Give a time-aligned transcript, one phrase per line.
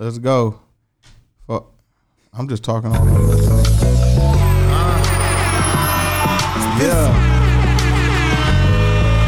[0.00, 0.60] Let's go.
[1.48, 1.72] Fuck.
[2.32, 3.82] I'm just talking all over the place.
[6.78, 7.10] Yeah.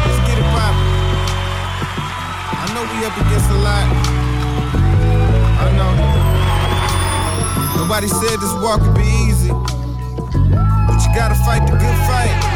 [0.07, 0.87] Let's get it poppin'.
[2.55, 3.87] I know we up against a lot.
[5.59, 5.91] I know.
[7.83, 9.51] Nobody said this walk would be easy.
[9.51, 12.50] But you gotta fight the good fight.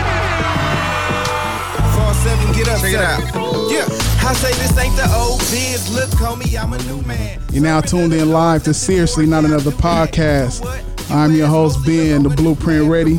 [2.25, 3.43] Fall seven, get up, Check it seven.
[3.71, 4.29] Yeah.
[4.29, 5.95] I say this ain't the old biz.
[5.95, 7.41] Look, homie, I'm a new man.
[7.53, 10.65] You're now tuned in live to Seriously Not Another Podcast.
[11.11, 13.19] I'm your host, Ben, the Blueprint Ready,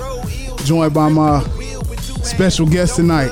[0.64, 1.44] joined by my
[2.24, 3.32] special guest tonight.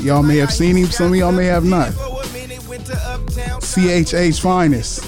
[0.00, 1.90] Y'all may have seen him, some of y'all may have not.
[3.60, 5.00] CHH Finest,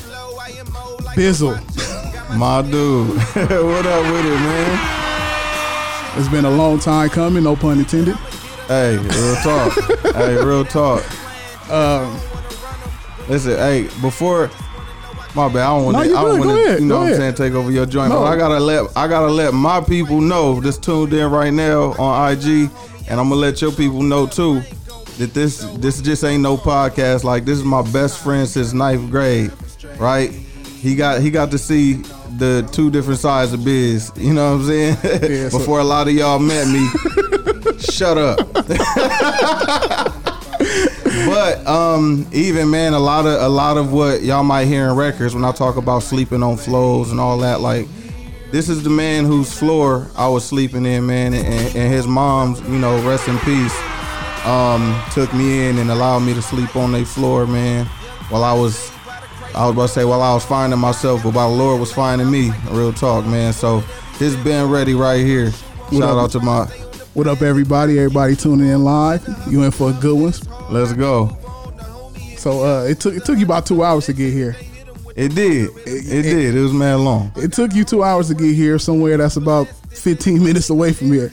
[1.17, 1.59] Bizzle.
[2.37, 3.09] My dude.
[3.17, 6.19] what up with it, man?
[6.19, 8.17] It's been a long time coming, no pun intended.
[8.69, 9.73] Hey, real talk.
[10.15, 11.03] hey, real talk.
[11.71, 12.19] Um,
[13.29, 14.51] Listen, hey, before
[15.35, 16.09] my bad, I don't want No, to.
[16.11, 16.75] you I don't want to.
[16.81, 17.35] You know what I'm saying?
[17.35, 18.11] Take over your joint.
[18.11, 18.21] No.
[18.21, 21.93] But I gotta let I gotta let my people know that's tuned in right now
[21.95, 22.71] on IG,
[23.09, 24.61] and I'm gonna let your people know too
[25.19, 27.25] that this this just ain't no podcast.
[27.25, 29.51] Like this is my best friend since ninth grade,
[29.99, 30.31] right?
[30.31, 31.95] He got he got to see
[32.37, 34.13] the two different sides of biz.
[34.17, 34.97] You know what I'm saying?
[35.33, 36.87] Yeah, Before a lot of y'all met me.
[37.91, 38.39] Shut up.
[41.27, 44.97] But um, even man, a lot of a lot of what y'all might hear in
[44.97, 47.87] records when I talk about sleeping on floors and all that, like
[48.51, 52.61] this is the man whose floor I was sleeping in, man, and, and his mom's,
[52.63, 53.75] you know, rest in peace,
[54.45, 57.87] um, took me in and allowed me to sleep on their floor, man,
[58.29, 58.91] while I was,
[59.55, 61.93] I was about to say while I was finding myself, but while the Lord was
[61.93, 63.53] finding me, real talk, man.
[63.53, 63.83] So
[64.19, 65.53] this been ready right here.
[65.93, 66.67] Shout out to my,
[67.15, 67.99] what up, everybody?
[67.99, 69.27] Everybody tuning in live.
[69.49, 70.33] You in for a good one.
[70.73, 71.37] let's go.
[72.37, 74.57] So uh, it took it took you about two hours to get here.
[75.17, 76.57] It did, it, did.
[76.57, 77.31] It was mad long.
[77.37, 81.13] It took you two hours to get here somewhere that's about 15 minutes away from
[81.13, 81.31] here.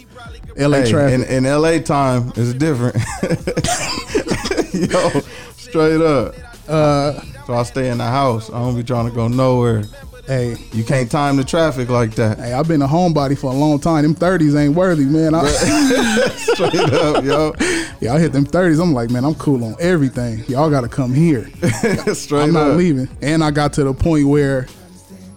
[0.55, 1.27] LA Hey, traffic.
[1.29, 2.95] in, in LA time is different.
[4.73, 5.09] Yo,
[5.57, 6.35] straight up.
[6.69, 8.49] uh, So I stay in the house.
[8.51, 9.83] I don't be trying to go nowhere.
[10.31, 12.39] Hey, You can't time the traffic like that.
[12.39, 14.03] hey, I've been a homebody for a long time.
[14.03, 15.35] Them 30s ain't worthy, man.
[15.35, 15.45] I,
[16.29, 17.53] Straight up, yo.
[17.99, 18.81] yeah, I hit them 30s.
[18.81, 20.45] I'm like, man, I'm cool on everything.
[20.47, 21.49] Y'all got to come here.
[22.13, 22.77] Straight I'm not up.
[22.77, 23.09] leaving.
[23.21, 24.67] And I got to the point where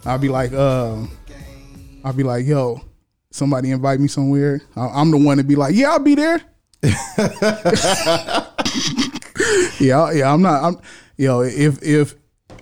[0.07, 1.11] I'd be like, um,
[2.05, 2.81] I'd be like, yo,
[3.33, 4.61] somebody invite me somewhere.
[4.77, 6.41] I- I'm the one to be like, yeah, I'll be there.
[9.81, 10.63] yeah, yeah, I'm not.
[10.63, 10.79] I'm,
[11.17, 12.15] yo, if if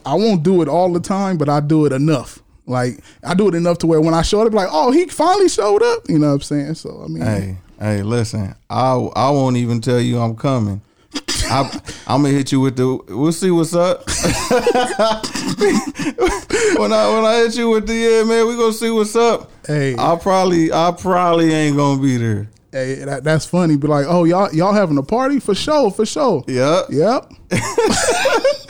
[0.05, 2.43] I won't do it all the time, but I do it enough.
[2.67, 5.49] Like I do it enough to where when I show up, like, oh, he finally
[5.49, 6.09] showed up.
[6.09, 6.75] You know what I'm saying?
[6.75, 8.55] So I mean, Hey, hey, listen.
[8.71, 10.81] I I won't even tell you I'm coming.
[11.45, 12.99] I, I'm gonna hit you with the.
[13.09, 14.07] We'll see what's up.
[16.79, 19.51] when I when I hit you with the yeah, man, we gonna see what's up.
[19.67, 19.95] Hey.
[19.99, 22.49] I probably I probably ain't gonna be there.
[22.71, 23.77] hey, that, that's funny.
[23.77, 26.45] Be like, oh, y'all y'all having a party for sure, for sure.
[26.47, 26.87] Yep.
[26.91, 27.33] Yep.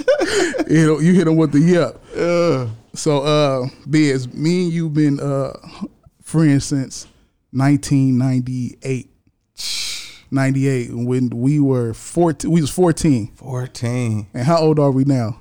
[0.68, 2.00] you know, you hit him with the yep.
[2.16, 2.68] Yeah.
[2.94, 5.52] So, uh, Biz, me and you been uh
[6.22, 7.06] friends since
[7.52, 9.08] 1998.
[10.30, 14.26] 98 when we were 14 we was 14 14.
[14.32, 15.36] and how old are we now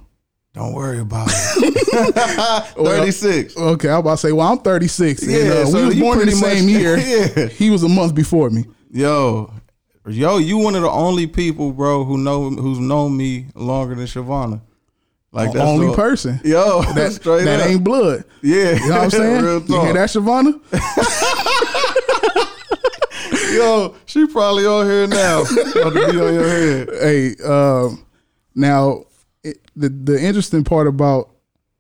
[0.54, 2.66] Don't worry about it.
[2.76, 3.56] 36.
[3.58, 6.20] okay i'm about to say well i'm 36 and, Yeah, uh, so we was born
[6.20, 7.48] in the same much- year Yeah.
[7.48, 9.54] he was a month before me Yo.
[10.08, 14.06] Yo, you one of the only people, bro, who know who's known me longer than
[14.08, 14.60] Shavana.
[15.34, 17.68] Like The only person Yo, that, straight that up.
[17.68, 18.74] ain't blood yeah.
[18.74, 20.60] you know what i'm saying Real you hear that Shavana?
[23.54, 25.42] Yo, she probably on here now.
[25.42, 26.90] About to be on your head.
[27.02, 28.06] hey, um,
[28.56, 29.04] now
[29.44, 31.30] it, the the interesting part about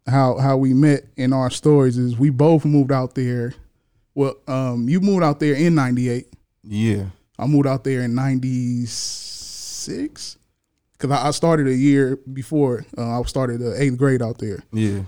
[0.07, 3.53] how how we met in our stories is we both moved out there.
[4.13, 6.27] Well, um, you moved out there in '98.
[6.63, 7.06] Yeah.
[7.39, 10.38] I moved out there in '96
[11.01, 12.86] because I, I started a year before.
[12.98, 15.01] Uh, I started the eighth grade out there, Yeah.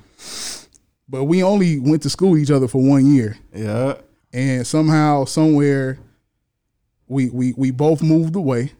[1.07, 3.95] but we only went to school with each other for one year, Yeah.
[4.31, 5.99] and somehow, somewhere,
[7.07, 8.71] we we we both moved away,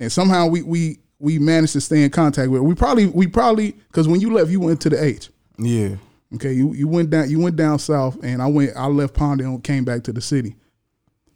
[0.00, 2.60] and somehow we we we managed to stay in contact with.
[2.62, 5.30] We probably we probably because when you left, you went to the H.
[5.58, 5.96] Yeah.
[6.34, 9.46] Okay, you, you went down you went down south, and I went I left Palmdale
[9.54, 10.56] and came back to the city.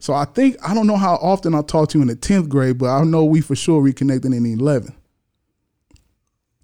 [0.02, 2.48] So I think I don't know how often I talked to you in the tenth
[2.48, 4.96] grade, but I know we for sure reconnected in the eleventh.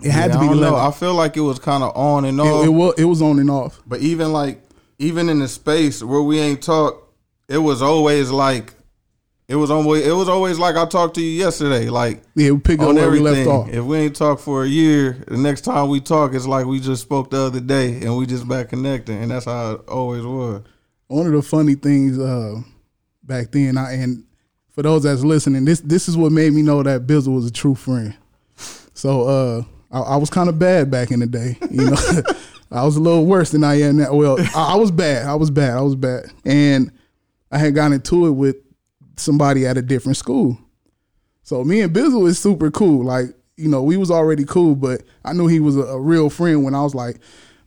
[0.02, 0.75] It had Yeah, to I be don't know.
[0.75, 2.64] I feel like it was kind of on and off.
[2.64, 3.81] It, it was it was on and off.
[3.87, 4.61] But even like
[4.99, 7.14] even in the space where we ain't talk,
[7.46, 8.75] it was always like
[9.46, 12.58] it was always it was always like I talked to you yesterday, like Yeah, we
[12.58, 13.46] picked up on where we everything.
[13.46, 13.69] left off.
[13.73, 16.81] If we ain't talked for a year, the next time we talk, it's like we
[16.81, 20.25] just spoke the other day and we just back connecting, and that's how it always
[20.25, 20.62] was.
[21.06, 22.61] one of the funny things uh,
[23.28, 24.25] back then, I, and
[24.70, 27.52] for those that's listening, this this is what made me know that Bizzle was a
[27.52, 28.16] true friend.
[28.94, 31.96] So uh, I, I was kind of bad back in the day, you know.
[32.70, 34.12] I was a little worse than I am now.
[34.12, 35.26] Well, I, I was bad.
[35.26, 35.78] I was bad.
[35.78, 36.90] I was bad, and
[37.52, 38.56] I had gotten into it with
[39.16, 40.58] somebody at a different school.
[41.44, 43.04] So me and Bizzle is super cool.
[43.04, 46.30] Like you know, we was already cool, but I knew he was a, a real
[46.30, 47.19] friend when I was like,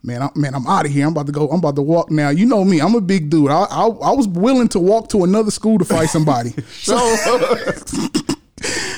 [0.04, 1.06] man, I, man, I'm out of here.
[1.06, 1.48] I'm about to go.
[1.50, 2.30] I'm about to walk now.
[2.30, 2.82] You know me.
[2.82, 3.52] I'm a big dude.
[3.52, 6.52] I, I I was willing to walk to another school to fight somebody.
[6.72, 6.98] so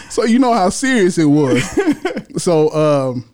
[0.10, 1.64] so you know how serious it was.
[2.42, 3.26] so um,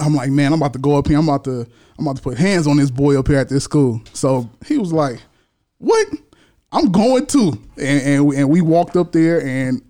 [0.00, 1.18] I'm like, man, I'm about to go up here.
[1.18, 1.66] I'm about to
[1.98, 4.02] I'm about to put hands on this boy up here at this school.
[4.12, 5.20] So he was like,
[5.78, 6.06] what?
[6.72, 7.60] I'm going to.
[7.78, 9.80] And and and we walked up there and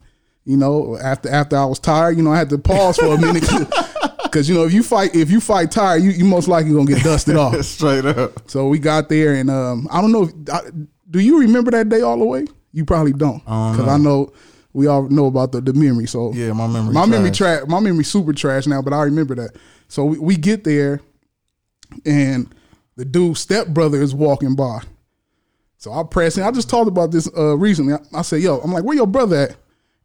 [0.44, 3.20] you know, after after I was tired, you know, I had to pause for a
[3.20, 3.44] minute
[4.24, 6.86] because you know if you fight if you fight tired, you you most likely gonna
[6.86, 7.60] get dusted off.
[7.64, 8.48] Straight up.
[8.50, 10.24] So we got there and um, I don't know.
[10.24, 10.60] If, I,
[11.10, 12.46] do you remember that day all the way?
[12.72, 14.32] You probably don't because I know
[14.72, 16.06] we all know about the the memory.
[16.06, 16.92] So Yeah, my memory.
[16.92, 17.60] my memory trash.
[17.60, 17.68] trash.
[17.68, 19.56] My memory super trash now, but I remember that.
[19.88, 21.00] So we, we get there,
[22.04, 22.52] and
[22.96, 24.80] the dude's stepbrother is walking by.
[25.78, 26.42] So I press in.
[26.44, 27.94] I just talked about this uh, recently.
[27.94, 29.56] I, I said, "Yo, I'm like, where your brother at?"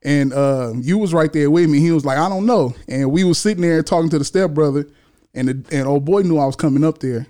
[0.01, 1.79] And uh, you was right there with me.
[1.79, 4.87] He was like, "I don't know." And we was sitting there talking to the stepbrother,
[5.33, 7.27] and the, and old boy knew I was coming up there.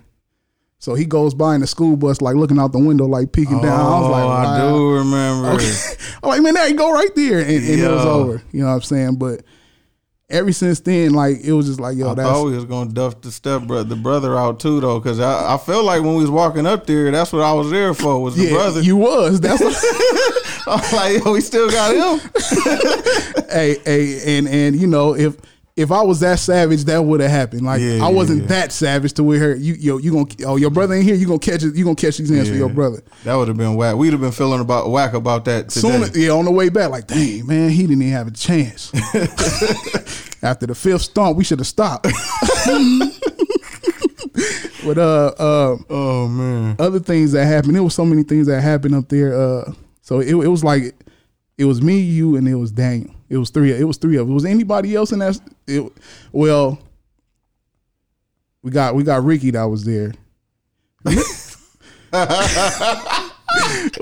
[0.78, 3.60] So he goes by in the school bus, like looking out the window, like peeking
[3.60, 3.80] down.
[3.80, 5.62] I was like, Oh, I do remember.
[6.22, 7.40] I'm like, man, there you go right there.
[7.40, 8.42] And, and it was over.
[8.50, 9.16] You know what I'm saying?
[9.16, 9.42] But
[10.30, 12.90] ever since then, like it was just like, yo, I that's thought we was gonna
[12.92, 16.14] duff the step brother, the brother out too though, because I, I felt like when
[16.14, 18.80] we was walking up there, that's what I was there for was the yeah, brother.
[18.80, 19.38] you was.
[19.40, 19.74] That's what,
[20.66, 22.30] I was like, yo, we still got him.
[23.50, 25.36] hey, hey, and and you know, if
[25.76, 27.62] if I was that savage, that would have happened.
[27.62, 28.48] Like Yeah, I wasn't yeah.
[28.48, 31.38] that savage to where you yo you gonna oh your brother ain't here, you gonna
[31.38, 33.02] catch it, you gonna catch these hands for your brother.
[33.24, 33.96] That would have been whack.
[33.96, 36.02] We'd have been feeling about whack about that today.
[36.02, 38.92] Soon, yeah, on the way back, like, dang, man, he didn't even have a chance.
[40.42, 42.04] After the fifth stomp, we should have stopped.
[44.84, 47.74] but uh, uh, oh man, other things that happened.
[47.74, 49.38] There was so many things that happened up there.
[49.38, 49.72] Uh,
[50.10, 50.92] so it, it was like
[51.56, 53.14] it was me, you, and it was Daniel.
[53.28, 53.70] It was three.
[53.70, 54.26] It was three of.
[54.26, 54.34] Us.
[54.34, 55.38] Was anybody else in that?
[55.68, 55.88] It,
[56.32, 56.80] well,
[58.60, 60.12] we got we got Ricky that was there.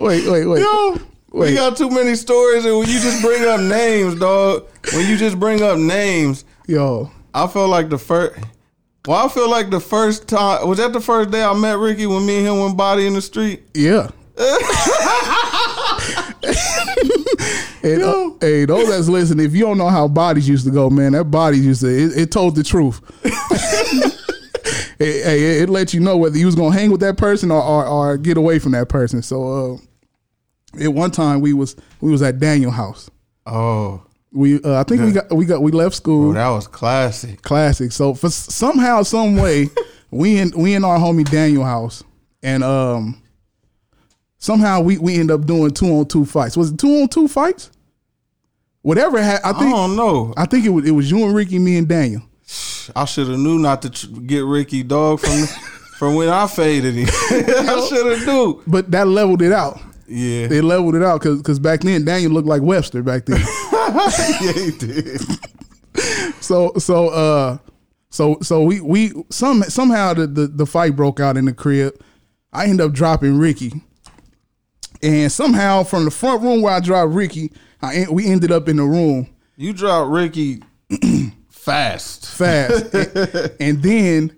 [0.00, 0.60] wait, wait, wait.
[0.62, 0.98] yo,
[1.30, 5.18] we got too many stories, and when you just bring up names, dog, when you
[5.18, 8.40] just bring up names, Yo, I feel like the first.
[9.06, 12.06] Well, I feel like the first time was that the first day I met Ricky
[12.06, 13.64] when me and him went body in the street.
[13.74, 14.08] yeah.
[17.82, 20.88] And, uh, hey, those that's listening, if you don't know how bodies used to go,
[20.90, 23.00] man, that bodies used to it, it told the truth.
[25.00, 27.62] Hey, hey, it let you know whether you was gonna hang with that person or,
[27.62, 29.22] or, or get away from that person.
[29.22, 33.08] So, uh, at one time we was we was at Daniel house.
[33.46, 36.32] Oh, We uh, I think we got we got we left school.
[36.32, 37.42] bro, that was classic.
[37.42, 37.92] classic.
[37.92, 39.68] So for somehow, some way,
[40.10, 42.02] we in we in our homie Daniel house,
[42.42, 43.22] and um,
[44.38, 46.56] somehow we we end up doing two on two fights.
[46.56, 47.70] Was it two on two fights?
[48.82, 49.22] Whatever.
[49.22, 50.32] Ha- I I don't know.
[50.36, 52.22] I think it was it was you and Ricky, me and Daniel.
[52.96, 55.46] I should have knew not to tr- get Ricky dog from
[55.98, 57.08] from when I faded him.
[57.30, 58.62] I should have knew.
[58.66, 59.80] But that leveled it out.
[60.10, 63.40] Yeah, They leveled it out because back then Daniel looked like Webster back then.
[64.40, 65.20] yeah, he did.
[66.40, 67.58] so so uh
[68.08, 71.92] so so we we some somehow the, the the fight broke out in the crib.
[72.54, 73.82] I end up dropping Ricky,
[75.02, 77.52] and somehow from the front room where I dropped Ricky,
[77.82, 80.62] I we ended up in the room You dropped Ricky
[81.48, 82.26] fast.
[82.34, 84.36] fast, and, and then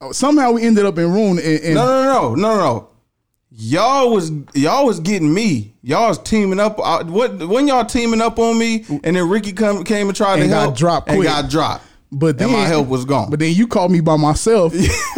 [0.00, 2.86] uh, somehow we ended up in room and, and No, no, no, no, no.
[3.52, 5.74] Y'all was y'all was getting me.
[5.82, 6.78] Y'all was teaming up.
[6.78, 10.34] Uh, what when y'all teaming up on me, and then Ricky come came and tried
[10.34, 11.28] And to got help, dropped and quick.
[11.28, 11.84] got dropped.
[12.12, 13.28] but then and my help was gone.
[13.28, 14.72] But then you called me by myself.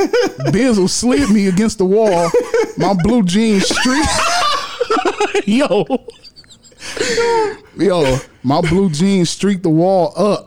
[0.50, 2.30] Bizzle slid me against the wall.
[2.78, 4.06] My blue jeans streak.
[5.46, 5.84] Yo.
[7.76, 10.46] Yo, my blue jeans streaked the wall up.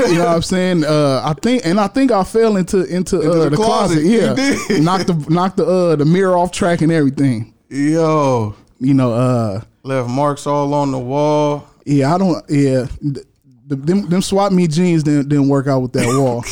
[0.00, 0.84] you know what I'm saying?
[0.84, 3.94] Uh, I think, and I think I fell into into, uh, the the, closet.
[4.02, 4.04] closet.
[4.04, 4.82] Yeah, did.
[4.82, 7.54] knocked the knocked the uh, the mirror off track and everything.
[7.70, 11.66] Yo, You know, uh, left marks all on the wall.
[11.86, 12.44] yeah, I don't.
[12.50, 13.26] Yeah, th-
[13.66, 16.44] the, them them swap me jeans didn't didn't work out with that wall.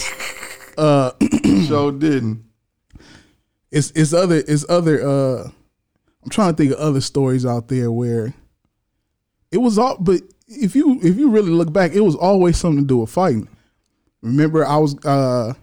[0.79, 1.11] uh,
[1.69, 2.43] Show didn't.
[3.71, 5.51] it's it's other it's other uh
[6.23, 8.33] I'm trying to think of other stories out there where
[9.50, 12.83] it was all but if you if you really look back, it was always something
[12.83, 13.49] to do with fighting.
[14.23, 15.55] Remember I was uh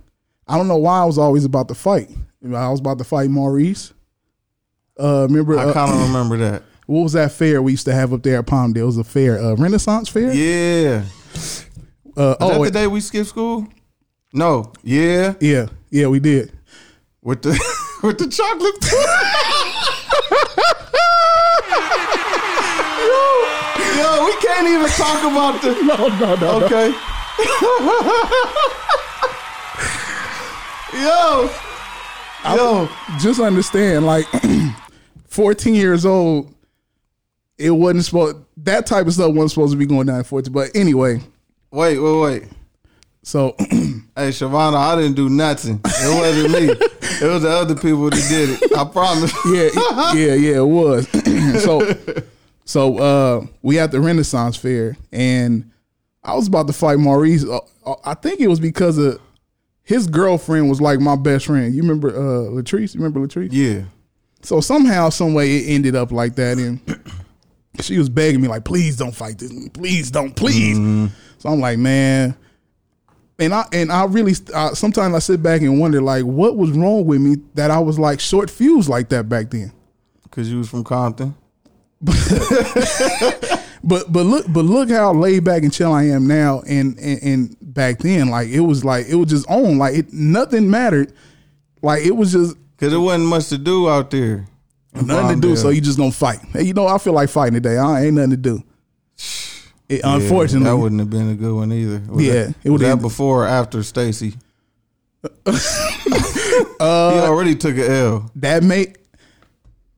[0.47, 2.09] I don't know why I was always about to fight.
[2.43, 3.93] I was about to fight Maurice.
[4.99, 6.63] Uh remember I uh, kind of remember that.
[6.87, 8.77] what was that fair we used to have up there at Palmdale?
[8.77, 10.33] It was a fair, uh Renaissance fair?
[10.33, 11.03] Yeah.
[12.17, 13.67] Uh, oh that the day we skipped school?
[14.33, 14.73] No.
[14.83, 15.35] Yeah.
[15.39, 16.51] yeah, yeah, we did.
[17.21, 17.51] With the
[18.01, 18.75] with the chocolate.
[22.99, 25.73] yo, yo, we can't even talk about the.
[25.83, 26.65] No, no, no.
[26.65, 26.93] Okay.
[30.93, 31.49] yo.
[32.41, 32.89] I yo,
[33.19, 34.25] just understand, like
[35.27, 36.53] 14 years old,
[37.57, 40.51] it wasn't supposed that type of stuff wasn't supposed to be going down at 14.
[40.53, 41.21] But anyway,
[41.71, 42.43] Wait, wait, wait.
[43.23, 45.79] so Hey, Shavana, I didn't do nothing.
[45.85, 46.75] It wasn't me.
[47.21, 48.77] It was the other people that did it.
[48.77, 49.33] I promise.
[49.45, 51.07] yeah, yeah, yeah, it was.
[51.63, 51.95] so
[52.65, 55.71] so uh we at the Renaissance Fair and
[56.23, 57.45] I was about to fight Maurice.
[57.45, 59.19] Uh, uh, I think it was because of
[59.83, 61.73] his girlfriend was like my best friend.
[61.73, 62.93] You remember uh Latrice?
[62.93, 63.49] You remember Latrice?
[63.51, 63.83] Yeah.
[64.41, 66.79] So somehow, some way, it ended up like that, and
[67.81, 70.77] she was begging me like, "Please don't fight this, please don't, please."
[71.39, 72.35] So I'm like, man,
[73.39, 76.71] and I and I really uh, sometimes I sit back and wonder like, what was
[76.71, 79.71] wrong with me that I was like short fused like that back then.
[80.31, 81.35] Cause you was from Compton.
[83.83, 87.23] But but look but look how laid back and chill I am now, and and,
[87.23, 91.13] and back then like it was like it was just on like it nothing mattered,
[91.81, 94.47] like it was just Cause it wasn't much to do out there.
[94.93, 96.39] Nothing to do, so you just gonna fight.
[96.51, 97.77] Hey, you know, I feel like fighting today.
[97.77, 98.63] I ain't nothing to do.
[99.89, 102.01] It, Yeah, unfortunately, that wouldn't have been a good one either.
[102.07, 104.35] Was Yeah, that, it was would that before or after Stacy.
[106.79, 108.31] Uh, he already took an L.
[108.35, 108.93] that may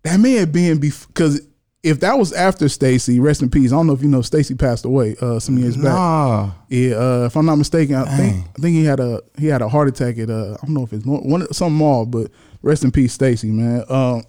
[0.03, 1.41] that may have been because
[1.83, 3.71] if that was after Stacy, rest in peace.
[3.71, 5.85] I don't know if you know Stacy passed away uh, some years back.
[5.85, 9.47] Nah, Yeah, uh, if I'm not mistaken, I think I think he had a he
[9.47, 12.31] had a heart attack at uh, I don't know if it's one some mall, but
[12.61, 13.83] rest in peace, Stacy, man.
[13.89, 14.23] Um,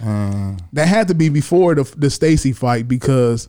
[0.72, 3.48] that had to be before the the Stacy fight because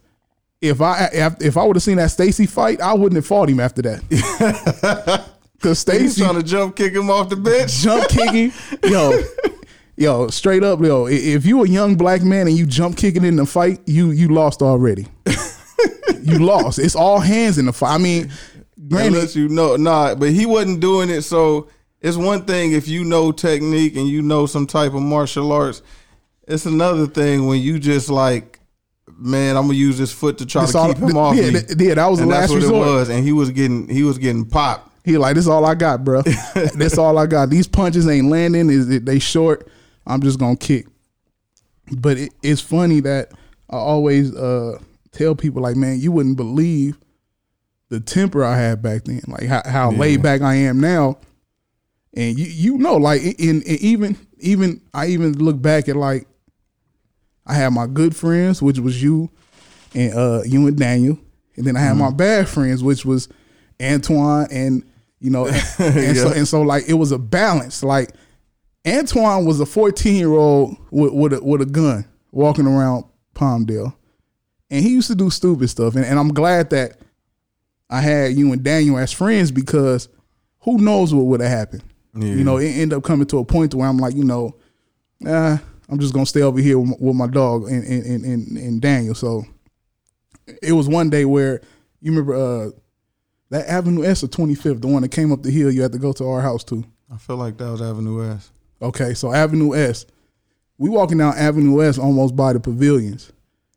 [0.61, 3.49] if I if, if I would have seen that Stacy fight, I wouldn't have fought
[3.49, 5.25] him after that.
[5.59, 7.73] Because he's Stacy trying to jump kick him off the bench.
[7.79, 8.53] jump kicking,
[8.89, 9.21] yo,
[9.97, 11.05] yo, straight up, yo.
[11.07, 14.29] If you a young black man and you jump kicking in the fight, you you
[14.29, 15.07] lost already.
[16.21, 16.79] you lost.
[16.79, 17.95] It's all hands in the fight.
[17.95, 18.31] I mean,
[18.87, 21.23] granted, Unless you know, nah, but he wasn't doing it.
[21.23, 21.67] So
[21.99, 25.81] it's one thing if you know technique and you know some type of martial arts.
[26.47, 28.48] It's another thing when you just like,
[29.17, 31.51] man, I'm gonna use this foot to try That's to all- keep him off yeah,
[31.51, 31.59] me.
[31.77, 32.87] yeah, that was the and last that's what resort.
[32.87, 33.09] it was.
[33.09, 34.87] And he was getting, he was getting popped.
[35.05, 36.21] He like, this all I got, bro.
[36.75, 37.49] That's all I got.
[37.49, 38.69] These punches ain't landing.
[38.69, 39.67] Is it, they short?
[40.05, 40.87] I'm just gonna kick.
[41.97, 43.31] But it, it's funny that
[43.69, 44.77] I always uh,
[45.11, 46.99] tell people like, man, you wouldn't believe
[47.87, 51.17] the temper I had back then, like how, how laid back I am now.
[52.15, 56.27] And you you know, like in, in even even I even look back at like
[57.45, 59.29] I had my good friends, which was you
[59.95, 61.19] and uh you and Daniel,
[61.55, 63.27] and then I had my bad friends, which was
[63.81, 64.83] Antoine and
[65.19, 65.47] you know,
[65.79, 67.83] and, and so and so like it was a balance.
[67.83, 68.11] Like
[68.87, 73.05] Antoine was a fourteen year old with with a, with a gun walking around
[73.35, 73.95] Palmdale,
[74.69, 75.95] and he used to do stupid stuff.
[75.95, 76.99] And, and I'm glad that
[77.89, 80.07] I had you and Daniel as friends because
[80.61, 81.83] who knows what would have happened.
[82.37, 84.55] You know, it ended up coming to a point where I'm like, you know,
[85.25, 85.57] uh,
[85.89, 88.81] I'm just gonna stay over here with my, with my dog and and, and and
[88.81, 89.15] Daniel.
[89.15, 89.45] So
[90.61, 91.61] it was one day where
[92.01, 92.69] you remember uh,
[93.49, 95.71] that Avenue S or 25th, the one that came up the hill.
[95.71, 96.83] You had to go to our house too.
[97.11, 98.51] I feel like that was Avenue S.
[98.81, 100.05] Okay, so Avenue S.
[100.77, 103.31] We walking down Avenue S almost by the pavilions.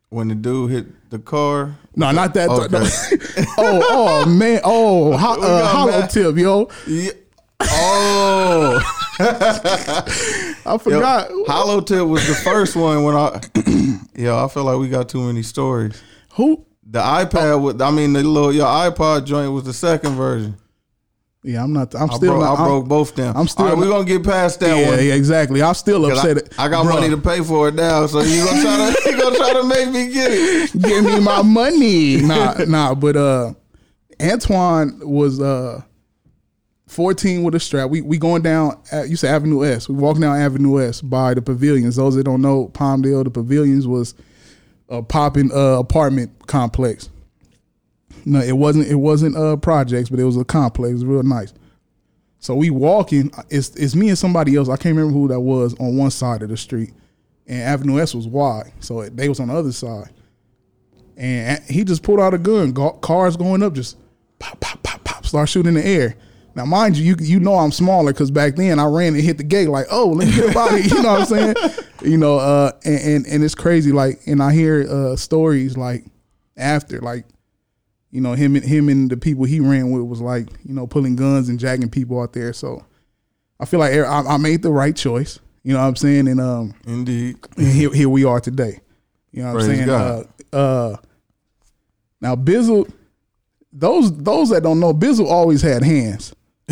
[0.09, 1.75] When the dude hit the car.
[1.95, 2.49] No, not that.
[2.49, 2.67] Okay.
[2.71, 3.45] no.
[3.57, 4.61] oh, oh man.
[4.63, 6.69] Oh, ho- uh, hollow tip, yo.
[6.87, 7.11] Yeah.
[7.61, 8.79] Oh,
[9.19, 11.29] I yo, forgot.
[11.47, 13.39] Hollow Tip was the first one when I.
[14.15, 16.01] Yo, I feel like we got too many stories.
[16.35, 16.65] Who?
[16.89, 20.57] The iPad, with, I mean, the little your iPod joint was the second version.
[21.43, 21.93] Yeah, I'm not.
[21.95, 22.33] I'm I, still.
[22.37, 23.35] broke, I I'm- broke both them.
[23.35, 25.05] I'm still All right, we're gonna get past that Yeah, one.
[25.05, 25.61] yeah, exactly.
[25.61, 26.49] I'm still upset.
[26.57, 29.01] I, I got Bruh, money to pay for it now, so you gonna try to
[29.11, 30.71] you gonna try to make me get it.
[30.81, 32.21] give me my money.
[32.21, 33.53] Nah, nah, but uh
[34.21, 35.81] Antoine was uh
[36.93, 37.89] 14 with a strap.
[37.89, 38.79] We we going down.
[38.91, 39.89] At, you say Avenue S.
[39.89, 41.95] We walking down Avenue S by the pavilions.
[41.95, 44.13] Those that don't know, Palmdale, the pavilions was
[44.89, 47.09] a popping uh, apartment complex.
[48.25, 48.87] No, it wasn't.
[48.87, 50.93] It wasn't uh projects, but it was a complex.
[50.93, 51.53] Was real nice.
[52.39, 53.31] So we walking.
[53.49, 54.69] It's it's me and somebody else.
[54.69, 56.93] I can't remember who that was on one side of the street,
[57.47, 60.09] and Avenue S was wide, so they was on the other side.
[61.17, 62.73] And he just pulled out a gun.
[63.01, 63.97] Cars going up, just
[64.39, 65.25] pop, pop, pop, pop.
[65.25, 66.15] Start shooting in the air.
[66.55, 69.37] Now, mind you, you you know I'm smaller because back then I ran and hit
[69.37, 70.85] the gate like, oh, let me get about it.
[70.91, 71.55] You know what I'm saying?
[72.03, 73.91] You know, uh, and, and and it's crazy.
[73.91, 76.05] Like, and I hear uh, stories like
[76.55, 77.25] after, like,
[78.11, 80.85] you know, him and him and the people he ran with was like, you know,
[80.85, 82.53] pulling guns and jacking people out there.
[82.53, 82.85] So
[83.59, 85.39] I feel like I, I made the right choice.
[85.63, 86.27] You know what I'm saying?
[86.27, 87.37] And um, Indeed.
[87.57, 88.81] and here here we are today.
[89.31, 89.89] You know what Praise I'm saying?
[89.89, 90.97] Uh, uh,
[92.21, 92.91] now Bizzle,
[93.71, 96.35] those those that don't know, Bizzle always had hands.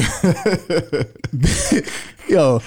[2.30, 2.62] Yo,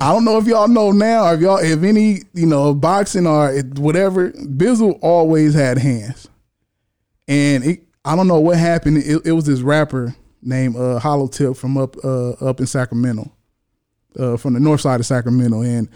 [0.00, 3.58] I don't know if y'all know now, if y'all, if any, you know, boxing or
[3.76, 6.28] whatever, Bizzle always had hands,
[7.26, 8.98] and it, I don't know what happened.
[8.98, 13.32] It, it was this rapper named uh, Hollow Tip from up uh, up in Sacramento,
[14.18, 15.88] uh, from the north side of Sacramento, and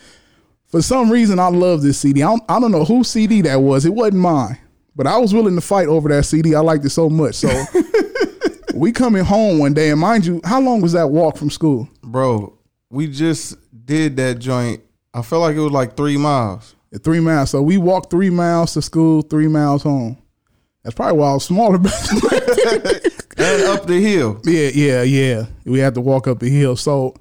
[0.68, 2.22] for some reason I love this CD.
[2.22, 3.84] I don't, I don't know whose CD that was.
[3.84, 4.56] It wasn't mine,
[4.96, 6.54] but I was willing to fight over that CD.
[6.54, 7.34] I liked it so much.
[7.34, 7.48] So
[8.82, 11.88] we coming home one day, and mind you, how long was that walk from school?
[12.02, 12.58] Bro,
[12.90, 14.82] we just did that joint.
[15.14, 16.74] I felt like it was like three miles.
[17.04, 17.50] Three miles.
[17.50, 20.20] So we walked three miles to school, three miles home.
[20.82, 21.78] That's probably why I was smaller.
[23.34, 24.40] And up the hill.
[24.44, 25.46] yeah, yeah, yeah.
[25.64, 26.76] We had to walk up the hill.
[26.76, 27.14] So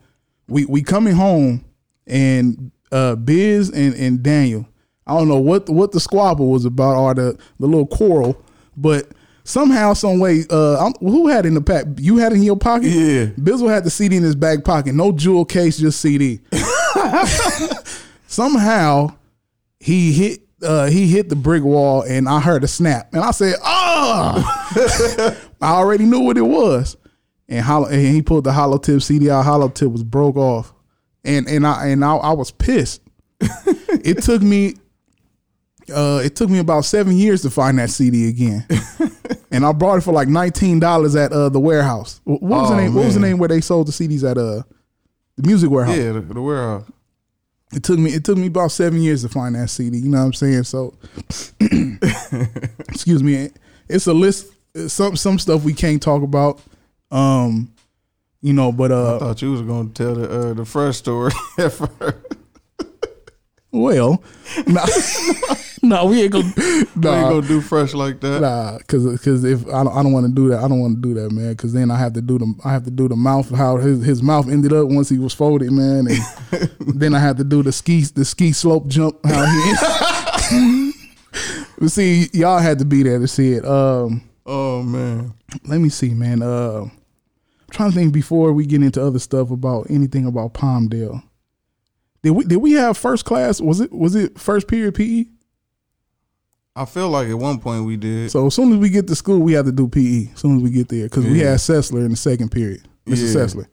[0.48, 1.64] we we coming home,
[2.06, 4.68] and uh, Biz and, and Daniel.
[5.08, 8.44] I don't know what what the squabble was about or the the little quarrel,
[8.76, 9.08] but
[9.44, 11.86] somehow, some way, uh, who had it in the pack?
[11.98, 12.88] You had it in your pocket.
[12.88, 13.26] Yeah.
[13.38, 14.94] Bizzle had the CD in his back pocket.
[14.94, 16.40] No jewel case, just CD.
[18.28, 19.14] somehow
[19.80, 23.32] he hit uh, he hit the brick wall and I heard a snap and I
[23.32, 26.98] said, "Oh!" I already knew what it was.
[27.48, 29.44] And, hollow, and he pulled the hollow tip CD out.
[29.44, 30.74] Hollow tip was broke off,
[31.24, 33.02] and and I and I, I was pissed.
[33.42, 34.76] it took me
[35.92, 38.66] uh, it took me about seven years to find that CD again,
[39.52, 42.22] and I brought it for like nineteen dollars at uh, the Wherehouse.
[42.24, 42.94] What was the Oh, name?
[42.94, 44.64] What was the name where they sold the CDs at uh
[45.38, 45.98] the music Wherehouse?
[45.98, 46.86] Yeah, the, the Wherehouse.
[47.74, 49.98] It took me it took me about seven years to find that CD.
[49.98, 50.64] You know what I'm saying?
[50.64, 50.94] So,
[52.90, 53.50] excuse me.
[53.88, 54.52] It's a list.
[54.88, 56.62] Some some stuff we can't talk about.
[57.12, 57.74] Um,
[58.42, 61.32] you know, but I uh, thought you was gonna tell the uh, the fresh story
[61.58, 62.16] at first.
[63.72, 64.22] Well,
[64.68, 64.86] nah,
[65.82, 68.42] nah, we ain't gonna, We ain't gonna do fresh like that.
[68.42, 70.96] nah, because because if I don't, I don't want to do that, I don't want
[70.96, 71.52] to do that, man.
[71.52, 74.04] Because then I have to do the I have to do the mouth how his
[74.04, 77.64] his mouth ended up once he was folded, man, and then I have to do
[77.64, 79.46] the ski the ski slope jump how
[80.50, 80.94] he.
[81.80, 83.66] but see, y'all had to be there to see it.
[83.66, 84.24] Um.
[84.46, 85.34] Oh man.
[85.66, 86.42] let me see, man.
[86.42, 86.92] Uh, I'm
[87.70, 91.24] trying to think before we get into other stuff about anything about Palmdale.
[92.24, 93.60] Did we did we have first class?
[93.60, 95.26] Was it was it first period PE?
[96.76, 98.32] I feel like at one point we did.
[98.32, 100.32] So as soon as we get to school, we have to do PE.
[100.34, 102.88] As soon as we get there, because we had Sessler in the second period.
[103.06, 103.34] Mr.
[103.34, 103.42] Yeah.
[103.42, 103.66] Sessler.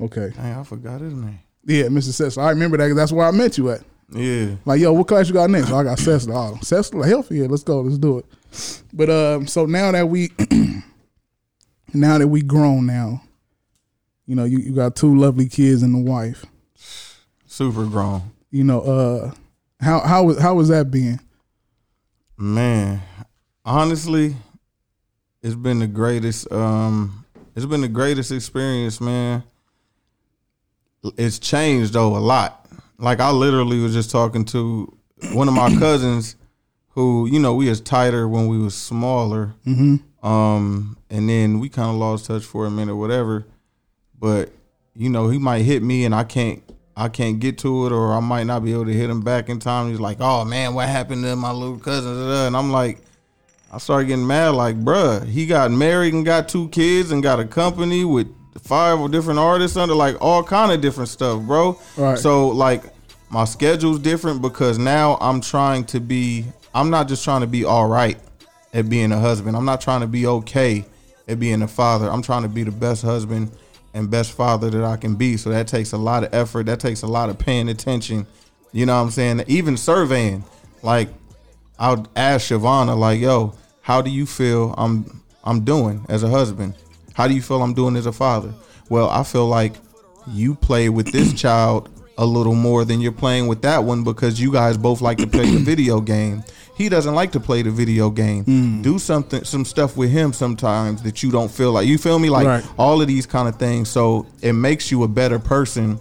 [0.00, 0.32] Okay.
[0.36, 1.38] Dang, I forgot his name.
[1.64, 2.10] Yeah, Mr.
[2.10, 2.42] Sessler.
[2.42, 2.92] I remember that.
[2.94, 3.82] That's where I met you at.
[4.12, 4.56] Yeah.
[4.66, 5.70] Like, yo, what class you got next?
[5.70, 6.34] Oh, I got Sessler.
[6.34, 7.38] Oh, Sessler, healthy.
[7.38, 7.80] Yeah, let's go.
[7.80, 8.26] Let's do it.
[8.92, 10.30] But um, so now that we,
[11.94, 13.22] now that we grown now,
[14.26, 16.44] you know, you, you got two lovely kids and a wife.
[17.54, 18.32] Super grown.
[18.50, 19.30] You know, uh,
[19.80, 21.20] how how was how was that being?
[22.36, 23.00] Man,
[23.64, 24.34] honestly,
[25.40, 26.50] it's been the greatest.
[26.50, 29.44] Um, it's been the greatest experience, man.
[31.16, 32.66] It's changed though a lot.
[32.98, 34.92] Like I literally was just talking to
[35.32, 36.34] one of my cousins,
[36.88, 39.54] who you know we was tighter when we was smaller.
[39.64, 40.26] Mm-hmm.
[40.26, 43.46] Um, and then we kind of lost touch for a minute, or whatever.
[44.18, 44.50] But
[44.96, 46.60] you know, he might hit me, and I can't,
[46.96, 49.48] I can't get to it, or I might not be able to hit him back
[49.48, 49.90] in time.
[49.90, 53.00] He's like, "Oh man, what happened to my little cousin?" And I'm like,
[53.72, 57.40] I started getting mad, like, bruh, he got married and got two kids and got
[57.40, 58.28] a company with
[58.62, 61.76] five different artists under, like all kind of different stuff, bro.
[61.96, 62.16] Right.
[62.16, 62.84] So like,
[63.30, 66.44] my schedule's different because now I'm trying to be.
[66.72, 68.18] I'm not just trying to be all right
[68.72, 69.56] at being a husband.
[69.56, 70.84] I'm not trying to be okay
[71.26, 72.08] at being a father.
[72.08, 73.50] I'm trying to be the best husband
[73.94, 75.36] and best father that I can be.
[75.36, 76.66] So that takes a lot of effort.
[76.66, 78.26] That takes a lot of paying attention.
[78.72, 79.44] You know what I'm saying?
[79.46, 80.44] Even surveying.
[80.82, 81.08] Like
[81.78, 86.74] I'll ask Shavana, like, yo, how do you feel I'm I'm doing as a husband?
[87.14, 88.52] How do you feel I'm doing as a father?
[88.88, 89.74] Well, I feel like
[90.26, 94.40] you play with this child a little more than you're playing with that one because
[94.40, 96.44] you guys both like to play the video game.
[96.76, 98.82] He doesn't like to play the video game.
[98.82, 101.86] Do something, some stuff with him sometimes that you don't feel like.
[101.86, 102.30] You feel me?
[102.30, 102.64] Like Right.
[102.76, 103.88] all of these kind of things.
[103.88, 106.00] So it makes you a better person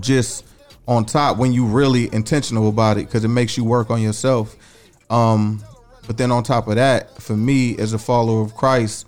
[0.00, 0.44] just
[0.88, 4.56] on top when you really intentional about it because it makes you work on yourself.
[5.10, 5.62] Um,
[6.06, 9.06] but then on top of that, for me as a follower of Christ,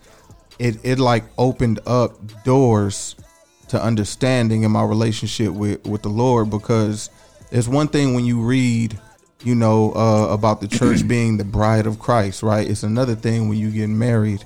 [0.59, 2.12] it it like opened up
[2.44, 3.16] doors
[3.68, 7.09] to understanding in my relationship with with the Lord because
[7.51, 8.99] it's one thing when you read,
[9.44, 12.68] you know, uh, about the church being the bride of Christ, right?
[12.68, 14.44] It's another thing when you get married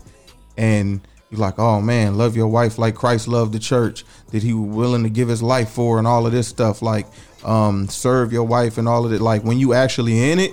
[0.56, 4.54] and you're like, oh man, love your wife like Christ loved the church, that he
[4.54, 6.82] was willing to give his life for, and all of this stuff.
[6.82, 7.06] Like,
[7.44, 9.20] um, serve your wife and all of it.
[9.20, 10.52] Like when you actually in it,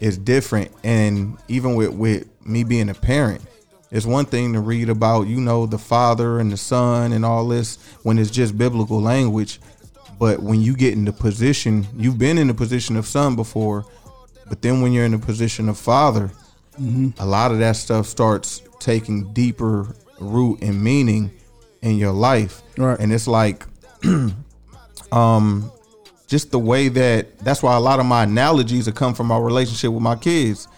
[0.00, 0.70] it's different.
[0.84, 3.42] And even with with me being a parent,
[3.90, 7.46] it's one thing to read about, you know, the father and the son and all
[7.46, 9.60] this when it's just biblical language.
[10.22, 13.84] But when you get in the position, you've been in the position of son before,
[14.48, 16.30] but then when you're in the position of father,
[17.18, 21.32] a lot of that stuff starts taking deeper root and meaning
[21.80, 22.62] in your life.
[22.78, 23.00] Right.
[23.00, 23.66] And it's like
[25.10, 25.72] um
[26.28, 29.38] just the way that that's why a lot of my analogies have come from my
[29.38, 30.68] relationship with my kids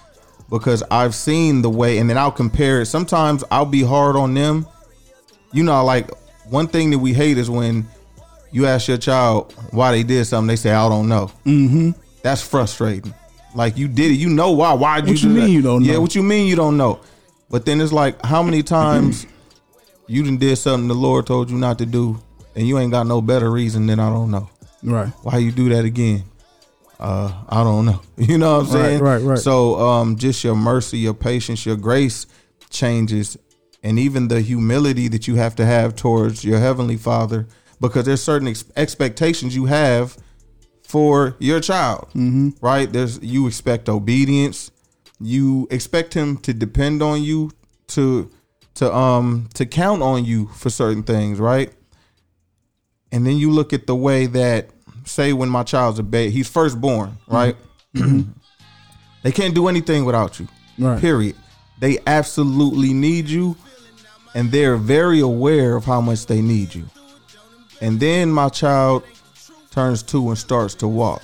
[0.49, 2.87] because I've seen the way and then I'll compare it.
[2.87, 4.67] Sometimes I'll be hard on them.
[5.53, 6.11] You know, like
[6.47, 7.87] one thing that we hate is when
[8.55, 11.31] you ask your child why they did something, they say, I don't know.
[11.45, 11.90] Mm-hmm.
[12.23, 13.12] That's frustrating.
[13.55, 14.73] Like you did it, you know why.
[14.73, 15.51] Why'd you What you mean that?
[15.51, 15.93] you don't know?
[15.93, 17.01] Yeah, what you mean you don't know?
[17.51, 19.27] But then it's like, how many times
[20.07, 22.21] you done did something the Lord told you not to do,
[22.57, 24.49] and you ain't got no better reason than I don't know.
[24.83, 25.09] Right.
[25.23, 26.25] Why you do that again?
[27.01, 28.01] Uh, I don't know.
[28.17, 29.01] You know what I'm Right, saying?
[29.03, 29.38] right, right.
[29.38, 32.27] So, um, just your mercy, your patience, your grace
[32.71, 33.37] changes,
[33.83, 37.47] and even the humility that you have to have towards your heavenly Father,
[37.81, 40.17] because there's certain ex- expectations you have
[40.83, 42.09] for your child.
[42.11, 42.51] Mm-hmm.
[42.61, 42.93] Right?
[42.93, 44.71] There's you expect obedience.
[45.21, 47.51] You expect him to depend on you
[47.89, 48.31] to
[48.75, 51.73] to um to count on you for certain things, right?
[53.13, 54.71] And then you look at the way that
[55.05, 57.57] say when my child's a baby, he's first born, right?
[57.95, 60.49] they can't do anything without you.
[60.79, 61.01] Right.
[61.01, 61.37] Period.
[61.79, 63.57] They absolutely need you
[64.35, 66.89] and they're very aware of how much they need you.
[67.85, 69.03] And then my child
[69.70, 71.23] turns two and starts to walk.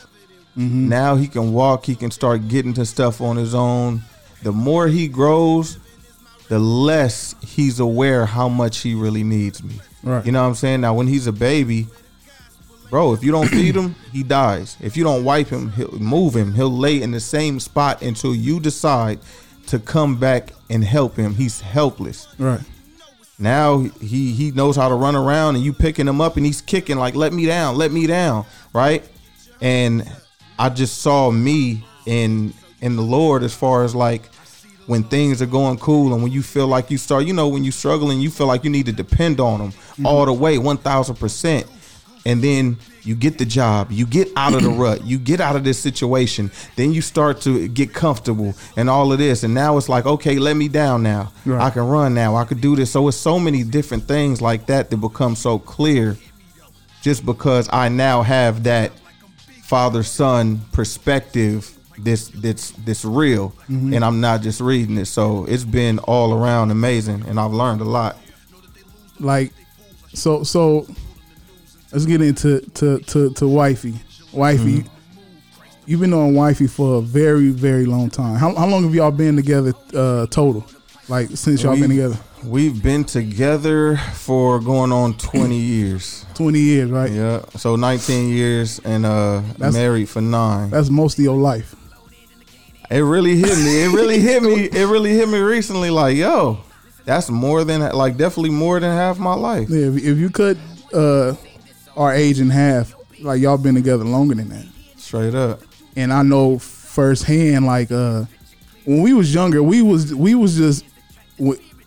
[0.59, 0.90] Mm-hmm.
[0.90, 4.03] Now he can walk, he can start getting to stuff on his own.
[4.42, 5.79] The more he grows,
[6.49, 9.81] the less he's aware how much he really needs me.
[10.03, 10.27] Right.
[10.27, 10.83] You know what I'm saying?
[10.83, 11.87] Now when he's a baby,
[12.90, 14.77] bro, if you don't feed him, he dies.
[14.83, 16.53] If you don't wipe him, he'll move him.
[16.53, 19.20] He'll lay in the same spot until you decide
[19.68, 21.37] to come back and help him.
[21.37, 22.29] He's helpless.
[22.38, 22.61] Right.
[23.40, 26.61] Now he he knows how to run around and you picking him up and he's
[26.61, 29.03] kicking like let me down, let me down, right?
[29.62, 30.09] And
[30.59, 34.26] I just saw me in in the Lord as far as like
[34.87, 37.64] when things are going cool and when you feel like you start, you know, when
[37.64, 40.07] you struggling, you feel like you need to depend on them mm-hmm.
[40.07, 41.66] all the way, one thousand percent.
[42.26, 45.57] And then you get the job, you get out of the rut, you get out
[45.57, 49.43] of this situation, then you start to get comfortable and all of this.
[49.43, 51.33] And now it's like, okay, let me down now.
[51.45, 51.61] Right.
[51.61, 52.37] I can run now.
[52.37, 52.91] I could do this.
[52.91, 56.17] So it's so many different things like that that become so clear
[57.03, 58.93] just because I now have that
[59.63, 63.93] father son perspective this that's this real mm-hmm.
[63.93, 65.07] and I'm not just reading it.
[65.07, 68.17] So it's been all around amazing and I've learned a lot.
[69.19, 69.53] Like,
[70.15, 70.87] so so.
[71.92, 73.94] Let's get into to to to wifey.
[74.33, 74.85] Wifey,
[75.87, 78.37] you've been on wifey for a very very long time.
[78.37, 80.64] How how long have y'all been together uh, total?
[81.09, 86.24] Like since y'all been We've- together, We've been together for going on 20 years.
[86.35, 87.11] twenty years, right?
[87.11, 87.42] Yeah.
[87.57, 90.70] So 19 years and uh married for 9.
[90.70, 91.74] That's most of your life.
[92.90, 93.83] It really hit me.
[93.85, 94.64] It really hit me.
[94.72, 96.61] It really hit me recently like, yo,
[97.05, 99.68] that's more than like definitely more than half my life.
[99.68, 100.57] Yeah, if, if you cut
[100.94, 101.35] uh,
[101.96, 104.66] our age in half, like y'all been together longer than that.
[104.96, 105.61] Straight up.
[105.96, 108.24] and I know firsthand like uh
[108.85, 110.85] when we was younger we was we was just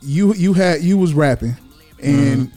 [0.01, 1.55] you you had you was rapping
[2.01, 2.51] and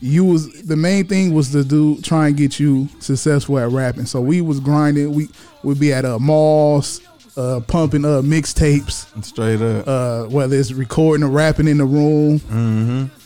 [0.00, 4.06] you was the main thing was to do try and get you successful at rapping
[4.06, 5.28] so we was grinding we
[5.62, 7.00] would be at uh malls
[7.36, 9.86] uh pumping up mixtapes Straight up.
[9.88, 13.21] uh whether it's recording or rapping in the room Mm-hmm.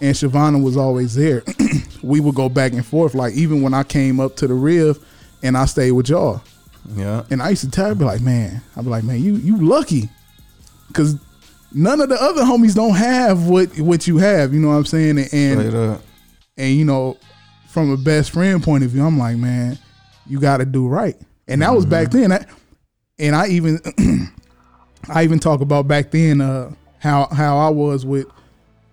[0.00, 1.42] And Shavana was always there.
[2.02, 3.14] we would go back and forth.
[3.14, 4.98] Like even when I came up to the Riv
[5.42, 6.42] and I stayed with y'all.
[6.94, 7.24] Yeah.
[7.30, 9.56] And I used to tell her, be like, man, I'd be like, man, you you
[9.56, 10.10] lucky.
[10.92, 11.16] Cause
[11.72, 14.52] none of the other homies don't have what what you have.
[14.52, 15.18] You know what I'm saying?
[15.18, 16.00] And and,
[16.56, 17.18] and you know,
[17.68, 19.78] from a best friend point of view, I'm like, man,
[20.26, 21.16] you got to do right.
[21.48, 22.32] And that was back then.
[22.32, 22.46] I,
[23.18, 23.80] and I even
[25.08, 28.26] I even talk about back then uh, how how I was with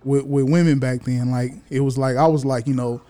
[0.04, 1.32] with with women back then.
[1.32, 3.02] Like it was like I was like you know,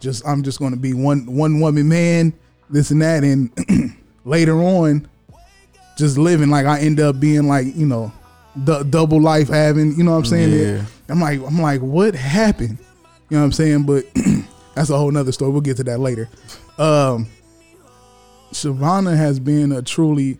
[0.00, 2.32] just I'm just to be one one woman man,
[2.68, 3.50] this and that, and
[4.24, 5.08] later on,
[5.96, 8.12] just living like I end up being like you know,
[8.64, 9.96] du- double life having.
[9.96, 10.52] You know what I'm saying?
[10.52, 10.84] Yeah.
[11.08, 12.78] I'm like I'm like what happened?
[13.28, 13.84] You know what I'm saying?
[13.84, 14.06] But
[14.74, 15.52] that's a whole nother story.
[15.52, 16.28] We'll get to that later.
[16.78, 17.28] Um,
[18.52, 20.38] Shavana has been a truly,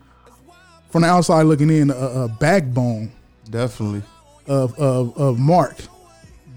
[0.89, 3.11] from the outside looking in, a, a backbone
[3.49, 4.03] Definitely.
[4.47, 5.77] of of of Mark.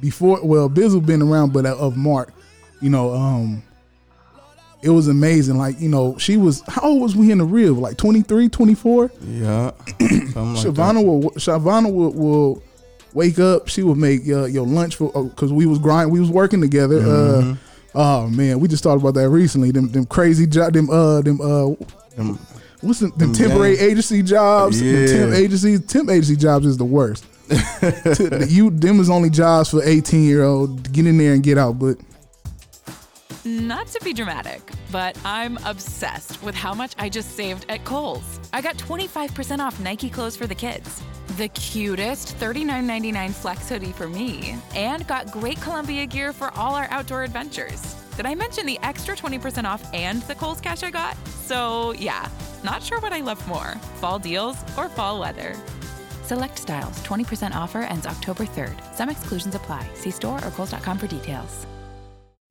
[0.05, 2.31] Before, well, Bizzle been around, but of Mark,
[2.83, 3.63] you know, um,
[4.83, 5.57] it was amazing.
[5.57, 7.73] Like, you know, she was how old was we in the real?
[7.73, 9.11] Like 23, 24?
[9.27, 9.71] Yeah.
[9.99, 12.63] Something like will Shavana will, will
[13.15, 13.69] wake up.
[13.69, 16.13] She would make uh, your lunch for because we was grind.
[16.13, 17.01] We was working together.
[17.01, 17.53] Mm-hmm.
[17.53, 17.57] Uh,
[17.95, 19.71] oh man, we just talked about that recently.
[19.71, 20.75] Them them crazy job.
[20.75, 21.73] Them uh them uh.
[22.15, 22.39] Them-
[22.83, 24.79] What's the, them Them temporary agency jobs?
[24.81, 25.07] The Yeah.
[25.07, 27.25] temp agencies, temp agency jobs is the worst.
[28.49, 30.93] You them is only jobs for eighteen year old.
[30.93, 31.79] Get in there and get out.
[31.79, 31.99] But
[33.45, 38.41] Not to be dramatic, but I'm obsessed with how much I just saved at Kohl's.
[38.55, 41.03] I got 25% off Nike clothes for the kids,
[41.37, 46.87] the cutest $39.99 flex hoodie for me, and got great Columbia gear for all our
[46.91, 47.95] outdoor adventures.
[48.17, 51.15] Did I mention the extra 20% off and the Kohl's cash I got?
[51.27, 52.29] So, yeah,
[52.63, 55.55] not sure what I love more fall deals or fall weather.
[56.25, 58.95] Select styles, 20% offer ends October 3rd.
[58.95, 59.87] Some exclusions apply.
[59.95, 61.67] See store or Kohl's.com for details.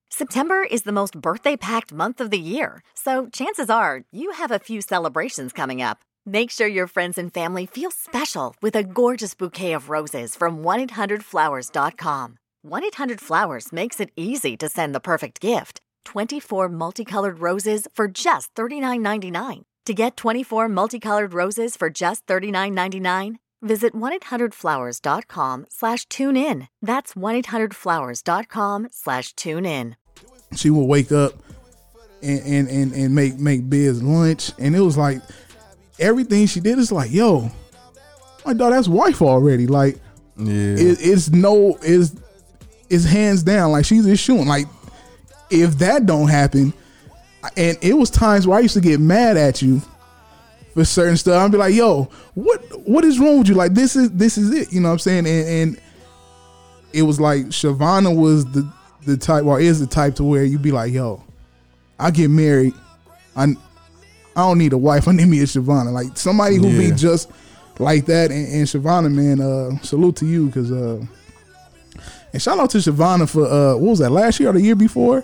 [0.09, 4.51] September is the most birthday packed month of the year, so chances are you have
[4.51, 6.01] a few celebrations coming up.
[6.23, 10.63] Make sure your friends and family feel special with a gorgeous bouquet of roses from
[10.63, 12.37] 1-800-Flowers.com.
[12.67, 15.81] 1-800-Flowers makes it easy to send the perfect gift.
[16.05, 19.63] 24 multicolored roses for just $39.99.
[19.85, 26.67] To get 24 multicolored roses for just $39.99, visit 1-800-Flowers.com slash tune in.
[26.81, 29.95] That's 1-800-Flowers.com slash tune in.
[30.55, 31.33] she would wake up
[32.21, 35.21] and and and, and make make Biz lunch, and it was like
[35.99, 37.49] everything she did is like, yo,
[38.45, 39.67] my dog, that's wife already.
[39.67, 39.97] Like
[40.37, 40.53] Yeah.
[40.53, 42.15] it, it's no is
[42.89, 44.67] it's hands down like she's just shooting like
[45.49, 46.73] if that don't happen
[47.57, 49.81] and it was times where i used to get mad at you
[50.73, 51.41] for certain stuff.
[51.41, 53.55] I'd be like yo what what is wrong with you?
[53.55, 54.73] Like this is this is it.
[54.73, 55.27] You know what i'm saying?
[55.27, 55.81] And, and
[56.91, 58.71] it was like Shavana was the
[59.05, 61.23] the type or is the type to where you'd be like yo
[61.99, 62.73] i get married.
[63.35, 65.07] I i don't need a wife.
[65.07, 65.91] I need me a Shavana.
[65.91, 67.31] Like somebody who be just
[67.79, 68.31] like that.
[68.31, 71.03] And, and Shavana man uh salute to you because uh
[72.31, 74.75] and shout out to Shavana for uh what was that last year or the year
[74.75, 75.23] before?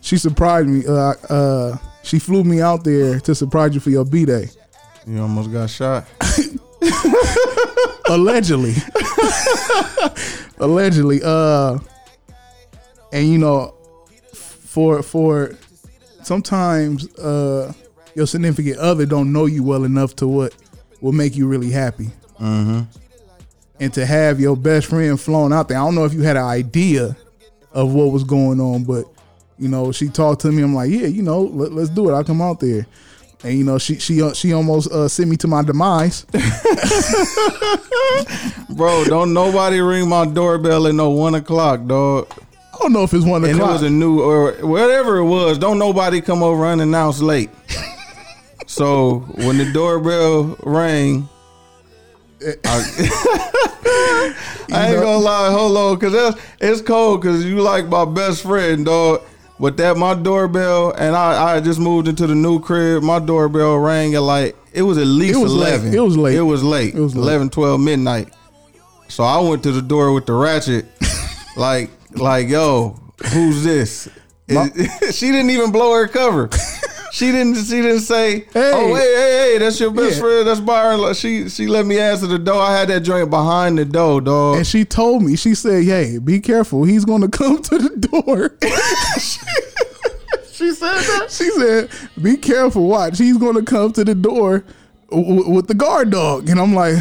[0.00, 0.84] She surprised me.
[0.86, 4.48] Uh uh she flew me out there to surprise you for your b-day.
[5.06, 6.06] You almost got shot.
[8.08, 8.74] allegedly.
[10.58, 11.78] Allegedly uh
[13.12, 13.74] and you know
[14.32, 15.56] for for
[16.22, 17.72] sometimes uh
[18.14, 20.54] your significant other don't know you well enough to what
[21.00, 22.10] will make you really happy.
[23.80, 26.36] And to have your best friend flown out there i don't know if you had
[26.36, 27.16] an idea
[27.72, 29.04] of what was going on but
[29.62, 32.12] you know she talked to me i'm like yeah you know let, let's do it
[32.12, 32.86] i'll come out there
[33.44, 36.26] and you know she she she almost uh, sent me to my demise
[38.70, 42.26] Bro, don't nobody ring my doorbell at no one o'clock, dog.
[42.72, 45.58] I don't know if it's one And it was a new or whatever it was.
[45.58, 47.50] Don't nobody come over unannounced late.
[48.66, 51.28] so when the doorbell rang,
[52.42, 52.46] I,
[54.72, 58.42] I ain't gonna lie, hold on, cause that's it's cold, cause you like my best
[58.42, 59.22] friend, dog.
[59.62, 63.04] But that my doorbell, and I I just moved into the new crib.
[63.04, 65.68] My doorbell rang at like it was at least It was late.
[65.68, 65.94] eleven.
[65.94, 66.34] It was late.
[66.36, 66.94] It was late.
[66.96, 67.22] It was late.
[67.22, 68.28] 11, 12 midnight.
[69.06, 70.86] So I went to the door with the ratchet,
[71.56, 72.98] like like yo,
[73.32, 74.08] who's this?
[74.48, 76.50] she didn't even blow her cover.
[77.12, 77.56] She didn't.
[77.56, 80.20] She didn't say, "Oh, hey, hey, hey, that's your best Yeah.
[80.22, 80.48] friend.
[80.48, 82.60] That's Byron." She she let me answer the door.
[82.62, 84.56] I had that joint behind the door, dog.
[84.56, 86.84] and she told me, she said, "Hey, be careful.
[86.84, 88.56] He's going to come to the door."
[90.52, 91.26] she said that.
[91.30, 92.86] she said, "Be careful.
[92.86, 93.18] Watch.
[93.18, 94.64] He's going to come to the door
[95.10, 96.96] w- w- with the guard dog." And I'm like,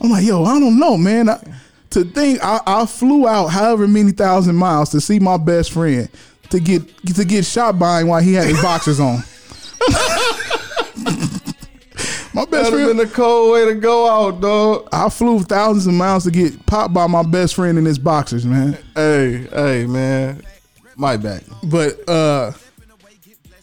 [0.00, 1.28] I'm like, yo, I don't know, man.
[1.30, 1.42] I,
[1.90, 6.08] to think I, I flew out however many thousand miles to see my best friend
[6.50, 6.82] to get
[7.14, 9.22] to get shot by him while he had his boxers on.
[12.34, 12.98] My best That'd friend.
[12.98, 14.88] been a cold way to go out, dog.
[14.92, 18.46] I flew thousands of miles to get popped by my best friend in his boxers,
[18.46, 18.78] man.
[18.94, 20.42] Hey, hey, man.
[20.94, 21.42] My back.
[21.64, 22.52] But uh,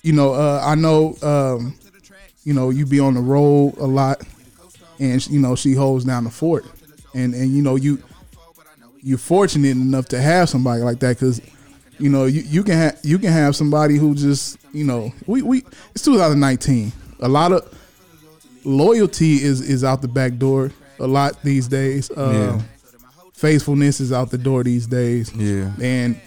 [0.02, 1.78] you know, uh, I know, um,
[2.44, 4.22] you know, you be on the road a lot,
[5.00, 6.66] and you know she holds down the fort,
[7.14, 8.02] and and you know you
[9.02, 11.40] you're fortunate enough to have somebody like that because
[12.00, 15.42] you know you, you can have you can have somebody who just you know we
[15.42, 17.62] we it's 2019 a lot of
[18.64, 22.62] loyalty is is out the back door a lot these days uh, Yeah.
[23.34, 25.72] faithfulness is out the door these days Yeah.
[25.82, 26.20] and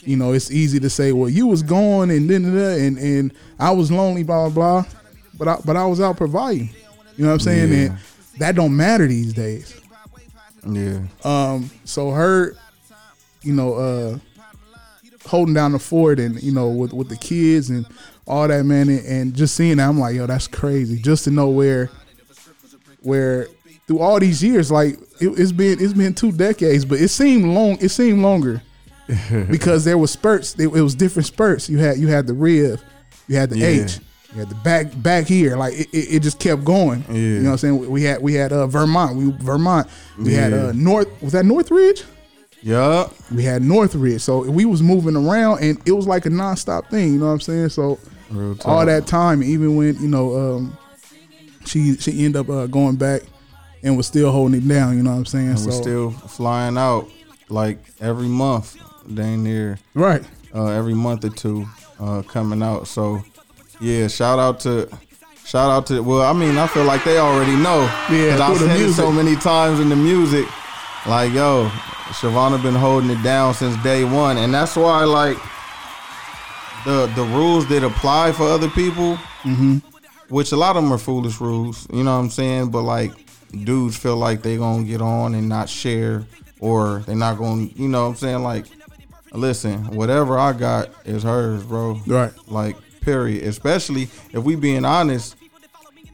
[0.00, 3.70] you know it's easy to say well you was gone and then and and I
[3.70, 4.84] was lonely blah blah blah
[5.38, 6.70] but I but I was out providing
[7.16, 7.78] you know what I'm saying Yeah.
[7.78, 7.98] and
[8.38, 9.80] that don't matter these days
[10.66, 11.00] Yeah.
[11.24, 12.56] um, so her,
[13.42, 14.18] you know, uh,
[15.26, 17.86] holding down the fort and you know with with the kids and
[18.26, 20.98] all that man, and, and just seeing that, I'm like, yo, that's crazy.
[20.98, 21.90] Just to know where,
[23.02, 23.48] where
[23.86, 27.44] through all these years, like it, it's been it's been two decades, but it seemed
[27.46, 27.76] long.
[27.80, 28.62] It seemed longer
[29.50, 30.54] because there was spurts.
[30.58, 31.68] It, it was different spurts.
[31.68, 32.80] You had you had the rib,
[33.28, 33.66] you had the Yeah.
[33.84, 34.00] H.
[34.32, 37.04] You had the back back here, like it, it, it just kept going.
[37.08, 37.14] Yeah.
[37.14, 37.90] You know what I'm saying?
[37.90, 39.86] We had we had uh, Vermont, we Vermont.
[40.18, 40.66] We had Yeah.
[40.68, 41.08] uh, North.
[41.22, 42.02] Was that Northridge?
[42.64, 43.12] Yup.
[43.30, 44.22] we had Northridge.
[44.22, 47.32] So we was moving around and it was like a nonstop thing, you know what
[47.32, 47.68] I'm saying?
[47.68, 47.98] So
[48.64, 50.78] all that time, even when, you know, um,
[51.66, 53.22] she she ended up uh, going back
[53.82, 55.48] and was still holding it down, you know what I'm saying?
[55.50, 57.08] And so we're still flying out
[57.50, 58.76] like every month,
[59.12, 60.22] dang near Right.
[60.54, 61.66] uh, every month or two
[62.00, 62.86] uh, coming out.
[62.88, 63.22] So
[63.80, 64.88] yeah, shout out to
[65.44, 67.82] shout out to well, I mean, I feel like they already know.
[68.10, 70.46] Yeah, I've said it so many times in the music.
[71.06, 71.68] Like, yo,
[72.18, 74.38] Shavana been holding it down since day one.
[74.38, 75.36] And that's why like
[76.84, 79.76] the the rules that apply for other people, Mm-hmm.
[80.34, 82.70] which a lot of them are foolish rules, you know what I'm saying?
[82.70, 83.12] But like
[83.52, 86.24] dudes feel like they gonna get on and not share
[86.60, 88.42] or they not gonna you know what I'm saying?
[88.42, 88.64] Like
[89.34, 92.00] listen, whatever I got is hers, bro.
[92.06, 92.32] Right.
[92.46, 93.42] Like, period.
[93.44, 95.36] Especially if we being honest,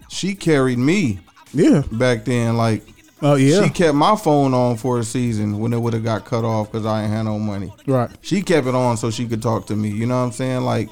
[0.09, 1.21] she carried me
[1.53, 1.83] Yeah.
[1.93, 2.57] back then.
[2.57, 2.83] Like
[3.23, 3.63] Oh yeah.
[3.65, 6.71] she kept my phone on for a season when it would have got cut off
[6.71, 7.73] because I ain't had no money.
[7.87, 8.11] right.
[8.23, 9.91] She kept it on so she could talk to me.
[9.91, 10.63] You know what I'm saying?
[10.63, 10.89] Like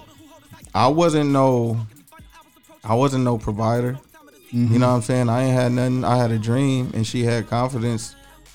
[0.74, 1.86] I wasn't no
[2.84, 3.98] I wasn't no provider.
[4.50, 5.28] You know what I'm saying?
[5.28, 6.04] I ain't had nothing.
[6.04, 8.14] I had a dream and she had confidence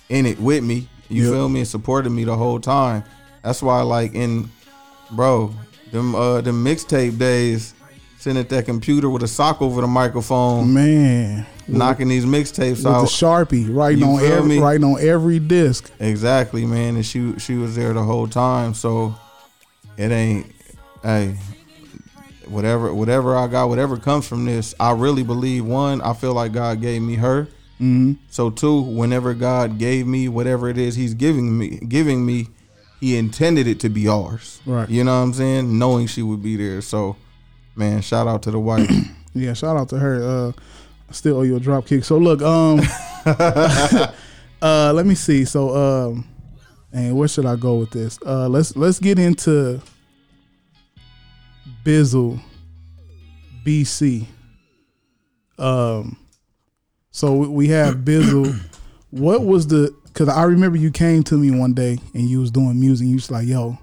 [0.10, 0.88] in it with me.
[1.10, 1.34] You Yep.
[1.34, 1.60] feel me?
[1.60, 3.04] And supported me the whole time.
[3.44, 4.50] That's why like in
[5.12, 5.54] bro,
[5.92, 7.76] them uh them mixtape days,
[8.24, 11.46] sitting at that computer with a sock over the microphone, Man.
[11.68, 13.02] knocking these mixtapes With out.
[13.02, 14.60] the Sharpie writing You on every me?
[14.60, 15.92] writing on every disc.
[16.00, 16.96] Exactly, man.
[16.96, 18.74] And she she was there the whole time.
[18.76, 19.14] So
[19.98, 20.48] it ain't
[21.02, 21.36] hey
[22.48, 26.54] whatever whatever I got, whatever comes from this, I really believe one, I feel like
[26.54, 27.44] God gave me her.
[27.82, 28.14] Mm-hmm.
[28.30, 32.48] So two, whenever God gave me whatever it is he's giving me giving me,
[33.02, 34.62] he intended it to be ours.
[34.66, 34.90] Right.
[34.90, 35.78] You know what I'm saying?
[35.78, 36.80] Knowing she would be there.
[36.82, 37.18] So
[37.76, 38.90] man, shout out to the wife.
[39.36, 40.24] Yeah, shout out to her.
[40.24, 40.52] Uh
[41.12, 42.04] still owe you a drop kick.
[42.04, 42.80] So look, um
[43.26, 45.44] uh let me see.
[45.44, 46.28] So um
[46.92, 48.20] and where should I go with this?
[48.24, 49.82] Uh let's let's get into
[51.84, 52.40] Bizzle
[53.66, 54.28] BC.
[55.58, 56.16] Um
[57.10, 58.56] so we- have Bizzle.
[59.10, 62.52] what was the cause I remember you came to me one day and you was
[62.52, 63.80] doing music and you was like, yo,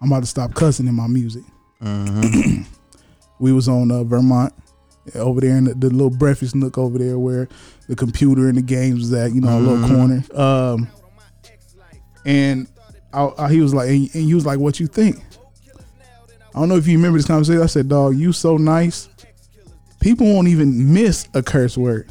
[0.00, 1.42] I'm about to stop cussing in my music.
[3.38, 4.52] we was on uh, Vermont
[5.14, 7.48] over there in the, the little breakfast nook over there where
[7.88, 10.24] the computer and the games was at, you know, a little corner.
[10.34, 10.88] Um,
[12.24, 12.66] and
[13.12, 15.22] I, I, he was like, and, and you was like, what you think?
[16.54, 17.62] I don't know if you remember this conversation.
[17.62, 19.08] I said, dog, you so nice.
[20.00, 22.10] People won't even miss a curse word.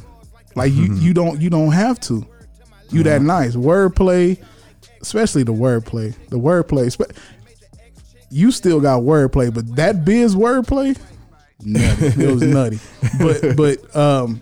[0.54, 2.26] Like you, you don't, you don't have to.
[2.90, 4.42] You that nice wordplay,
[5.02, 6.14] especially the wordplay.
[6.28, 7.10] The wordplay,
[8.30, 10.98] you still got wordplay, but that biz wordplay,
[11.62, 12.06] nutty.
[12.22, 12.78] it was nutty.
[13.18, 14.40] But but um,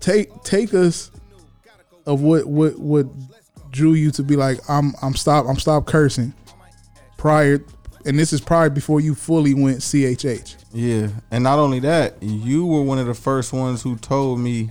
[0.00, 1.10] take take us
[2.06, 3.06] of what what what
[3.70, 6.32] drew you to be like I'm I'm stop I'm stop cursing
[7.16, 7.62] prior,
[8.06, 10.56] and this is prior before you fully went CHH.
[10.72, 14.70] Yeah, and not only that, you were one of the first ones who told me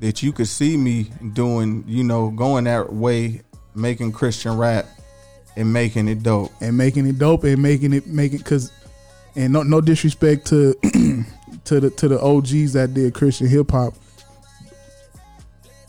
[0.00, 3.40] that you could see me doing, you know, going that way,
[3.74, 4.86] making Christian rap
[5.56, 6.52] and making it dope.
[6.60, 8.70] and making it dope and making it making because
[9.36, 10.74] and no no disrespect to
[11.64, 13.94] to the to the OGs that did Christian hip hop,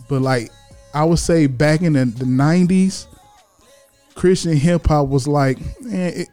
[0.07, 0.51] but like
[0.93, 3.07] I would say back in the, the 90s,
[4.15, 6.27] Christian hip hop was like it,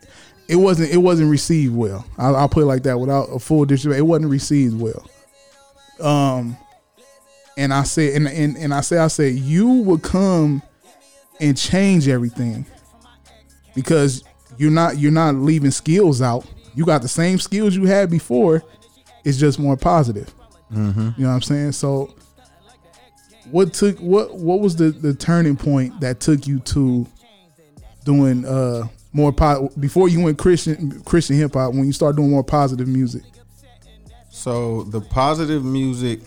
[0.49, 2.05] it wasn't it wasn't received well.
[2.19, 3.99] I'll, I'll put it like that without a full disrespect.
[3.99, 5.09] It wasn't received well.
[6.01, 6.57] Um,
[7.57, 10.62] and I said, and and and I said, I said, you would come
[11.41, 12.67] and change everything
[13.75, 14.25] because
[14.57, 16.47] you're not you're not leaving skills out.
[16.75, 18.62] You got the same skills you had before.
[19.25, 20.33] It's just more positive.
[20.72, 21.11] Mm-hmm.
[21.16, 21.72] You know what I'm saying?
[21.72, 22.14] So,
[23.51, 27.07] what took what what was the the turning point that took you to
[28.05, 32.31] doing uh more po- before you went Christian Christian hip hop when you start doing
[32.31, 33.22] more positive music?
[34.31, 36.20] So the positive music,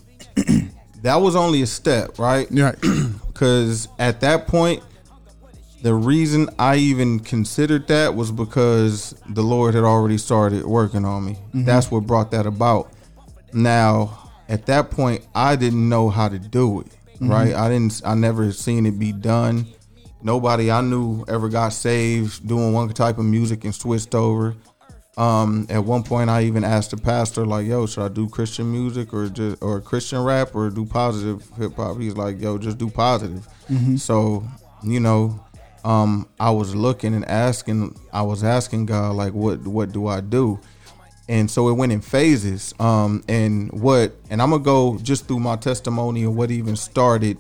[1.02, 2.48] that was only a step, right?
[2.52, 2.76] Right.
[3.38, 4.82] Because at that point,
[5.82, 11.26] the reason I even considered that was because the Lord had already started working on
[11.26, 11.34] me.
[11.34, 11.66] Mm-hmm.
[11.66, 12.92] That's what brought that about.
[13.54, 17.30] Now, at that point, I didn't know how to do it, mm-hmm.
[17.30, 17.54] right?
[17.54, 18.02] I didn't.
[18.06, 19.68] I never seen it be done.
[20.24, 24.56] Nobody I knew ever got saved doing one type of music and switched over.
[25.16, 28.72] Um, at one point, I even asked the pastor, like, "Yo, should I do Christian
[28.72, 32.78] music or just or Christian rap or do positive hip hop?" He's like, "Yo, just
[32.78, 33.98] do positive." Mm-hmm.
[33.98, 34.44] So,
[34.84, 35.44] you know,
[35.84, 38.00] um, I was looking and asking.
[38.12, 40.60] I was asking God, like, "What what do I do?"
[41.30, 42.74] And so it went in phases.
[42.80, 44.16] Um, and what?
[44.30, 47.38] And I'm gonna go just through my testimony and what even started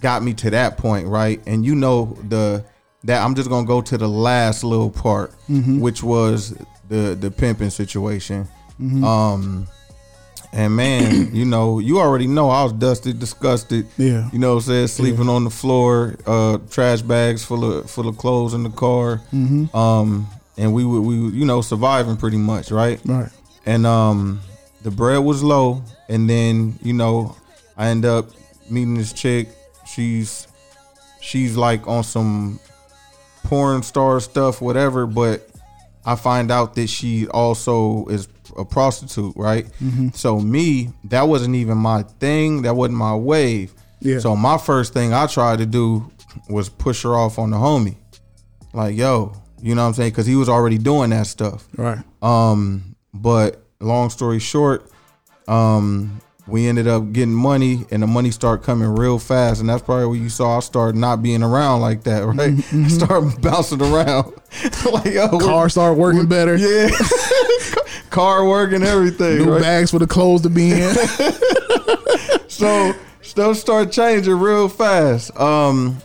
[0.00, 1.42] got me to that point, right?
[1.46, 2.64] And you know the
[3.04, 5.34] that I'm just gonna go to the last little part,
[5.80, 6.54] which was
[6.88, 8.48] the the pimping situation.
[9.04, 9.66] Um,
[10.52, 13.86] and man, you know, you already know I was dusted, disgusted.
[13.96, 14.28] Yeah.
[14.32, 18.08] you know, what I'm saying sleeping on the floor, uh, trash bags full of full
[18.08, 19.16] of clothes in the car.
[19.30, 19.74] Hmm.
[19.74, 20.26] Um,
[20.56, 23.00] and we would we you know surviving pretty much, right?
[23.04, 23.30] Right.
[23.66, 24.40] and um
[24.82, 27.36] the bread was low and then you know
[27.76, 28.30] i end up
[28.70, 29.48] meeting this chick
[29.86, 30.48] she's
[31.20, 32.58] she's like on some
[33.44, 35.46] porn star stuff whatever but
[36.06, 38.26] i find out that she also is
[38.56, 39.66] a prostitute right?
[40.14, 42.62] So me that wasn't even my thing.
[42.62, 43.74] That wasn't my wave.
[44.00, 44.18] Yeah.
[44.18, 46.10] so my first thing i tried to do
[46.48, 47.96] was push her off on the homie.
[48.72, 50.10] Like yo you know what i'm saying?
[50.10, 51.68] Because he was already doing that stuff.
[51.76, 51.98] Right.
[52.22, 54.90] um, but long story short,
[55.48, 59.82] um, we ended up getting money, and the money started coming real fast, and that's
[59.82, 62.52] probably where you saw I started not being around like that, right?
[62.52, 64.32] Mm-hmm, Start bouncing around,
[64.92, 66.56] like yo, Car start working better.
[66.56, 66.88] yeah,
[68.10, 69.62] car work and everything, New right?
[69.62, 70.94] bags for the clothes to be in.
[72.48, 72.92] so
[73.22, 75.36] stuff start changing real fast.
[75.38, 75.98] Um,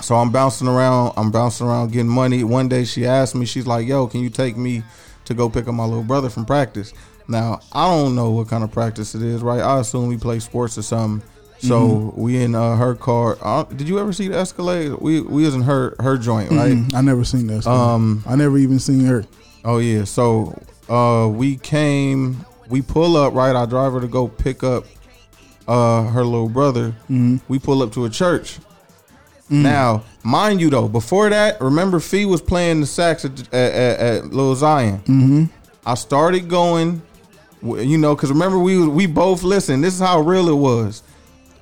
[0.00, 1.12] so I'm bouncing around.
[1.16, 2.44] I'm bouncing around getting money.
[2.44, 4.82] One day she asked me, she's like, "Yo, can you take me
[5.26, 6.92] to go pick up my little brother from practice?"
[7.26, 9.60] Now I don't know what kind of practice it is, right?
[9.60, 11.28] I assume we play sports or something.
[11.60, 13.36] So we in uh, her car.
[13.42, 14.92] Uh, did you ever see the Escalade?
[15.00, 16.72] We we was in her her joint, right?
[16.72, 17.66] Mm, I never seen this.
[17.66, 19.24] Um, I never even seen her.
[19.64, 20.04] Oh yeah.
[20.04, 20.56] So
[20.88, 23.54] uh we came we pull up, right?
[23.56, 24.84] I drive her to go pick up
[25.66, 26.94] uh her little brother.
[27.48, 28.58] We pull up to a church.
[29.50, 34.00] Now, mind you though, before that, remember Fee was playing the sax at, at, at,
[34.00, 34.98] at Lil Zion.
[34.98, 35.44] Mm-hmm.
[35.86, 37.00] I started going,
[37.62, 39.80] you know, because remember we we both listen.
[39.80, 41.02] This is how real it was.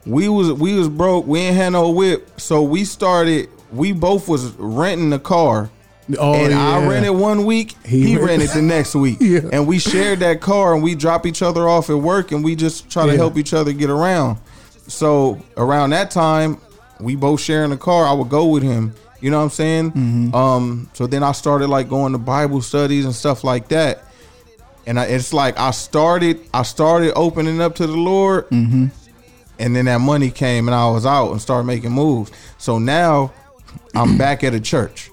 [0.04, 1.26] We was we was broke.
[1.26, 3.48] We ain't had no whip, so we started.
[3.72, 5.70] We both was renting a car
[6.18, 6.88] Oh, and I yeah.
[6.88, 9.18] rented one week, He he, rented the next week.
[9.20, 9.40] Yeah.
[9.52, 12.54] And we shared that car and we drop each other off at work and we
[12.54, 13.12] just try Yeah.
[13.12, 14.38] to help each other get around.
[14.86, 16.59] So around that time,
[17.00, 18.07] we both sharing the car.
[18.07, 18.94] I would go with him.
[19.20, 19.90] You know what I'm saying?
[19.92, 20.34] Mm-hmm.
[20.34, 24.04] Um, so then I started like going to Bible studies and stuff like that.
[24.86, 28.86] And I, it's like I started, I started opening up to the Lord, Mm-hmm.
[29.59, 32.30] and then that money came, and I was out and started making moves.
[32.59, 33.32] So now
[33.96, 35.11] I'm back at a church,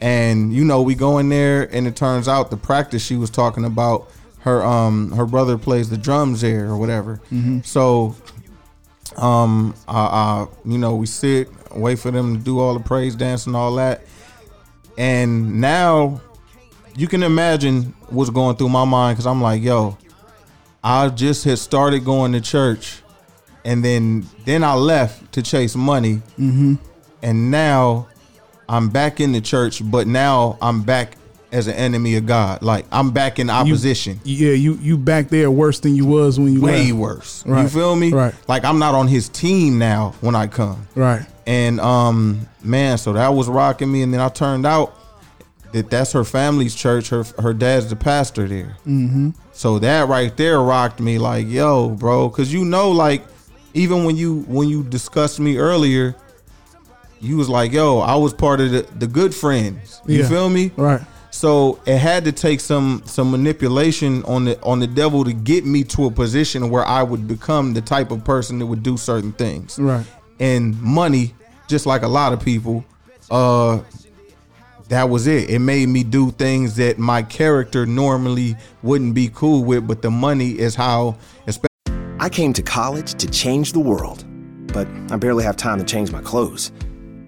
[0.00, 3.30] and you know we go in there, and it turns out the practice she was
[3.30, 4.08] talking about,
[4.40, 7.20] her um her brother plays the drums there or whatever.
[7.64, 8.14] So
[9.16, 13.14] um I, I you know we sit wait for them to do all the praise
[13.16, 14.02] dance and all that,
[14.98, 16.20] and now
[16.96, 19.98] you can imagine what's going through my mind because I'm like, yo,
[20.82, 23.02] I just had started going to church,
[23.64, 26.22] and then then I left to chase money,
[27.22, 28.08] and now
[28.68, 31.16] I'm back in the church, but now I'm back
[31.52, 32.62] as an enemy of God.
[32.62, 34.20] Like I'm back in opposition.
[34.24, 36.98] Yeah, you you back there worse than you was when you Way left.
[36.98, 37.44] worse.
[37.46, 38.10] You feel me?
[38.12, 38.34] Right.
[38.48, 40.86] Like I'm not on his team now when I come.
[40.94, 41.24] Right.
[41.46, 44.02] And um, man, so that was rocking me.
[44.02, 44.94] And then I turned out
[45.72, 47.10] that that's her family's church.
[47.10, 48.76] Her her dad's the pastor there.
[48.86, 49.30] Mm-hmm.
[49.52, 51.18] So that right there rocked me.
[51.18, 53.22] Like, yo, bro, because you know, like,
[53.74, 56.16] even when you when you discussed me earlier,
[57.26, 60.00] you was like, yo, I was part of the, the good friends.
[60.06, 60.28] You Yeah.
[60.28, 60.70] feel me?
[60.76, 61.00] Right.
[61.30, 65.66] So it had to take some some manipulation on the on the devil to get
[65.66, 68.96] me to a position where I would become the type of person that would do
[68.96, 69.78] certain things.
[69.78, 70.06] Right.
[70.40, 71.34] And money,
[71.68, 72.84] just like a lot of people,
[73.30, 73.80] uh
[74.88, 75.50] that was it.
[75.50, 80.10] It made me do things that my character normally wouldn't be cool with, but the
[80.12, 81.16] money is how
[81.46, 81.66] especially
[82.20, 84.24] I came to college to change the world,
[84.72, 86.70] but I barely have time to change my clothes.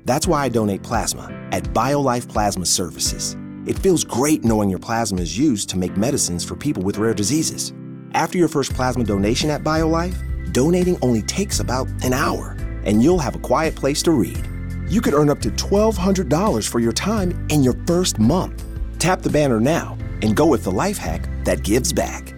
[0.09, 3.37] That's why I donate plasma at BioLife Plasma Services.
[3.67, 7.13] It feels great knowing your plasma is used to make medicines for people with rare
[7.13, 7.75] diseases.
[8.13, 10.17] After your first plasma donation at BioLife,
[10.55, 12.57] donating only takes about an hour,
[12.87, 14.43] and you'll have a quiet place to read.
[14.89, 18.65] You could earn up to $1,200 for your time in your first month.
[18.99, 22.33] Tap the banner now and go with the life hack that gives back.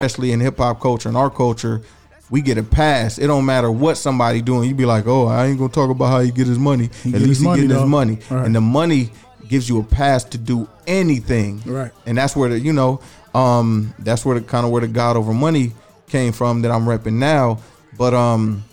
[0.00, 1.82] especially in hip hop culture and our culture,
[2.30, 3.18] we get a pass.
[3.18, 4.68] It don't matter what somebody doing.
[4.68, 6.90] You be like, oh, I ain't gonna talk about how he get his money.
[7.02, 8.44] He At least he money, getting his money, Right.
[8.46, 9.10] and the money
[9.48, 11.62] gives you a pass to do anything.
[11.64, 11.90] Right.
[12.06, 13.00] And that's where the you know,
[13.34, 15.72] um, that's where the kind of where the God over money
[16.08, 17.58] came from that I'm repping now.
[17.96, 18.64] But um,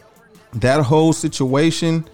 [0.56, 2.06] that whole situation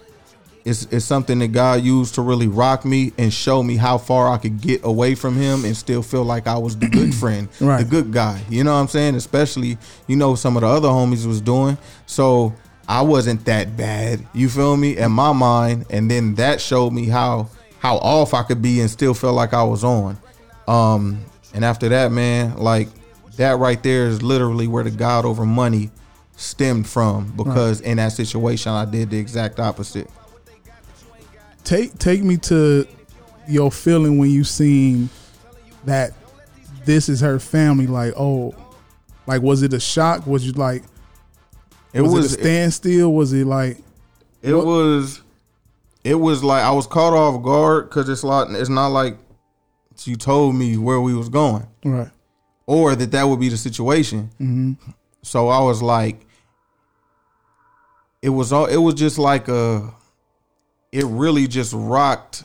[0.64, 4.32] is is something that God used to really rock me and show me how far
[4.32, 7.50] I could get away from Him and still feel like I was the good friend,
[7.60, 7.80] Right.
[7.80, 8.42] the good guy.
[8.50, 9.16] You know what I'm saying?
[9.16, 11.78] Especially you know some of the other homies was doing.
[12.06, 12.54] So
[12.88, 14.26] I wasn't that bad.
[14.34, 14.98] You feel me?
[14.98, 17.50] In my mind, and then that showed me how
[17.80, 20.18] how off I could be and still feel like I was on.
[20.68, 22.88] Um, and after that, man, like
[23.38, 25.90] that right there is literally where the God over money
[26.36, 30.10] stemmed from because in that situation I did the exact opposite.
[31.64, 32.88] Take take me to
[33.48, 35.10] your feeling when you seen
[35.86, 36.12] that
[36.86, 37.88] this is her family.
[37.88, 38.56] Like, oh,
[39.28, 40.26] like was it a shock?
[40.28, 40.84] Was you like,
[41.94, 43.14] It was, was it a standstill?
[43.14, 43.78] Was it like,
[44.42, 45.22] it was
[46.04, 49.18] it was like I was caught off guard because it's like it's not like
[50.04, 52.10] you told me where we was going right?
[52.66, 54.30] or that that would be the situation.
[54.40, 54.74] Mm-hmm.
[55.22, 56.26] So I was like,
[58.22, 58.66] it was all.
[58.66, 59.94] It was just like a.
[60.92, 62.44] It really just rocked,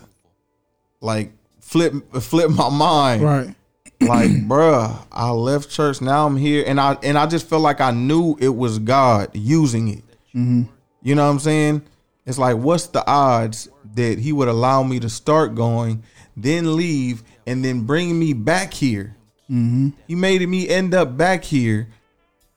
[1.00, 3.22] like flip flip my mind.
[3.22, 3.54] Right.
[4.00, 6.00] Like, bruh, I left church.
[6.00, 9.30] Now I'm here, and I and I just felt like I knew it was God
[9.34, 10.04] using it.
[10.34, 10.62] Mm-hmm.
[11.02, 11.82] You know what I'm saying?
[12.24, 16.02] It's like, what's the odds that He would allow me to start going,
[16.36, 19.16] then leave, and then bring me back here?
[19.50, 19.90] Mm-hmm.
[20.08, 21.88] He made me end up back here,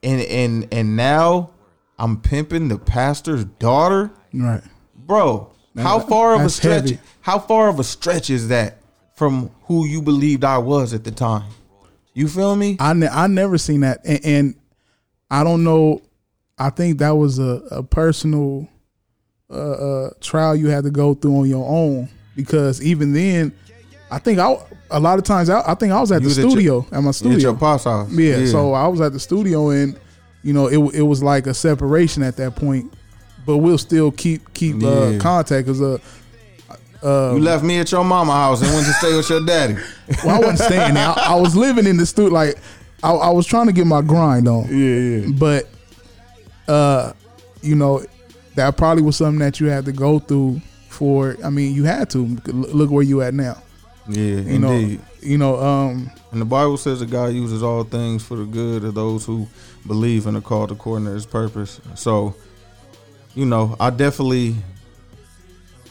[0.03, 1.51] and and and now
[1.97, 4.63] I'm pimping the pastor's daughter, Right.
[4.95, 5.51] bro.
[5.83, 6.89] How far of a stretch?
[6.91, 6.99] heavy.
[7.21, 8.77] How far of a stretch is that
[9.15, 11.49] from who you believed I was at the time?
[12.13, 12.77] You feel me?
[12.79, 14.55] I ne- I never seen that, and, and
[15.29, 16.01] I don't know.
[16.57, 18.67] I think that was a, a personal
[19.49, 23.53] uh, uh, trial you had to go through on your own because even then,
[24.11, 24.55] I think I
[24.91, 26.51] a lot of times I, I think I was at You the was at your-
[26.51, 27.37] studio at, my At studio.
[27.39, 28.11] your pops house.
[28.11, 29.97] yeah, so I was at the studio and
[30.43, 32.91] you know it it was like a separation at that point,
[33.45, 35.17] but we'll still keep keep uh, Yeah.
[35.19, 35.97] contact because uh,
[37.33, 39.75] you left me at your mama house and went to stay with your daddy.
[40.25, 41.07] well, I wasn't staying there.
[41.07, 42.31] I, I was living in the studio.
[42.33, 42.57] Like
[43.03, 44.65] I, I was trying to get my grind on.
[44.67, 45.31] Yeah, yeah.
[45.37, 45.67] But
[46.67, 47.13] uh,
[47.61, 48.03] you know,
[48.55, 51.37] that probably was something that you had to go through for.
[51.43, 53.61] I mean, you had to look where you at now.
[54.07, 54.61] Yeah, You indeed.
[54.99, 55.59] know, you know.
[55.59, 59.23] Um, And the Bible says that God uses all things for the good of those
[59.25, 59.47] who
[59.87, 61.79] believe and are called according to his purpose.
[61.95, 62.33] So,
[63.35, 64.55] you know, I definitely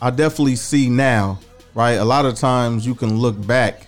[0.01, 1.41] I definitely see now,
[1.75, 1.93] right?
[1.95, 3.87] A lot of times you can look back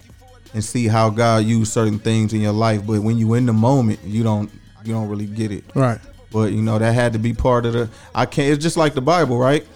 [0.55, 3.53] and see how God used certain things in your life, but when you in the
[3.53, 4.51] moment, you don't
[4.85, 5.65] you don't really get it.
[5.75, 6.01] right.
[6.33, 8.95] But you know, that had to be part of the I can't it's just like
[8.95, 9.67] the Bible, right?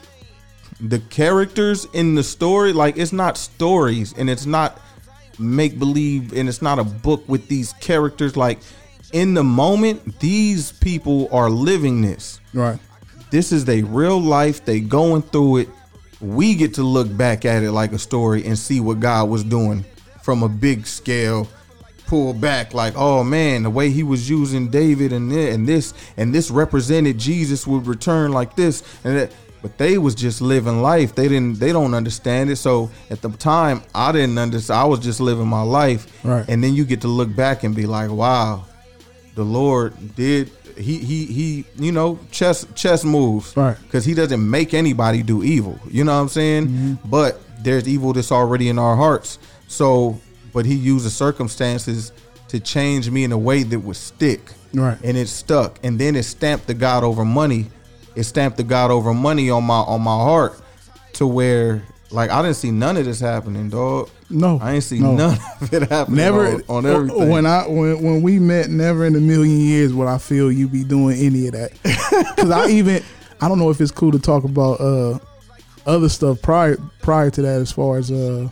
[0.81, 4.81] The characters in the story, like it's not stories and it's not
[5.39, 8.59] make believe and it's not a book with these characters like
[9.13, 12.79] in the moment these people are living this Right.
[13.35, 14.65] This is their real life.
[14.65, 15.69] They going through it.
[16.21, 19.43] We get to look back at it like a story and see what god was
[19.43, 19.85] doing
[20.23, 21.49] from a big scale.
[22.07, 26.35] Pull back like oh man the way he was using david and and this and
[26.35, 28.85] this represented jesus would return like this.
[29.03, 29.33] And that
[29.63, 31.17] but they was just living life.
[31.17, 32.57] They didn't they don't understand it.
[32.57, 36.07] So at the time i didn't understand i was just living my life.
[36.25, 36.45] Right.
[36.49, 38.67] and then you get to look back and be like wow
[39.35, 43.57] the Lord did he he he you know chess chess moves.
[43.57, 43.77] Right.
[43.83, 45.79] because he doesn't make anybody do evil.
[45.89, 46.69] You know what I'm saying?
[46.69, 47.09] Mm-hmm.
[47.11, 49.39] but there's evil that's already in our hearts.
[49.69, 50.21] So
[50.53, 52.13] but he used the circumstances
[52.49, 54.41] to change me in a way that would stick.
[54.73, 54.99] Right.
[55.05, 55.79] and it stuck.
[55.85, 57.67] And then it stamped the God over money.
[58.17, 60.61] It stamped the God over money on my on my heart
[61.15, 65.03] to where like I didn't see none of this happening dog No, I ain't seen
[65.03, 65.15] no.
[65.15, 66.15] none of it happen.
[66.15, 67.29] Never on, on everything.
[67.29, 70.69] When I when when we met, never in a million years would I feel you
[70.69, 71.73] be doing any of that.
[72.35, 73.03] Because I even
[73.41, 75.19] I don't know if it's cool to talk about uh
[75.87, 78.49] other stuff prior prior to that as far as uh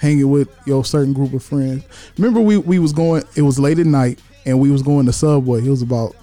[0.00, 1.84] hanging with your certain group of friends.
[2.16, 3.22] Remember we we was going.
[3.34, 5.60] It was late at night and we was going to Subway.
[5.60, 6.14] It was about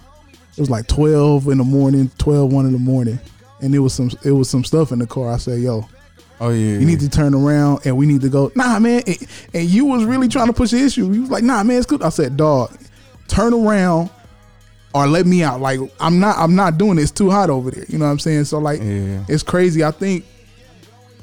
[0.56, 3.18] it was like twelve in the morning, 12, 1 in the morning,
[3.60, 5.30] and it was some it was some stuff in the car.
[5.30, 5.88] I said, "Yo."
[6.40, 8.50] Oh yeah, You need to turn around and we need to go.
[8.54, 9.02] Nah, man.
[9.06, 11.10] And, and you was really trying to push the issue.
[11.12, 12.02] You was like, nah, man, it's good.
[12.02, 12.76] I said, dog,
[13.28, 14.10] turn around
[14.94, 15.60] or let me out.
[15.60, 17.02] Like I'm not, I'm not doing it.
[17.02, 17.84] It's too hot over there.
[17.88, 18.44] You know what I'm saying?
[18.44, 19.24] So like, Yeah.
[19.28, 19.82] it's crazy.
[19.84, 20.24] I think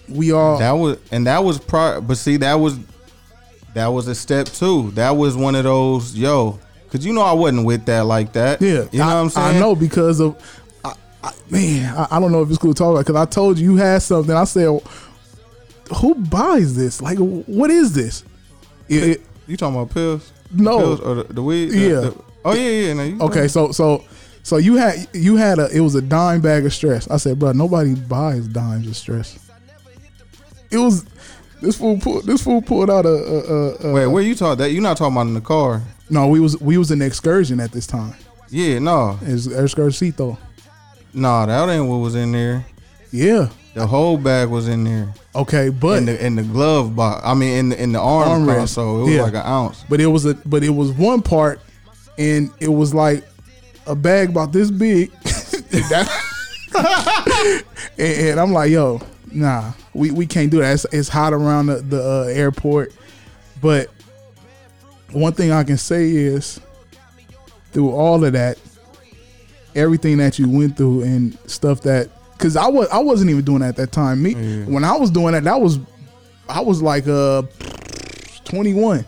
[0.10, 0.58] we all.
[0.60, 2.78] That was and that was prior, but see that was
[3.74, 4.92] that was a step two.
[4.92, 6.60] That was one of those yo,
[6.90, 8.62] cause you know I wasn't with that like that.
[8.62, 9.56] yeah, you know I, what I'm saying.
[9.56, 10.36] I know because of.
[11.24, 13.60] I, man, I, I don't know if it's cool to talk about because I told
[13.60, 14.36] you you had something.
[14.36, 14.80] I said,
[15.98, 17.02] who buys this?
[17.02, 18.24] Like, what is this?
[18.90, 20.32] It- it- You talking about pills?
[20.54, 20.78] No.
[20.80, 21.70] pills or the, the weed?
[21.72, 22.00] The- Yeah.
[22.02, 22.16] the-
[22.46, 22.94] oh yeah, yeah.
[22.94, 24.04] No, Okay, so so
[24.44, 27.08] so you had you had a it was a dime bag of stress.
[27.10, 29.38] I said, bro, nobody buys dimes of stress.
[30.72, 31.06] It was
[31.62, 34.58] this fool pulled this fool pulled out a, a, a, a Wait, where you talking
[34.60, 34.72] that?
[34.72, 35.82] You not talking about in the car?
[36.10, 36.28] no.
[36.28, 38.16] We was we was in excursion at this time.
[38.50, 40.16] Yeah, no, It's air excursion.
[41.14, 42.66] No, that ain't what was in there.
[43.12, 43.50] Yeah.
[43.74, 45.14] The whole bag was in there.
[45.34, 47.22] Okay, but in the in the glove box.
[47.26, 48.54] I mean, in the in the arm Armrest.
[48.56, 48.72] cross.
[48.72, 49.22] So it was Yeah.
[49.24, 49.86] like an ounce.
[49.88, 51.62] but it was a but it was one part,
[52.18, 53.24] and it was like
[53.88, 55.12] a bag about this big.
[56.74, 57.64] And,
[57.98, 59.02] and I'm like, yo,
[59.32, 60.74] nah, we, we can't do that.
[60.74, 62.94] It's, it's hot around the, the uh, airport.
[63.62, 63.90] But
[65.12, 66.60] one thing I can say is,
[67.74, 68.58] through all of that,
[69.76, 73.60] everything that you went through and stuff that, because I was I wasn't even doing
[73.60, 74.24] that at that time.
[74.24, 74.34] Me
[74.66, 75.80] when I was doing that, that was
[76.50, 77.44] I was like uh
[78.46, 79.06] 21.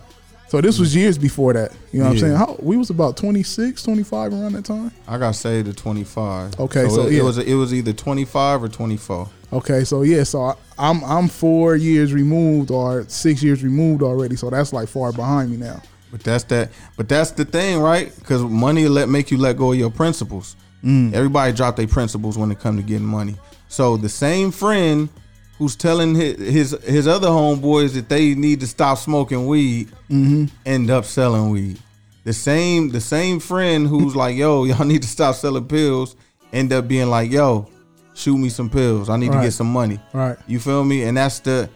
[0.53, 1.71] So this was years before that.
[1.91, 2.35] You know what I'm saying?
[2.35, 4.91] How, we was about 26, 25 around that time.
[5.07, 6.59] I got saved at 25.
[6.59, 7.21] Okay, so it, yeah.
[7.21, 9.29] it was it was either 25 or 24.
[9.51, 14.35] Okay, so yeah, so I, I'm I'm four years removed or six years removed already.
[14.35, 15.81] So that's like far behind me now.
[16.13, 16.69] But that's that.
[16.95, 18.13] But that's the thing, right?
[18.19, 20.55] Because money let make you let go of your principles.
[20.83, 21.11] Mm.
[21.11, 23.35] Everybody drop their principles when it come to getting money.
[23.67, 25.09] So the same friend
[25.57, 30.45] who's telling his his, his other homeboys that they need to stop smoking weed Mm-hmm.
[30.67, 31.79] end up selling weed.
[32.25, 36.15] The same the same friend who's like, yo, y'all need to stop selling pills,
[36.51, 37.67] end up being like, yo,
[38.13, 39.09] shoot me some pills.
[39.09, 39.99] I need to get some money.
[40.13, 40.37] Right.
[40.45, 41.01] You feel me?
[41.05, 41.69] And that's the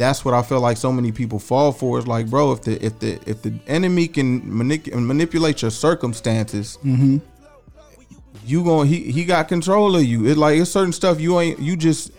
[0.00, 1.98] that's what I feel like so many people fall for.
[1.98, 6.78] Is like, bro, if the if the if the enemy can manip- manipulate your circumstances,
[6.82, 7.18] Mm-hmm.
[8.46, 10.26] you going he he got control of you.
[10.26, 12.10] It's like it's certain stuff you ain't you just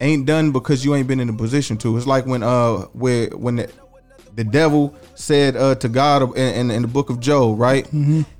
[0.00, 1.96] ain't done because you ain't been in a position to.
[1.96, 3.70] It's like when uh where when the,
[4.34, 7.86] the devil said uh to God in, in, in the book of Job, right?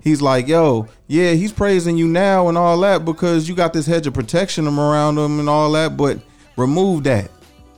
[0.01, 3.87] He's like, yo, yeah, he's praising you now and all that because you got this
[3.87, 6.19] hedge of protection around him and all that, but
[6.59, 7.31] remove that.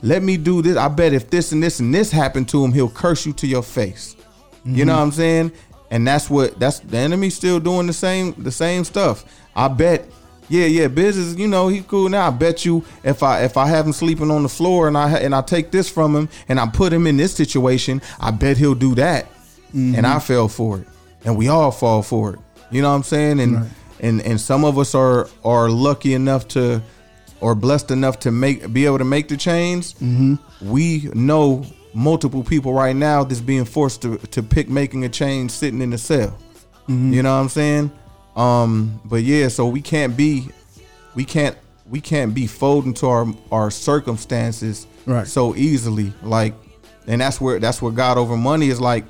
[0.03, 0.76] Let me do this.
[0.76, 3.47] I bet if this and this and this happened to him, he'll curse you to
[3.47, 4.16] your face.
[4.64, 4.99] You know mm-hmm.
[4.99, 5.53] what I'm saying?
[5.90, 9.24] And that's what that's the enemy still doing the same the same stuff.
[9.55, 10.07] I bet
[10.49, 12.28] yeah, yeah, business, you know, he's cool now.
[12.28, 15.18] I bet you if I if I have him sleeping on the floor and I
[15.18, 18.57] and I take this from him and I put him in this situation, I bet
[18.57, 19.26] he'll do that.
[19.72, 20.07] And mm-hmm.
[20.07, 20.88] I fell for it.
[21.24, 22.38] And we all fall for it.
[22.70, 23.40] You know what I'm saying?
[23.40, 23.70] And Right.
[24.01, 26.82] and and some of us are are lucky enough to
[27.41, 29.95] or blessed enough to make be able to make the change.
[29.95, 30.34] Mm-hmm.
[30.70, 31.64] We know
[31.95, 35.91] multiple people right now that's being forced to to pick making a change sitting in
[35.91, 36.37] the cell.
[36.89, 37.91] You know what I'm saying?
[38.37, 40.49] Um, but yeah, so we can't be,
[41.16, 41.57] we can't,
[41.91, 45.26] we can't be folding to our our circumstances Right.
[45.26, 46.12] so easily.
[46.22, 46.55] Like,
[47.09, 49.05] and that's where that's where God over money is like.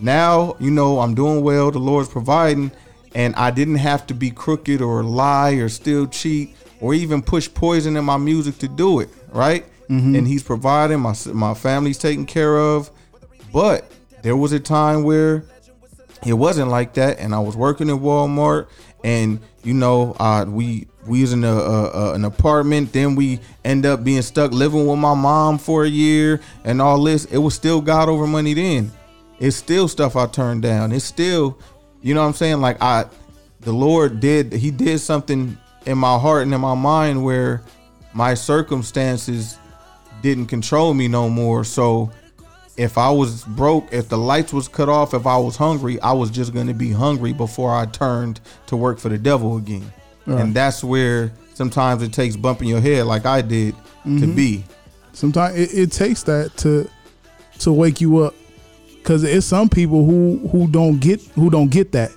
[0.00, 1.70] Now you know I'm doing well.
[1.70, 2.72] The Lord's providing,
[3.14, 6.54] and I didn't have to be crooked or lie or still cheat
[6.84, 9.08] or even push poison in my music to do it.
[9.32, 9.64] Right?
[9.88, 11.00] And He's providing.
[11.00, 12.90] My my family's taken care of.
[13.52, 13.90] But
[14.22, 15.44] there was a time where
[16.26, 18.66] it wasn't like that and i was working at walmart
[19.04, 23.38] and you know uh, we we was in a, a, a- an apartment then we
[23.62, 27.36] end up being stuck living with my mom for a year and all this it
[27.36, 28.90] was still god over money then
[29.38, 31.58] it's still stuff i turned down it's still
[32.00, 33.04] you know what i'm saying like i
[33.60, 37.62] the lord did he did something in my heart and in my mind where
[38.12, 39.58] my circumstances
[40.22, 42.10] didn't control me no more so
[42.76, 46.12] if I was broke, if the lights was cut off, if I was hungry, I
[46.12, 49.92] was just going to be hungry before I turned to work for the devil again.
[50.26, 50.40] Right.
[50.40, 53.74] And that's where sometimes it takes bumping your head like I did
[54.04, 54.34] to mm-hmm.
[54.34, 54.64] be.
[55.12, 56.90] Sometimes it, it takes that to
[57.60, 58.34] to wake you up
[58.96, 62.10] because it's some people who who don't get who don't get that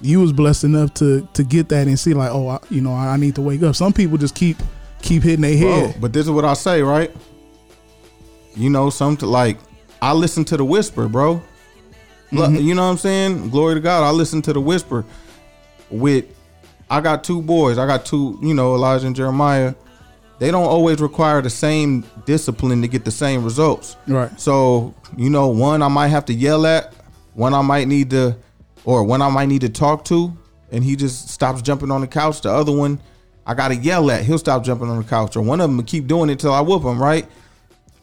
[0.00, 2.94] you was blessed enough to to get that and see like oh I, you know
[2.94, 4.56] i need to wake up some people just keep
[5.02, 7.10] keep hitting their Bro, head but this is what I say, right?
[8.54, 9.58] You know, something like
[10.02, 11.42] I listen to the whisper, bro.
[12.32, 12.64] Look, mm-hmm.
[12.64, 13.50] You know what I'm saying?
[13.50, 14.04] Glory to God.
[14.04, 15.04] I listen to the whisper.
[15.90, 16.26] With
[16.88, 17.78] I got two boys.
[17.78, 19.74] I got two, you know, Elijah and Jeremiah.
[20.38, 23.96] They don't always require the same discipline to get the same results.
[24.06, 24.38] Right.
[24.40, 26.94] So, you know, one I might have to yell at,
[27.34, 28.36] one I might need to
[28.84, 30.36] or one I might need to talk to,
[30.70, 32.40] and he just stops jumping on the couch.
[32.42, 33.00] The other one
[33.46, 35.36] I gotta yell at, he'll stop jumping on the couch.
[35.36, 37.26] Or one of them will keep doing it till I whoop him, right?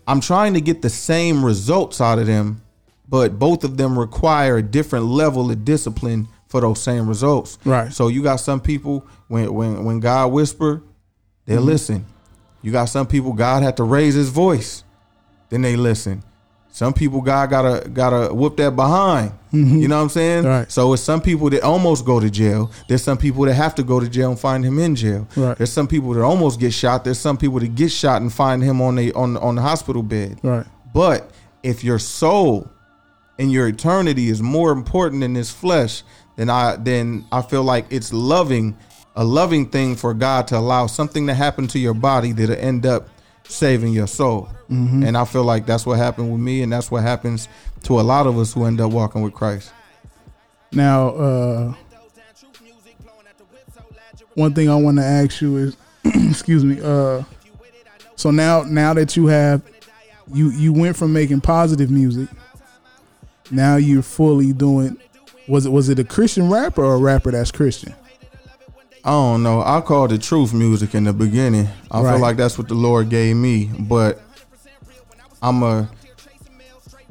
[0.08, 2.62] I'm trying to get the same results out of them,
[3.10, 7.58] but both of them require a different level of discipline for those same results.
[7.66, 7.92] Right.
[7.92, 10.82] So you got some people when when when God whisper,
[11.46, 11.64] they Mm-hmm.
[11.66, 12.06] listen.
[12.62, 14.84] You got some people God had to raise his voice,
[15.50, 16.24] then they listen.
[16.78, 19.32] Some people God gotta gotta whoop that behind.
[19.52, 20.44] You know what I'm saying?
[20.44, 20.48] Mm-hmm.
[20.60, 20.72] Right.
[20.72, 22.70] So it's some people that almost go to jail.
[22.88, 25.28] There's some people that have to go to jail and find him in jail.
[25.36, 25.58] Right.
[25.58, 27.04] There's some people that almost get shot.
[27.04, 30.04] There's some people that get shot and find him on the on on the hospital
[30.04, 30.40] bed.
[30.44, 31.32] right But
[31.64, 32.70] if your soul
[33.40, 36.04] and your eternity is more important than this flesh,
[36.36, 38.78] then I then I feel like it's loving
[39.16, 42.86] a loving thing for God to allow something to happen to your body that'll end
[42.86, 43.10] up
[43.48, 44.50] saving your soul.
[44.70, 47.48] And I feel like that's what happened with me, and that's what happens
[47.84, 49.72] to a lot of us who end up walking with Christ.
[50.74, 51.74] now uh
[54.36, 55.78] one thing i want to ask you is
[56.30, 57.24] excuse me uh
[58.16, 59.62] so now now that you have
[60.34, 62.28] you you went from making positive music
[63.50, 64.98] now you're fully doing
[65.48, 67.94] was it was it a christian rapper or a rapper that's christian
[69.08, 69.62] I don't know.
[69.66, 71.70] I called it truth music in the beginning.
[71.90, 72.12] I Right.
[72.12, 74.22] feel like that's what the Lord gave me, but
[75.42, 75.90] I'm a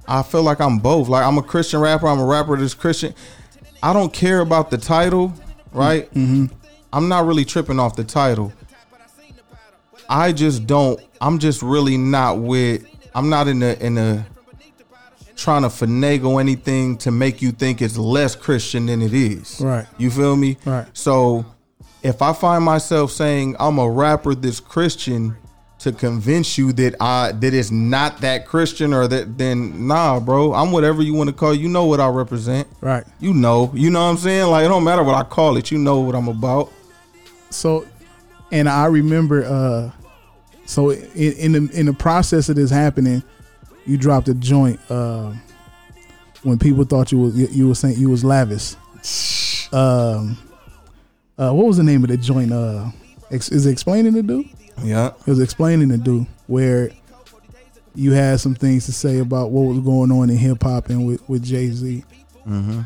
[0.07, 1.09] I feel like I'm both.
[1.09, 3.14] Like I'm a Christian rapper, I'm a rapper that's Christian.
[3.82, 5.32] I don't care about the title,
[5.72, 6.12] right?
[6.12, 6.47] Mm-hmm.
[6.92, 8.53] I'm not really tripping off the title.
[10.09, 12.84] I just don't I'm just really not with
[13.14, 14.22] I'm not in the in the
[15.34, 19.62] trying to finagle anything to make you think it's less Christian than it is.
[19.62, 19.86] Right.
[19.97, 20.59] You feel me?
[20.66, 20.86] Right.
[20.92, 21.47] So
[22.07, 25.36] if I find myself saying I'm a rapper that's Christian
[25.78, 30.54] to convince you that I that it's not that Christian or that then nah, bro.
[30.54, 31.54] I'm whatever you want to call.
[31.54, 32.66] You know what I represent.
[32.80, 33.70] right You know.
[33.74, 34.46] You know what I'm saying?
[34.50, 35.70] Like it don't matter what I call it.
[35.70, 36.72] You know what I'm about.
[37.50, 37.86] so
[38.52, 39.90] and i remember uh
[40.66, 43.22] so in, in the in the process of this happening
[43.86, 45.32] you dropped a joint uh
[46.44, 48.76] when people thought you was you, you were saying you was lavish
[49.72, 50.38] um
[51.39, 52.87] uh what was the name of the joint uh
[53.30, 54.45] ex, is it explaining to do
[54.82, 55.09] Yeah.
[55.20, 56.91] it was explaining to do where
[57.95, 61.07] you had some things to say about what was going on in hip hop and
[61.07, 62.05] with, with Jay Z.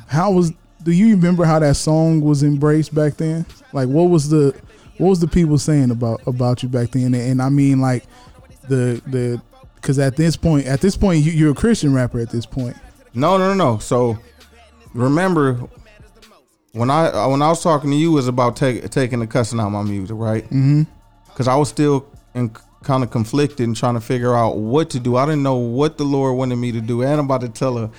[0.06, 0.52] How was?
[0.84, 3.44] Do you remember how that song was embraced back then?
[3.72, 4.54] Like, what was the
[4.98, 7.06] what was the people saying about about you back then?
[7.06, 8.04] And, and I mean, like
[8.68, 9.42] the the
[9.74, 12.20] because at this point, at this point, you, you're a Christian rapper.
[12.20, 12.76] At this point,
[13.12, 13.78] No, no, no, no.
[13.78, 14.16] So
[14.94, 15.58] remember
[16.72, 19.26] when I uh, when I was talking to you it was about take, taking the
[19.26, 20.44] cussing out my music, right?
[20.44, 20.82] Mm-hmm.
[21.26, 22.50] Because I was still in
[22.82, 25.16] kind of conflicted and trying to figure out what to do.
[25.16, 27.78] I didn't know what the Lord wanted me to do, and I'm about to tell
[27.78, 27.90] a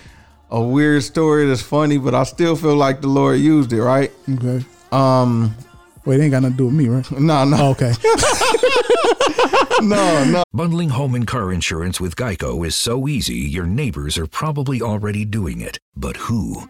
[0.52, 4.12] a weird story that's funny, but I still feel like the Lord used it, right?
[4.30, 4.66] okay.
[4.92, 5.56] Um,
[6.04, 7.10] Wait, it ain't got nothing to do with me, right?
[7.20, 7.94] no, no, Okay.
[9.82, 10.44] no, no.
[10.54, 15.24] Bundling home and car insurance with Geico is so easy, your neighbors are probably already
[15.24, 15.80] doing it.
[15.96, 16.70] But who?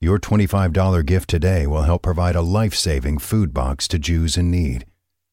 [0.00, 4.48] Your $25 gift today will help provide a life saving food box to Jews in
[4.48, 4.86] need.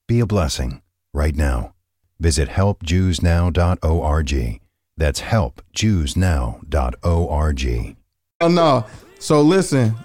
[0.07, 0.82] Be a blessing
[1.13, 1.76] right now.
[2.20, 4.61] Visit helpjewsnow.org.
[4.97, 7.95] That's helpjewsnow.org.
[8.41, 8.86] Oh no.
[9.20, 9.95] So listen,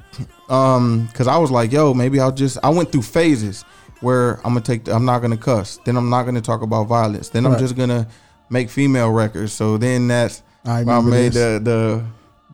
[0.50, 2.58] um, cause I was like, yo, maybe I'll just.
[2.62, 3.62] I went through phases
[4.02, 4.88] where I'm gonna take.
[4.88, 5.80] I'm not gonna cuss.
[5.86, 7.30] Then I'm not gonna talk about violence.
[7.30, 8.06] Then I'm just gonna
[8.50, 9.54] make female records.
[9.54, 11.62] So then that's I I, made this.
[11.62, 12.04] the the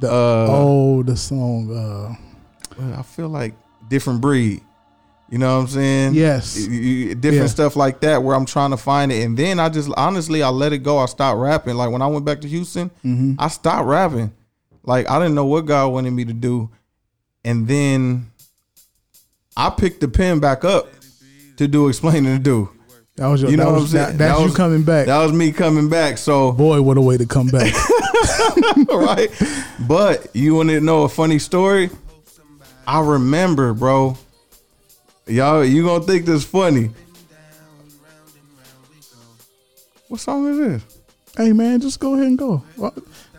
[0.01, 1.71] The uh, oh, the song.
[2.81, 3.55] Uh, I feel like
[3.89, 4.63] different breed.
[5.29, 6.15] You know what I'm saying?
[6.15, 6.55] Yes.
[6.55, 7.47] Different Yeah.
[7.47, 10.51] stuff like that where I'm trying to find it, and then I just honestly I
[10.51, 10.99] let it go.
[10.99, 11.75] I stopped rapping.
[11.75, 13.35] Like when I went back to Houston, Mm-hmm.
[13.39, 14.33] I stopped rapping.
[14.85, 16.71] Like I didn't know what God wanted me to do,
[17.45, 18.31] and then
[19.57, 20.89] I picked the pen back up
[21.57, 22.71] to do explaining to do.
[23.17, 23.51] That was your.
[23.51, 25.07] You know what was, I'm that- that's That you coming back.
[25.07, 26.19] That was me coming back.
[26.19, 27.73] So Boy, what a way to come back.
[28.91, 29.31] right?
[29.87, 31.91] But you want to know a funny story?
[32.87, 34.17] I remember, bro.
[35.27, 36.91] Y'all, you gonna think this funny?
[40.09, 40.97] What song is this?
[41.37, 42.63] hey man, just go ahead and go.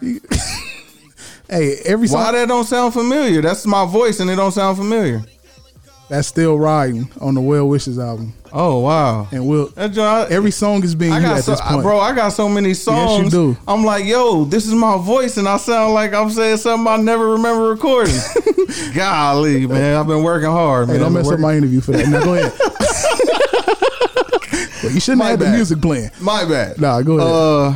[1.49, 3.41] Hey, every Why that don't sound familiar?
[3.41, 5.21] That's my voice, and it don't sound familiar.
[6.09, 9.27] that's still riding on the Well Wishes album, Oh wow!
[9.31, 11.83] and we'll every song is being I got at so, this point.
[11.83, 11.99] bro.
[11.99, 13.25] I got so many songs.
[13.25, 13.57] Yes, you do.
[13.67, 16.97] I'm like, yo, this is my voice, and I sound like I'm saying something I
[16.97, 18.15] never remember recording.
[18.95, 21.01] Golly, man, I've been working hard, Hey, man.
[21.03, 22.07] don't mess up my interview for that.
[22.07, 22.51] Now go ahead.
[24.83, 26.09] well, you shouldn't My have had the music playing.
[26.19, 26.81] My bad.
[26.81, 27.31] Nah, go ahead.
[27.31, 27.73] Uh,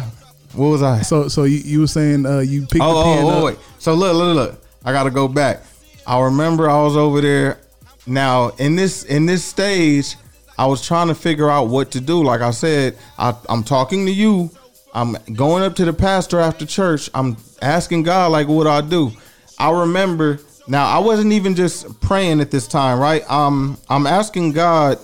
[0.56, 1.04] what was I?
[1.04, 3.36] so, so you, you were saying uh, you picked Oh, the pen oh, up.
[3.36, 3.58] oh, wait.
[3.78, 4.66] So look, look, look.
[4.84, 5.62] I gotta go back.
[6.08, 7.60] I remember I was over there.
[8.08, 10.16] Now in this in this stage,
[10.58, 12.24] I was trying to figure out what to do.
[12.24, 14.50] Like I said, I, I'm talking to you.
[14.94, 17.10] I'm going up to the pastor after church.
[17.14, 19.12] I'm asking God, like, what do I do?
[19.58, 20.40] I remember.
[20.68, 23.30] Now I wasn't even just praying at this time, right?
[23.30, 25.00] Um, I'm asking God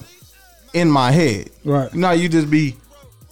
[0.74, 1.50] in my head.
[1.66, 1.92] Right.
[1.94, 2.76] You know, you just be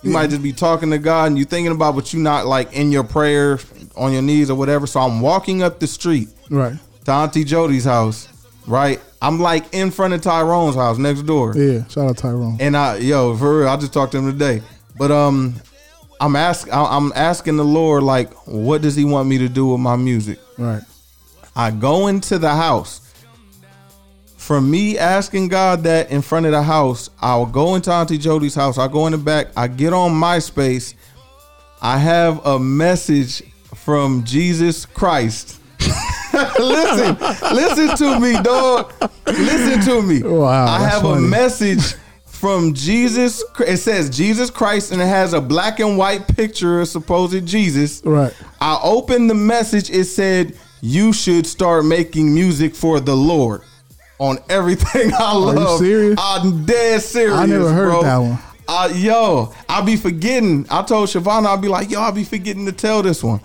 [0.01, 2.73] you might just be talking to God and you thinking about, but you not like
[2.73, 3.59] in your prayer
[3.95, 4.85] on your knees or whatever.
[4.87, 6.75] So I'm walking up the street Right.
[7.05, 8.27] to Auntie Jody's house,
[8.67, 8.99] right?
[9.25, 11.55] I'm like in front of Tyrone's house next door.
[11.57, 11.87] Yeah.
[11.87, 12.57] Shout out Tyrone.
[12.59, 14.61] And I, yo, for real, I just talked to him today.
[14.99, 15.55] But um,
[16.21, 19.79] I'm ask, I'm asking the Lord like, what does He want me to do with
[19.79, 20.37] my music?
[20.59, 20.83] Right.
[21.55, 23.01] I go into the house.
[24.37, 28.53] From me asking God that in front of the house, I'll go into Auntie Jody's
[28.53, 28.77] house.
[28.77, 29.47] I go in the back.
[29.57, 30.93] I get on MySpace.
[31.81, 33.41] I have a message
[33.73, 35.59] from Jesus Christ.
[36.59, 37.17] listen,
[37.55, 38.93] listen to me, dog.
[39.27, 40.21] Listen to me.
[40.23, 41.25] Wow, I have funny.
[41.25, 43.43] a message from Jesus.
[43.59, 48.01] It says Jesus Christ, and it has a black and white picture of supposed Jesus.
[48.05, 48.33] Right.
[48.61, 49.89] I opened the message.
[49.89, 53.61] It said, "You should start making music for the Lord."
[54.17, 55.77] On everything I love.
[55.79, 56.17] serious?
[56.21, 57.33] I'm dead serious.
[57.35, 58.01] I never heard bro.
[58.03, 58.39] that one.
[58.67, 60.65] Uh, yo, I'll be forgetting.
[60.71, 63.41] I told Shavana, I'll be like, yo, I'll be forgetting to tell this one.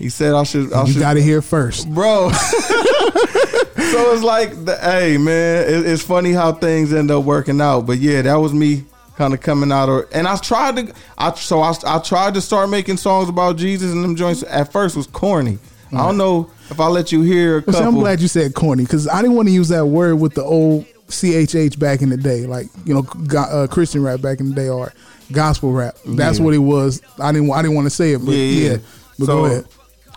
[0.00, 0.72] He said I should.
[0.72, 1.92] I You should got it here first.
[1.92, 2.30] bro.
[2.32, 7.82] so it's like, the, hey man, it, it's funny how things end up working out.
[7.86, 8.84] But yeah, that was me
[9.16, 10.06] kind of coming out of.
[10.12, 13.92] And I tried to, I so I, I tried to start making songs about Jesus,
[13.92, 15.58] and them joints at first was corny.
[15.92, 17.82] I don't know if I let you hear a Well, see.
[17.82, 20.42] I'm glad you said corny because I didn't want to use that word with the
[20.44, 23.04] old CHH back in the day, like you know,
[23.36, 24.92] uh, Christian rap back in the day or
[25.32, 25.96] gospel rap.
[26.06, 26.44] That's Yeah.
[26.44, 27.02] what it was.
[27.18, 27.50] I didn't.
[27.50, 28.76] I didn't want to say it, but yeah.
[29.18, 29.66] But so go ahead.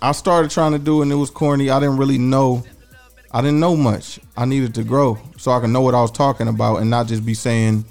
[0.04, 1.70] I started trying to do and it was corny.
[1.70, 2.62] I didn't really know.
[3.32, 4.20] I didn't know much.
[4.36, 7.08] I needed to grow so I can know what I was talking about and not
[7.08, 7.86] just be saying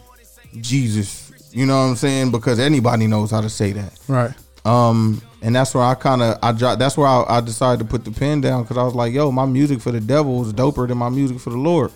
[0.61, 1.33] Jesus.
[1.53, 2.31] You know what I'm saying?
[2.31, 3.99] Because anybody knows how to say that.
[4.09, 4.35] Right.
[4.67, 6.81] Um, and that's where I kind of I dropped.
[6.81, 9.33] That's where I, I decided to put the pen down because I was like, yo,
[9.33, 11.93] my music for the devil is doper than my music for the Lord.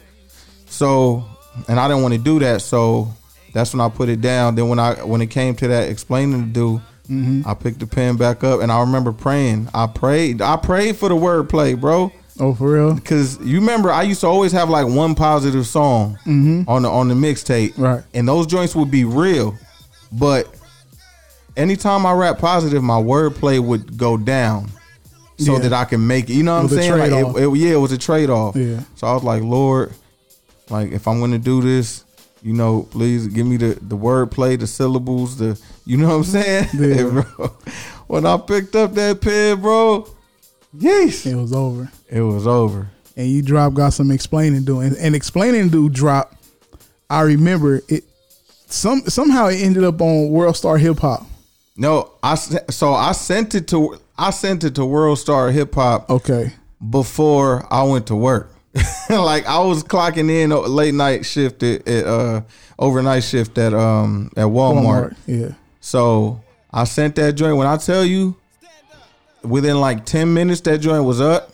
[0.64, 1.26] So,
[1.68, 2.62] and I didn't want to do that.
[2.62, 3.12] So
[3.52, 4.54] that's when I put it down.
[4.54, 7.46] Then when I when it came to that explaining to do, Mhm.
[7.46, 9.68] I picked the pen back up and I remember praying.
[9.74, 10.40] I prayed.
[10.42, 12.10] I prayed for the wordplay, bro.
[12.38, 12.94] Oh, for real?
[12.94, 16.68] Because you remember, I used to always have like one positive song Mhm.
[16.68, 18.02] on the on the mixtape, Right.
[18.12, 19.54] And those joints would be real,
[20.12, 20.46] but
[21.56, 24.70] anytime I rap positive, my wordplay would go down,
[25.38, 25.58] so Yeah.
[25.60, 26.34] that I can make it.
[26.34, 26.98] You know what I'm saying?
[26.98, 28.56] Like, it, it- yeah, it was a trade off.
[28.56, 28.80] Yeah.
[28.96, 29.92] So I was like, Lord,
[30.68, 32.04] like if I'm gonna do this,
[32.46, 36.24] you know, please give me the the wordplay, the syllables, the you know what I'm
[36.24, 36.68] saying?
[36.74, 37.22] Yeah.
[37.36, 37.46] bro.
[38.06, 40.08] When I picked up that pen, bro,
[40.72, 41.90] yes, It was over.
[42.08, 42.88] it was over.
[43.16, 46.34] And you drop got some explaining to do, and, and explaining do drop.
[47.10, 48.04] I remember it.
[48.68, 51.26] Some somehow it ended up on World Star Hip Hop.
[51.76, 56.08] No, I so I sent it to I sent it to World Star Hip Hop
[56.10, 56.52] Okay.
[56.90, 58.52] before I went to work.
[59.10, 62.40] like I was clocking in a late night shift at, at uh
[62.78, 65.16] overnight shift at um at Walmart.
[65.26, 65.50] Yeah.
[65.80, 67.56] So I sent that joint.
[67.56, 68.36] When I tell you,
[69.42, 71.52] within like ten minutes that joint was up.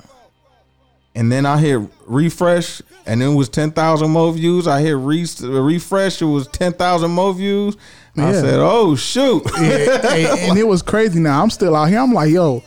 [1.15, 4.67] and then I hit refresh, and it was ten thousand more views.
[4.67, 7.77] I hit re- refresh, it was ten thousand more views.
[8.17, 11.19] I said, "Oh shoot!" Yeah, and, and it was crazy.
[11.21, 11.99] Now I'm still out here.
[12.01, 12.63] I'm like, yo,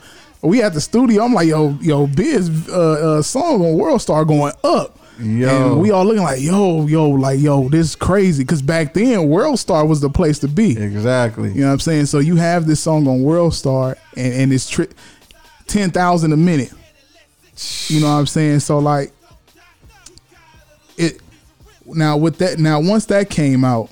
[0.46, 1.24] we at the studio.
[1.24, 4.98] I'm like, yo, yo, Biz uh, uh, song on World Star going up.
[5.18, 5.48] Yo.
[5.48, 8.44] And we all looking like, yo, yo, like, yo, this is crazy.
[8.44, 10.78] Cause back then, World Star was the place to be.
[10.78, 11.52] Exactly.
[11.52, 12.06] You know what I'm saying?
[12.06, 14.88] So you have this song on World Star and, and it's tri-
[15.68, 16.72] 10,000 a minute.
[17.88, 18.60] You know what I'm saying?
[18.60, 19.12] So like
[20.98, 21.20] it
[21.86, 23.90] now with that now once that came out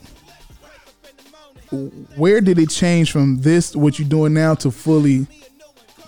[2.16, 5.26] where did it change from this what you're doing now to fully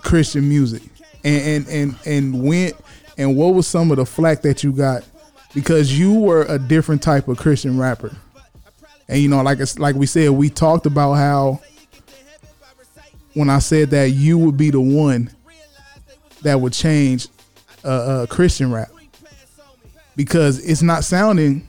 [0.07, 0.81] Christian music?
[1.23, 2.71] And and and and when
[3.17, 5.03] and what was some of the flack that you got
[5.53, 8.15] because you were a different type of Christian rapper.
[9.07, 11.61] And you know, like like we said, we talked about how
[13.33, 15.29] when I said that you would be the one
[16.41, 17.27] that would change
[17.83, 18.89] uh, uh, Christian rap
[20.15, 21.67] because it's not sounding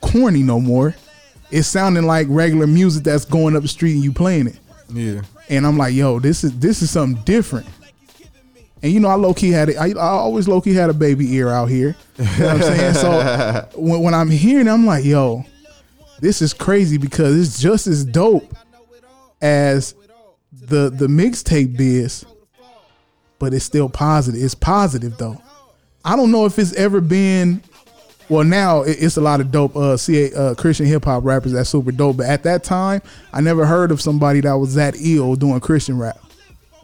[0.00, 0.94] corny no more.
[1.50, 4.58] It's sounding like regular music that's going up the street and you playing it.
[4.92, 5.22] Yeah.
[5.50, 7.66] And I'm like, yo, this is this is something different.
[8.82, 9.76] And you know, I low key had it.
[9.76, 11.96] I, I always low key had a baby ear out here.
[12.16, 12.94] You know what I'm saying?
[12.94, 15.44] So when, when I'm hearing, it, I'm like, yo,
[16.20, 18.54] this is crazy because it's just as dope
[19.42, 19.94] as
[20.52, 22.24] the the mixtape biz,
[23.38, 24.42] but it's still positive.
[24.42, 25.42] It's positive though.
[26.04, 27.62] I don't know if it's ever been.
[28.30, 31.68] Well, now it's a lot of dope uh, CA, uh, Christian hip hop rappers that's
[31.68, 32.18] super dope.
[32.18, 33.02] But at that time,
[33.32, 36.16] I never heard of somebody that was that ill doing Christian rap.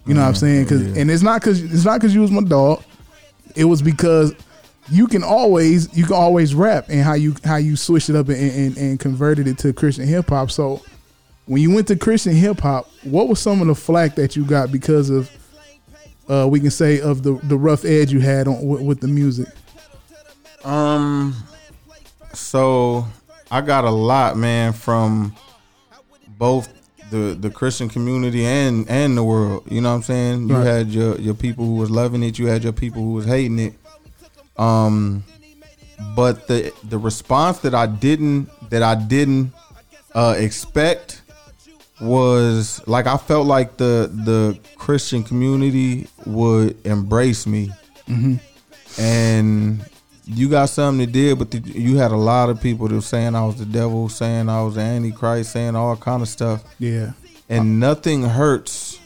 [0.06, 0.66] You know what I'm saying?
[0.66, 2.82] Cause, And it's not because it's not because you was my dog.
[3.54, 4.34] It was because
[4.88, 8.28] you can always you can always rap and how you how you switched it up
[8.28, 10.50] and, and, and converted it to Christian hip hop.
[10.50, 10.82] So
[11.46, 14.44] when you went to Christian hip hop, what was some of the flack that you
[14.44, 15.30] got because of
[16.28, 19.08] uh, we can say of the the rough edge you had on with, with the
[19.08, 19.46] music?
[20.66, 21.34] Um,
[22.32, 23.06] so
[23.50, 25.34] I got a lot, man, from
[26.38, 26.68] both
[27.10, 29.62] the the Christian community and and the world.
[29.70, 30.48] You know what I'm saying?
[30.48, 30.66] You Right.
[30.66, 32.38] had your your people who was loving it.
[32.38, 33.74] You had your people who was hating it.
[34.56, 35.22] Um,
[36.16, 39.52] but the the response that I didn't that I didn't
[40.14, 41.22] uh, expect
[42.00, 47.70] was like I felt like the the Christian community would embrace me
[48.08, 48.40] Mhm.
[48.98, 49.80] and
[50.26, 53.00] you got something to did, but the, you had a lot of people that were
[53.00, 56.64] saying I was the devil, saying I was the antichrist, saying all kind of stuff.
[56.78, 57.12] Yeah.
[57.48, 58.98] And nothing hurts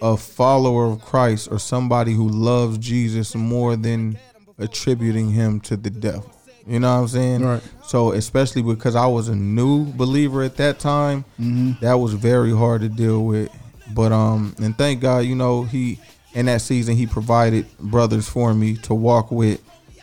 [0.00, 4.16] a follower of Christ or somebody who loves Jesus more than
[4.58, 6.30] attributing him to the devil.
[6.66, 7.44] You know what I'm saying?
[7.44, 7.62] Right.
[7.86, 11.80] So especially because I was a new believer at that time, Mhm.
[11.80, 13.50] that was very hard to deal with.
[13.94, 15.98] But um, and thank God, you know, he
[16.34, 19.60] in that season he provided brothers for me to walk with.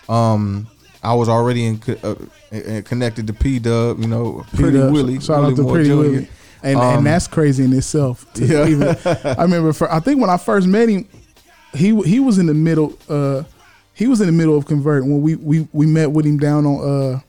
[0.09, 0.67] Um,
[1.03, 2.15] I was already in uh,
[2.85, 4.91] connected to P Dub, you know, Pretty P-Dub.
[4.93, 5.19] Willie.
[5.19, 5.95] Shout Willie out to Moore Pretty Jr..
[5.95, 6.27] Willie.
[6.63, 8.25] And, Um, and that's crazy in itself.
[8.35, 8.67] Yeah.
[8.67, 9.71] even- I remember.
[9.73, 11.07] For, I think when I first met him,
[11.73, 12.97] he he was in the middle.
[13.07, 13.43] Uh,
[13.93, 16.65] he was in the middle of converting when we we we met with him down
[16.65, 17.19] on uh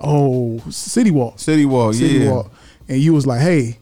[0.00, 1.38] oh City Walk.
[1.38, 2.42] City Walk, City yeah.
[2.88, 3.78] And you was like, hey.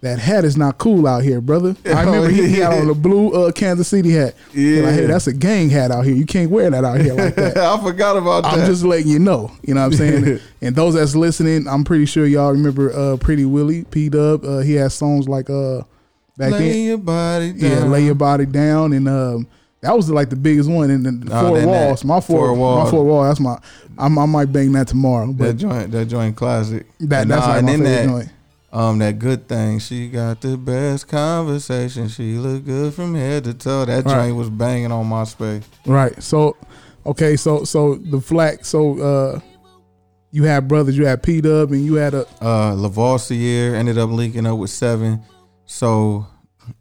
[0.00, 1.74] That hat is not cool out here, brother.
[1.84, 4.34] I remember he, he had on the blue uh, Kansas City hat.
[4.52, 6.14] You're Like, hey, that's a gang hat out here.
[6.14, 7.56] You can't wear that out here like that.
[7.56, 8.52] I forgot about that.
[8.60, 9.50] I'm just letting you know.
[9.62, 9.92] You know what I'm
[10.24, 10.40] saying?
[10.62, 14.44] and those that's listening, I'm pretty sure y'all remember uh, Pretty Willie, P Dub.
[14.44, 15.78] Uh, he had songs like uh
[16.36, 16.86] back lay then.
[16.86, 17.70] your body down.
[17.70, 19.48] Yeah, lay your body down, and um,
[19.80, 20.90] that was like the biggest one.
[20.90, 22.84] And the Oh, four then that walls, my four, Four Walls.
[22.84, 23.24] my four wall.
[23.24, 23.58] That's my.
[23.98, 25.32] I'm, I might bang that tomorrow.
[25.32, 26.86] That joint, that joint classic.
[27.00, 28.28] That- And that's like and my favorite that, joint.
[28.70, 29.78] Um, that good thing.
[29.78, 32.08] She got the best conversation.
[32.08, 33.86] She look good from head to toe.
[33.86, 34.14] That Right.
[34.26, 35.62] joint was banging on MySpace.
[35.86, 36.54] right, so
[37.06, 38.64] okay, so so the flack.
[38.66, 39.40] So uh,
[40.32, 40.98] you had brothers.
[40.98, 44.68] You had P Dub, and you had a Uh, Lavoisier ended up linking up with
[44.70, 45.22] seven.
[45.64, 46.26] So,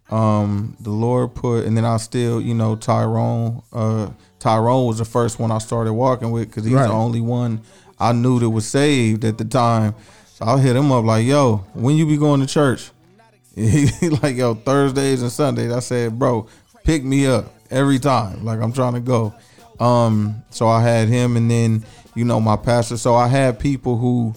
[0.09, 3.61] um, the Lord put, and then I still, you know, Tyrone.
[3.71, 4.07] Uh,
[4.39, 6.87] Tyrone was the first one I started walking with because he's Right.
[6.87, 7.61] the only one
[7.99, 9.95] I knew that was saved at the time.
[10.37, 12.91] So I hit him up like, "Yo, when you be going to church?"
[13.55, 16.45] He like, "Yo, Thursdays and Sundays." I said, "Bro,
[16.83, 18.45] pick me up every time.
[18.45, 19.33] Like I'm trying to go."
[19.79, 21.83] Um, so I had him, and then
[22.13, 22.97] you know my pastor.
[22.97, 24.35] So I had people who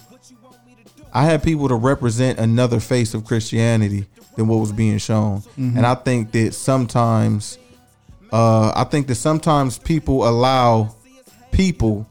[1.12, 5.42] I had people to represent another face of Christianity than what was being shown.
[5.58, 5.76] Mhm.
[5.76, 7.58] And I think that sometimes
[8.32, 10.94] uh I think that sometimes people allow
[11.52, 12.06] people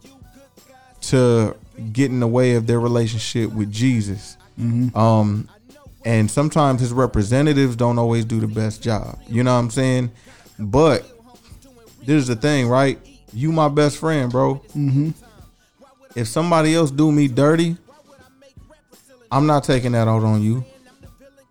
[1.01, 4.37] to get in the way of their relationship with Jesus.
[4.59, 4.95] Mhm.
[4.95, 5.47] Um
[6.05, 9.19] and sometimes his representatives don't always do the best job.
[9.27, 10.11] You know what I'm saying?
[10.57, 11.05] But
[12.05, 12.99] this is the thing, right?
[13.31, 14.55] you my best friend, bro.
[14.75, 15.09] Mm-hmm.
[16.15, 17.77] If somebody else do me dirty,
[19.31, 20.65] I'm not taking that out on you.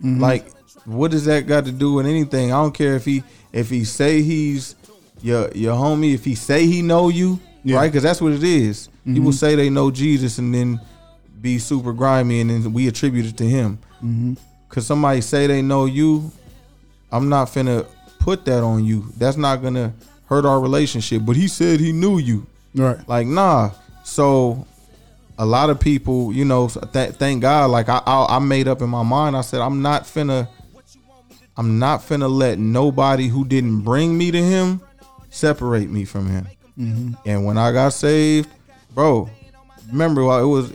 [0.03, 0.20] Mhm.
[0.20, 0.51] Like,
[0.85, 2.53] what does that got to do with anything?
[2.53, 3.22] I don't care if he
[3.53, 4.74] if he say he's
[5.22, 7.89] your your homie, if he say he know you, right?
[7.91, 8.89] Because that's what it is.
[9.05, 9.35] People Mhm.
[9.35, 10.81] say they know Jesus and then
[11.41, 13.79] be super grimy, and then we attribute it to him.
[14.05, 14.37] Mhm.
[14.69, 16.31] Cause somebody say they know you,
[17.11, 17.87] I'm not finna
[18.19, 19.07] put that on you.
[19.17, 19.95] That's not gonna
[20.27, 21.25] hurt our relationship.
[21.25, 22.47] But he said he knew you.
[22.75, 22.99] Right.
[23.09, 23.71] Like nah.
[24.05, 24.67] So
[25.39, 27.71] a lot of people, you know, th- thank God.
[27.71, 29.37] Like I, I, I made up in my mind.
[29.37, 30.49] I said I'm not finna,
[31.57, 34.81] I'm not finna let nobody who didn't bring me to him
[35.31, 36.47] separate me from him.
[36.79, 37.16] Mhm.
[37.26, 38.49] And when I got saved,
[38.95, 39.29] bro,
[39.91, 40.72] remember while it was.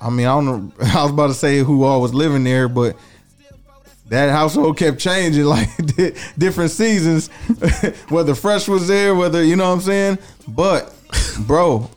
[0.00, 0.72] I mean, I don't know.
[0.80, 2.96] I was about to say who all was living there, but
[4.08, 5.68] that household kept changing like
[6.36, 7.28] different seasons.
[8.08, 10.18] whether Fresh was there, whether you know what I'm saying.
[10.48, 10.92] But,
[11.46, 11.88] bro,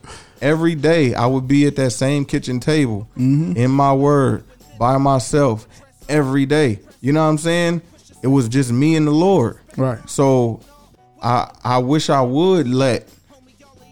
[0.42, 4.44] every day I would be at that same kitchen table in my word
[4.78, 5.68] by myself
[6.08, 6.80] every day.
[7.02, 7.82] You know what I'm saying?
[8.22, 9.58] It was just me and the Lord.
[9.78, 10.08] Right.
[10.10, 10.62] So
[11.22, 13.08] I I wish I would let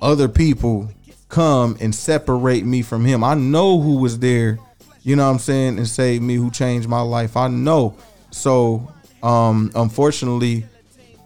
[0.04, 0.90] other people
[1.30, 3.24] come and separate me from him.
[3.24, 4.60] I know who was there,
[5.02, 7.36] you know what I'm saying, and saved me, who changed my life.
[7.36, 7.96] I know.
[8.30, 8.92] So
[9.24, 10.66] um unfortunately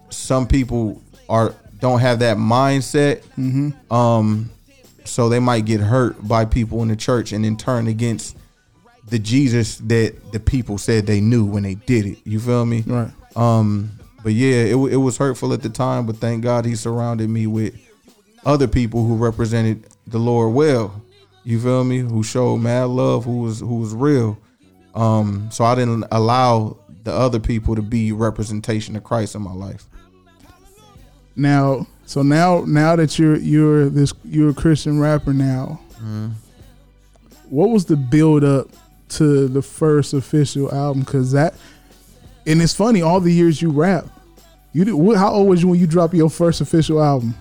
[0.09, 3.23] some people are don't have that mindset.
[3.37, 3.73] Mhm.
[3.91, 4.51] Um
[5.03, 8.37] so they might get hurt by people in the church and then turn against
[9.09, 12.17] the Jesus that the people said they knew when they did it.
[12.25, 12.83] You feel me?
[12.85, 13.09] Right.
[13.37, 17.29] Um, but yeah, it, it was hurtful at the time, but thank God he surrounded
[17.29, 17.73] me with
[18.45, 21.01] other people who represented the Lord well.
[21.43, 21.99] You feel me?
[21.99, 24.37] Who showed mad love, who was who was real.
[24.95, 29.53] Um, so I didn't allow the other people to be representation of Christ in my
[29.53, 29.85] life.
[31.35, 36.31] Now, so now, now that you're you're this you're a Christian rapper now, Mhm.
[37.49, 38.67] what was the build up
[39.09, 41.01] to the first official album?
[41.03, 41.53] Because that,
[42.45, 44.07] and it's funny, all the years you rap,
[44.73, 45.17] you did.
[45.17, 47.35] How old was you when you dropped your first official album?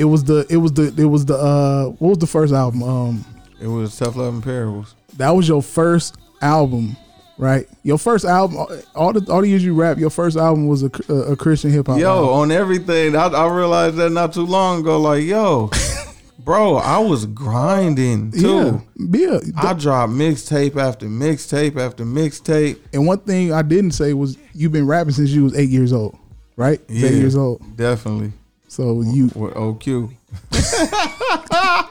[0.00, 2.82] It was the it was the it was the uh what was the first album?
[2.82, 3.24] Um,
[3.60, 4.94] It was Tough Love and Parables.
[5.18, 6.96] that was your first album,
[7.36, 7.66] right?
[7.82, 8.56] Your first album,
[8.94, 11.70] all the all the years you rap, your first album was a, a, a Christian
[11.70, 11.98] hip hop.
[11.98, 12.28] Yo, album.
[12.40, 14.98] on everything, I, I realized that not too long ago.
[14.98, 15.70] Like, yo,
[16.38, 18.80] bro, I was grinding too.
[18.96, 19.52] Yeah, yeah.
[19.56, 22.78] I dropped mixtape after mixtape after mixtape.
[22.94, 25.92] And one thing I didn't say was you've been rapping since you was eight years
[25.92, 26.16] old,
[26.56, 26.80] right?
[26.88, 27.60] Yeah, Eight years old.
[27.76, 28.32] Definitely.
[28.70, 30.14] So you with OQ.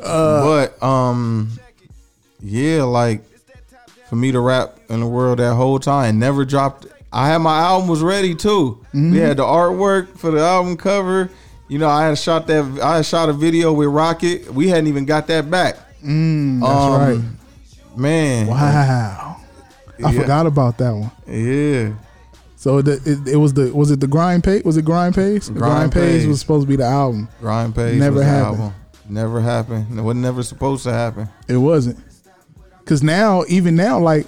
[0.00, 1.50] Uh, but um,
[2.40, 3.22] yeah, like
[4.08, 6.86] for me to rap in the world that whole time, never dropped.
[7.12, 8.84] I had my album was ready too.
[8.94, 9.12] Mhm.
[9.12, 11.30] We had the artwork for the album cover.
[11.66, 12.78] You know, I had shot that.
[12.80, 14.52] I had shot a video with Rocket.
[14.54, 15.76] We hadn't even got that back.
[16.04, 17.20] Mm, that's Um, right.
[17.98, 18.46] man.
[18.46, 19.36] Wow.
[20.04, 20.20] I Yeah.
[20.20, 21.10] forgot about that one.
[21.26, 21.90] Yeah.
[22.58, 24.64] So the, it, it was the was it the grind page?
[24.64, 25.44] Was it grind page?
[25.46, 26.26] Grind, Grind page.
[26.26, 27.28] Was supposed to be the album.
[27.40, 28.60] Grind page Never was the happened.
[28.62, 28.74] album.
[29.08, 29.98] Never happened.
[29.98, 31.28] It was never supposed to happen.
[31.46, 31.98] It wasn't.
[32.84, 34.26] Cause now, even now, like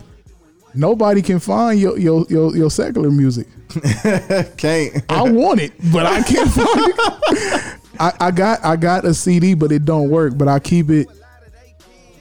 [0.75, 3.49] nobody can find your your your, your secular music.
[4.57, 5.05] Can't.
[5.09, 7.81] I want it, but I can't find it.
[7.99, 10.39] I, I got I got a CD, but it don't work.
[10.39, 11.09] But I keep it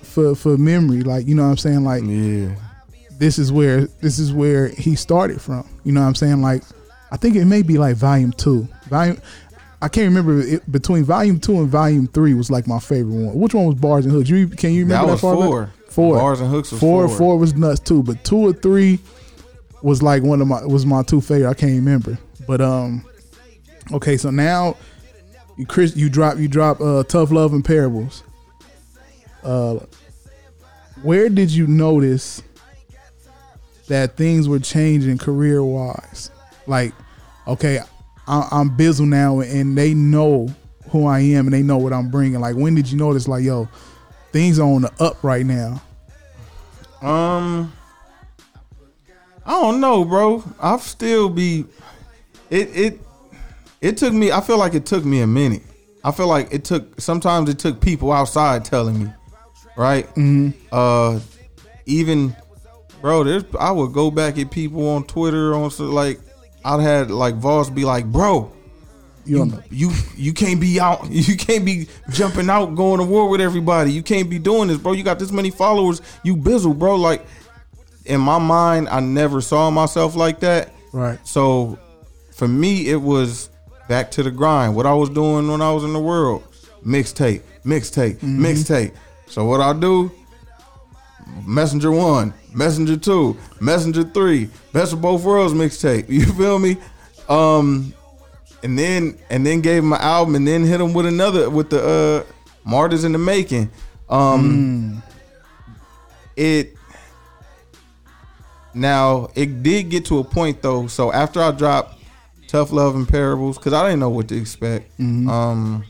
[0.02, 1.02] for for memory.
[1.02, 1.84] Like you know what I'm saying.
[1.84, 2.56] Like yeah,
[3.20, 5.68] this is where this is where he started from.
[5.84, 6.42] You know what I'm saying.
[6.42, 6.64] Like
[7.12, 8.68] I think it may be like volume two.
[8.88, 9.22] Volume.
[9.82, 13.36] I can't remember it, between volume two and volume three was like my favorite one.
[13.40, 14.30] Which one was bars and hooks?
[14.30, 15.46] You can you remember That that, was far back?
[15.46, 15.74] four.
[15.90, 16.16] Four.
[16.18, 17.08] Bars and Hooks was four.
[17.08, 17.18] four.
[17.18, 19.00] Four was nuts too, but two or three
[19.82, 21.50] was like one of my was my two favorite.
[21.50, 22.18] I can't remember,
[22.48, 23.06] but um,
[23.94, 24.16] okay.
[24.18, 24.76] So now
[25.58, 28.24] you Chris, you drop you drop uh tough love and parables.
[29.44, 29.80] Uh,
[31.02, 32.44] where did you notice
[33.90, 36.32] that things were changing career wise?
[36.66, 36.94] Like,
[37.48, 37.80] okay,
[38.28, 40.48] I, I'm Bizzle now, and they know
[40.90, 42.40] who I am, and they know what I'm bringing.
[42.40, 43.28] Like, when did you notice?
[43.28, 43.68] Like, yo,
[44.32, 45.82] things are on the up right now.
[47.02, 47.72] Um,
[49.46, 50.44] I don't know, bro.
[50.60, 51.66] I'll still be.
[52.50, 53.02] It it
[53.82, 54.32] it took me.
[54.32, 55.64] I feel like it took me a minute.
[56.04, 57.00] I feel like it took.
[57.00, 59.12] Sometimes it took people outside telling me,
[59.78, 60.08] right?
[60.16, 60.50] Mm-hmm.
[60.72, 61.20] Uh,
[61.86, 62.36] even,
[63.02, 63.24] bro.
[63.24, 63.44] There's.
[63.60, 66.20] I would go back at people on Twitter on so like.
[66.66, 68.52] I'd had like Voss be like, bro.
[69.26, 73.40] You, you you can't be out you can't be jumping out going to war with
[73.42, 76.96] everybody you can't be doing this bro you got this many followers you bizzle bro
[76.96, 77.24] like
[78.06, 81.20] in my mind i never saw myself like that Right.
[81.28, 81.78] so
[82.34, 83.52] for me it was
[83.88, 84.76] back to the grind.
[84.76, 86.42] What I was doing when I was in the world,
[86.84, 88.44] mixtape, mixtape, Mm-hmm.
[88.46, 88.94] mixtape.
[89.28, 90.12] So what I do,
[91.46, 96.06] Messenger one, Messenger two, Messenger three, Best of Both Worlds mixtape.
[96.10, 96.78] You feel me?
[97.28, 97.94] Um,
[98.64, 101.70] and then and then gave him an album, and then hit him with another with
[101.70, 102.34] the uh,
[102.66, 103.70] Martyrs in the Making.
[104.10, 105.04] Um,
[106.36, 106.76] it
[108.74, 110.88] now it did get to a point though.
[110.88, 112.00] So after I dropped
[112.48, 115.00] Tough Love and Parables, because I didn't know what to expect.
[115.00, 115.86] Um,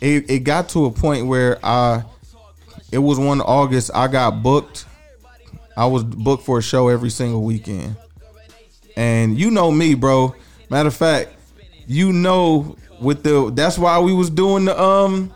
[0.00, 2.04] it it got to a point where I
[2.92, 4.86] it was one August I got booked.
[5.76, 7.96] I was booked for a show every single weekend.
[8.96, 10.34] And you know me, bro.
[10.70, 11.30] Matter of fact,
[11.86, 15.32] you know with the that's why we was doing the um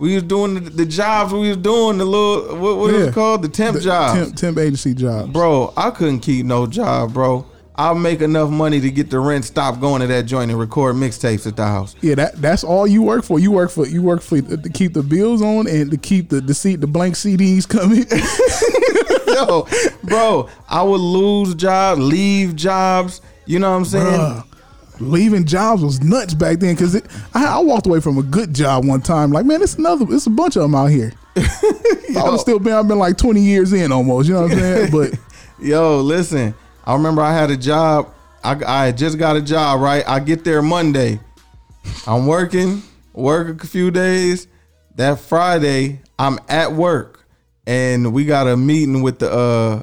[0.00, 3.08] we was doing the, the jobs we was doing the little what what is Yeah.
[3.10, 5.32] it called the temp The jobs temp, temp agency job.
[5.32, 7.46] bro I couldn't keep no job bro
[7.78, 10.96] I'll make enough money to get the rent stop going to that joint and record
[10.96, 13.38] mixtapes at the house Yeah, that that's all you work for.
[13.38, 16.40] You work for you work for to keep the bills on and to keep the
[16.40, 18.04] the seat the blank CDs coming.
[19.28, 19.66] yo
[20.04, 24.44] bro I would lose jobs leave jobs you know what I'm saying Bruh,
[25.00, 26.96] leaving jobs was nuts back then because
[27.34, 29.30] I, I walked away from a good job one time.
[29.30, 31.12] Like, man, it's another, it's a bunch of them out here.
[31.36, 34.28] I would still been, I've been like twenty years in almost.
[34.28, 34.90] You know what I'm saying?
[34.92, 35.18] But
[35.58, 36.54] Yo, listen.
[36.86, 38.12] I remember I had a job.
[38.44, 40.04] I, I just got a job, right?
[40.06, 41.18] I get there Monday.
[42.06, 42.82] I'm working,
[43.12, 44.46] work a few days.
[44.94, 47.26] That Friday, I'm at work,
[47.66, 49.82] and we got a meeting with the uh,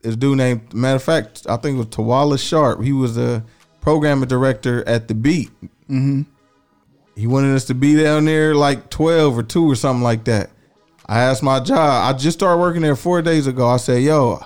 [0.00, 0.72] this dude named.
[0.72, 2.82] Matter of fact, I think it was Tawala Sharp.
[2.82, 3.44] He was a
[3.80, 5.50] programming director at the Beat.
[5.62, 6.22] mm-hmm.
[7.16, 10.50] He wanted us to be down there like 12 or 2 or something like that.
[11.04, 12.14] I asked my job.
[12.14, 13.66] I just started working there four days ago.
[13.66, 14.40] I said, yo,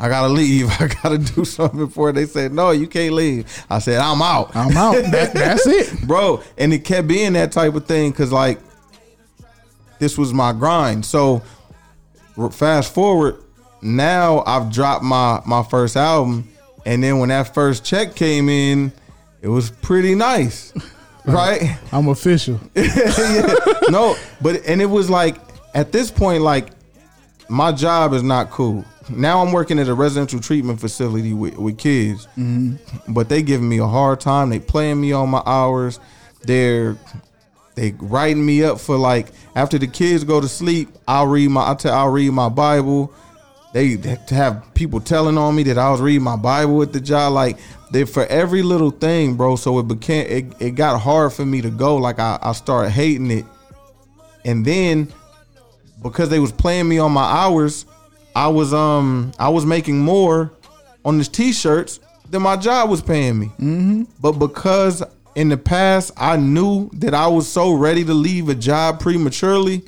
[0.00, 0.70] I gotta leave.
[0.80, 3.64] I gotta do something before they said, no, you can't leave.
[3.68, 4.56] I said, I'm out.
[4.56, 4.94] I'm out.
[5.10, 6.06] That, that's it.
[6.06, 8.58] Bro, and it kept being that type of thing because like
[9.98, 11.04] this was my grind.
[11.04, 11.42] So
[12.52, 13.36] fast forward,
[13.82, 16.48] now I've dropped my my first album,
[16.86, 18.92] and then when that first check came in,
[19.42, 20.72] it was pretty nice,
[21.26, 21.78] right?
[21.92, 22.60] I'm official.
[22.74, 23.54] yeah.
[23.90, 25.36] No, but and it was like
[25.74, 26.68] at this point, like
[27.48, 28.84] my job is not cool.
[29.10, 32.76] Now I'm working at a residential treatment facility with, with kids, mm-hmm.
[33.12, 34.50] but they giving me a hard time.
[34.50, 36.00] They playing me on my hours.
[36.42, 36.96] They're
[37.74, 40.88] they writing me up for like after the kids go to sleep.
[41.06, 43.12] I'll read my I tell I'll read my Bible.
[43.72, 43.96] They
[44.30, 47.32] have people telling on me that I was reading my Bible at the job.
[47.32, 47.58] Like
[47.90, 49.56] they for every little thing, bro.
[49.56, 51.96] So it became it, it got hard for me to go.
[51.96, 53.44] Like I, I started hating it.
[54.44, 55.12] And then
[56.02, 57.84] because they was playing me on my hours,
[58.34, 60.52] I was um I was making more
[61.04, 63.46] on these t-shirts than my job was paying me.
[63.46, 64.02] Mm-hmm.
[64.20, 65.02] But because
[65.34, 69.82] in the past I knew that I was so ready to leave a job prematurely,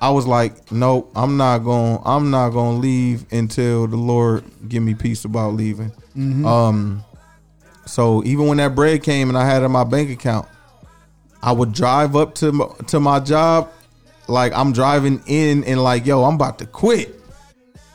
[0.00, 4.44] I was like, nope, I'm not going I'm not going to leave until the Lord
[4.68, 5.92] give me peace about leaving.
[6.16, 6.46] Mhm.
[6.46, 7.04] Um
[7.86, 10.48] so even when that bread came and I had it in my bank account,
[11.42, 13.70] I would drive up to my, to my job
[14.28, 17.14] like I'm driving in and like, yo, I'm about to quit.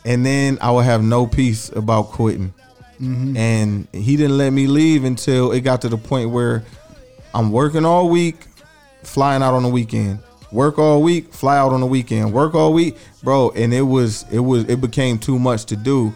[0.06, 2.54] And then I would have no peace about quitting.
[3.00, 3.38] Mhm.
[3.38, 6.64] And he didn't let me leave until it got to the point where
[7.34, 8.36] I'm working all week,
[9.04, 10.20] flying out on the weekend.
[10.52, 12.34] Work all week, fly out on the weekend.
[12.34, 13.52] Work all week, bro.
[13.52, 16.14] And it was it was it became too much to do.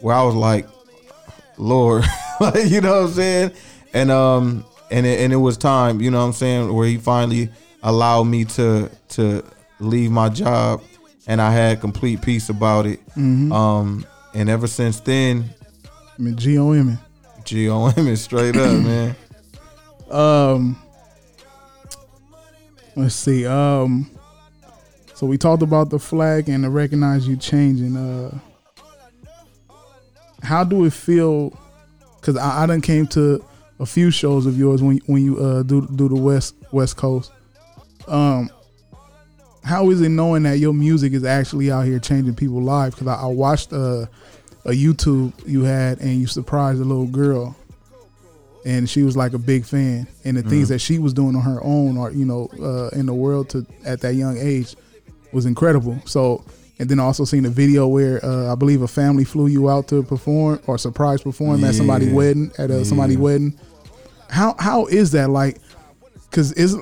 [0.00, 0.66] Where I was like,
[1.56, 2.04] Lord,
[2.66, 3.52] you know what I'm saying?
[3.94, 6.96] And um and it, and it was time, you know what I'm saying, where he
[6.96, 7.50] finally
[7.82, 9.44] allowed me to to
[9.80, 10.82] leave my job
[11.26, 13.00] and I had complete peace about it.
[13.14, 13.52] Mhm.
[13.52, 15.50] Um and ever since then,
[16.18, 16.98] I mean, G O M.
[17.44, 19.16] G O M is straight up, man.
[20.10, 20.76] Um,
[22.96, 23.46] let's see.
[23.46, 24.10] Um,
[25.14, 27.96] so we talked about the flag and the recognize you changing.
[27.96, 28.38] Uh,
[30.42, 31.58] how do it feel?
[32.20, 33.44] Because I, I done came to
[33.80, 37.32] a few shows of yours when when you uh do do the West West Coast.
[38.08, 38.50] Um,
[39.64, 42.94] how is it knowing that your music is actually out here changing people's lives?
[42.94, 44.06] Because I, I watched uh,
[44.64, 47.54] a YouTube you had and you surprised a little girl.
[48.64, 50.06] And she was like a big fan.
[50.24, 50.70] And the things Mhm.
[50.70, 53.66] that she was doing on her own or you know uh, in the world to
[53.84, 54.74] at that young age
[55.32, 55.98] was incredible.
[56.06, 56.44] So
[56.78, 59.88] and then also seen a video where uh, i believe a family flew you out
[59.88, 63.58] to perform or surprise perform at somebody's wedding at a, somebody's wedding.
[64.28, 65.28] How how is that?
[65.30, 65.58] Like
[66.30, 66.76] because is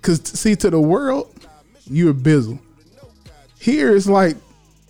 [0.00, 1.32] because see to the world
[1.86, 2.58] you're bizzle
[3.58, 4.36] here it's like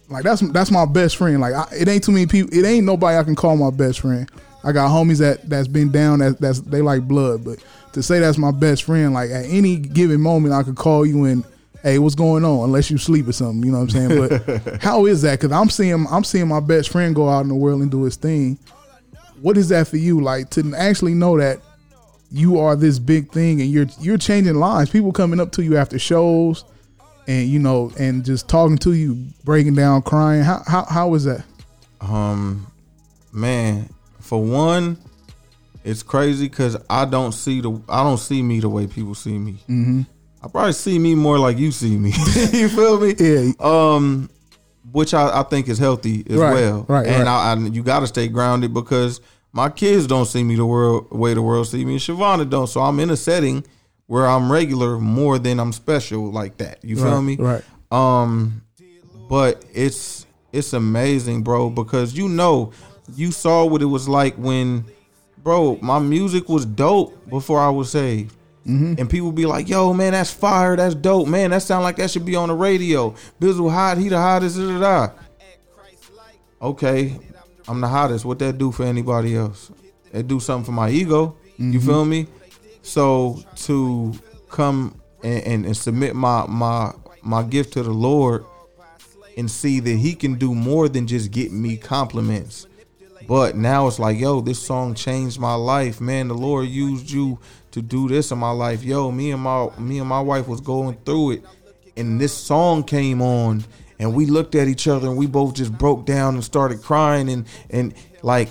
[0.09, 2.87] like that's that's my best friend like I, it ain't too many people it ain't
[2.87, 4.31] nobody i can call my best friend
[4.63, 7.59] I got homies that that's been down that that's they like blood, but
[7.93, 11.25] to say that's my best friend, like at any given moment, I could call you
[11.25, 11.45] and
[11.83, 12.65] hey, what's going on?
[12.65, 14.55] Unless you sleep or something, you know what I'm saying?
[14.65, 15.41] But how is that?
[15.41, 18.03] Because I'm seeing I'm seeing my best friend go out in the world and do
[18.03, 18.59] his thing.
[19.41, 20.21] What is that for you?
[20.21, 21.61] Like to actually know that
[22.31, 24.91] you are this big thing and you're you're changing lives.
[24.91, 26.65] People coming up to you after shows
[27.27, 30.43] and you know and just talking to you, breaking down, crying.
[30.43, 31.45] How how how is that?
[32.01, 32.67] Um,
[33.33, 33.91] man,
[34.21, 34.97] for one,
[35.85, 39.39] it's crazy because I don't see the I don't see me the way people see
[39.39, 39.53] me.
[39.69, 40.03] Mm-hmm.
[40.43, 42.11] I probably see me more like you see me.
[42.53, 43.15] you feel me?
[43.19, 43.53] Yeah.
[43.61, 44.31] Um,
[44.91, 46.87] which I, I think is healthy as Right, well.
[46.89, 47.29] right, And right.
[47.29, 49.21] I, I you got to stay grounded because
[49.53, 51.93] my kids don't see me the world way the world see me.
[51.93, 52.67] And Shavana don't.
[52.69, 53.65] So I'm in a setting
[54.07, 56.85] where I'm regular more than I'm special like that.
[56.85, 57.37] You feel Right, me?
[57.37, 57.65] right.
[57.91, 58.63] Um,
[59.29, 62.73] but it's it's amazing, bro, because you know
[63.17, 64.85] you saw what it was like when,
[65.43, 68.37] bro, my music was dope before I was saved.
[68.67, 68.95] Mm-hmm.
[68.99, 70.77] And people be like, "Yo, man, that's fire.
[70.77, 71.51] That's dope, man.
[71.51, 74.57] That sound like that should be on the radio." Bizzle hot, he the hottest.
[74.59, 75.13] Da, da, da.
[76.63, 77.17] Okay,
[77.71, 78.25] I'm the hottest.
[78.25, 79.71] What that do for anybody else?
[80.13, 81.37] It do something for my ego.
[81.57, 81.87] You Mhm.
[81.87, 82.27] feel me?
[82.83, 84.15] So to
[84.51, 86.93] come and, and, and submit my my
[87.23, 88.45] my gift to the Lord
[89.37, 92.67] and see that He can do more than just get me compliments.
[93.29, 96.27] But now it's like, yo, this song changed my life, man.
[96.27, 97.39] The Lord used you
[97.71, 98.83] to do this in my life.
[98.83, 101.45] Yo, me and my me and my wife was going through it,
[101.97, 103.63] and this song came on,
[104.01, 107.29] and we looked at each other, and we both just broke down and started crying,
[107.29, 108.49] and and like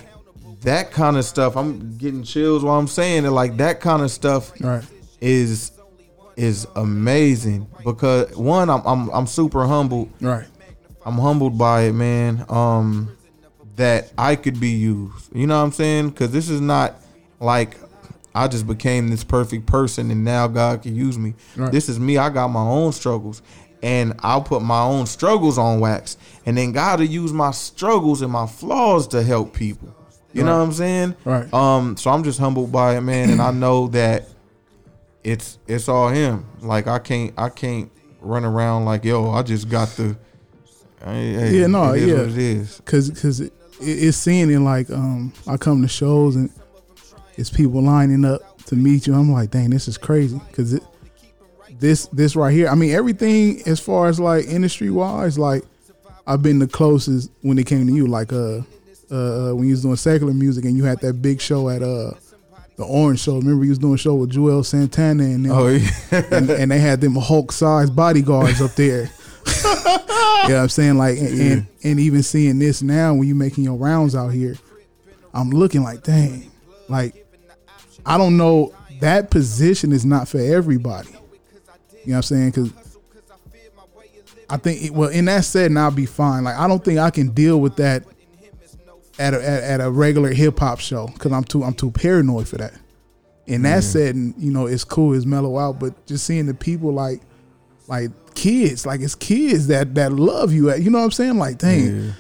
[0.62, 1.58] that kind of stuff.
[1.58, 3.32] I'm getting chills while I'm saying it.
[3.32, 4.84] Like that kind of stuff Right.
[5.20, 5.72] is
[6.38, 10.10] is amazing because one, I'm I'm I'm super humbled.
[10.22, 10.46] Right.
[11.06, 12.46] I'm humbled by it, man.
[12.50, 13.16] Um,
[13.78, 15.34] that I could be used.
[15.36, 16.10] You know what I'm saying?
[16.10, 16.96] Because this is not
[17.40, 17.78] like
[18.36, 21.34] I just became this perfect person and now God can use me.
[21.56, 21.72] Right.
[21.72, 22.18] This is me.
[22.18, 23.42] I got my own struggles,
[23.82, 28.22] and I'll put my own struggles on wax, and then God will use my struggles
[28.22, 29.96] and my flaws to help people.
[30.34, 31.16] You know what I'm saying?
[31.26, 31.52] Right.
[31.54, 31.98] Um.
[31.98, 34.26] So I'm just humbled by it, man, and I know that
[35.24, 36.46] it's it's all Him.
[36.62, 37.92] Like I can't I can't
[38.22, 39.32] run around like yo.
[39.32, 40.16] I just got the.
[41.04, 42.82] Hey, yeah, no, it is yeah, what it is.
[42.84, 46.50] Cause, cause it, it's seeing it like um, I come to shows and
[47.38, 49.16] it's people lining up to meet you.
[49.16, 50.42] I'm like, dang, this is crazy.
[50.52, 50.84] Cause it,
[51.80, 52.68] this, this right here.
[52.68, 55.64] I mean, everything as far as like industry wise, like
[56.28, 58.08] I've been the closest when it came to you.
[58.08, 58.60] Like uh,
[59.10, 62.12] uh, when you was doing secular music and you had that big show at uh.
[62.78, 63.36] The Orange Show.
[63.36, 65.90] Remember, you was doing a show with Juelz Santana and them, Oh, yeah.
[66.32, 69.02] and, and they had them Hulk sized bodyguards up there.
[69.66, 70.98] you know I'm saying?
[70.98, 74.56] Like, and, and and even seeing this now when you making your rounds out here,
[75.34, 76.50] I'm looking like, dang,
[76.88, 77.26] like
[78.06, 78.74] I don't know.
[79.02, 81.10] That position is not for everybody.
[82.10, 82.72] You know what I'm saying?
[82.72, 82.74] Because
[84.50, 86.44] I think, it, well, in that setting, I'll be fine.
[86.44, 88.04] Like, I don't think I can deal with that
[89.20, 92.48] at a, at, at a regular hip hop show because I'm too I'm too paranoid
[92.48, 92.74] for that.
[93.46, 93.84] In that mm.
[93.84, 97.22] setting, you know, it's cool, it's mellow out, but just seeing the people like
[97.88, 100.72] like kids, like it's kids that that love you.
[100.72, 101.38] At, you know what I'm saying?
[101.38, 102.14] Like, dang.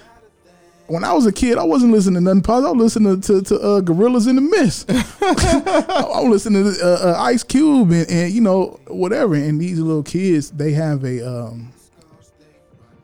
[0.90, 2.70] When I was a kid, I wasn't listening to nothing positive.
[2.70, 4.90] I was listening to, to uh, Gorillas in the Mist.
[5.22, 9.36] I was listening to uh, uh, Ice Cube and, and you know whatever.
[9.36, 11.72] And these little kids, they have a um,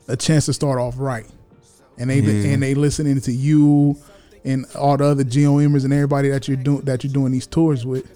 [0.08, 1.26] a chance to start off right,
[1.98, 2.52] and they Yeah.
[2.54, 3.96] and they listening to you
[4.44, 7.86] and all the other GOMers and everybody that you're doing that you're doing these tours
[7.86, 8.06] with,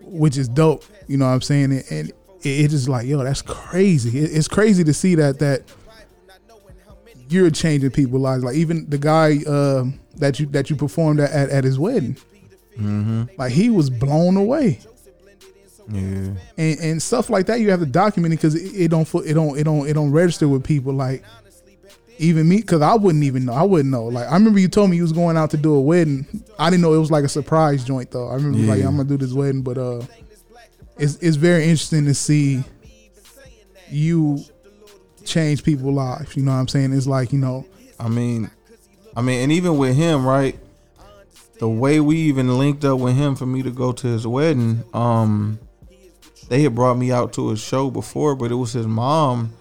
[0.00, 0.84] which is dope.
[1.08, 1.72] You know what I'm saying?
[1.72, 2.14] And, and it,
[2.48, 4.18] it's just like, yo, that's crazy.
[4.20, 5.62] It, it's crazy to see that that
[7.30, 8.44] you're changing people's lives.
[8.44, 9.84] Like even the guy uh,
[10.16, 12.16] that you that you performed at, at, at his wedding,
[12.78, 13.24] Mm-hmm.
[13.36, 14.80] like he was blown away.
[15.92, 16.34] Yeah.
[16.56, 19.34] and, and stuff like that you have to document it because it, it don't it
[19.34, 21.24] don't it don't it don't register with people like
[22.18, 24.90] even me because I wouldn't even know I wouldn't know like I remember you told
[24.90, 26.26] me you was going out to do a wedding
[26.60, 28.86] I didn't know it was like a surprise joint though I remember was like Yeah.
[28.86, 30.02] I'm gonna do this wedding but uh
[30.96, 32.62] it's it's very interesting to see
[33.88, 34.38] you
[35.24, 37.66] change people's lives you know what I'm saying it's like you know
[38.00, 38.50] I mean,
[39.14, 40.58] I mean, and even with him, right?
[41.58, 44.82] The way we even linked up with him for me to go to his wedding,
[44.94, 45.58] um,
[46.48, 49.52] they had brought me out to a show before, but it was his mom.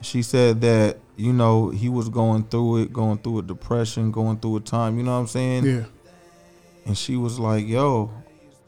[0.00, 4.40] She said that you know he was going through it, going through a depression, going
[4.40, 4.98] through a time.
[4.98, 5.64] You know what I'm saying?
[5.64, 5.84] yeah
[6.86, 8.10] And she was like, "Yo,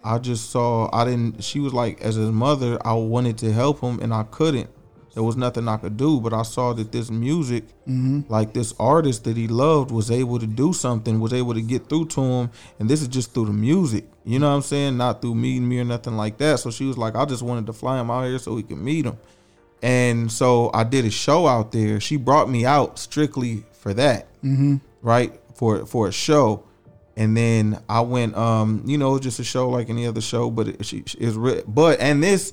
[0.04, 0.88] I just saw.
[0.92, 4.22] I didn't." She was like, as his mother, I wanted to help him and I
[4.22, 4.70] couldn't.
[5.16, 6.20] There was nothing I could do.
[6.20, 8.28] But I saw that this music, Mhm.
[8.28, 11.88] like this artist that he loved, was able to do something, was able to get
[11.88, 14.04] through to him, and this is just through the music.
[14.26, 14.98] You know what I'm saying?
[14.98, 16.60] Not through meeting me or nothing like that.
[16.60, 18.76] So she was like, I just wanted to fly him out here so we could
[18.78, 19.16] meet him.
[19.82, 21.98] And so I did a show out there.
[22.00, 24.76] She brought me out strictly for that Mm-hmm.
[25.02, 26.62] right for for a show
[27.16, 30.68] and then i went um you know just a show like any other show but
[30.68, 32.52] it, she is re- but and this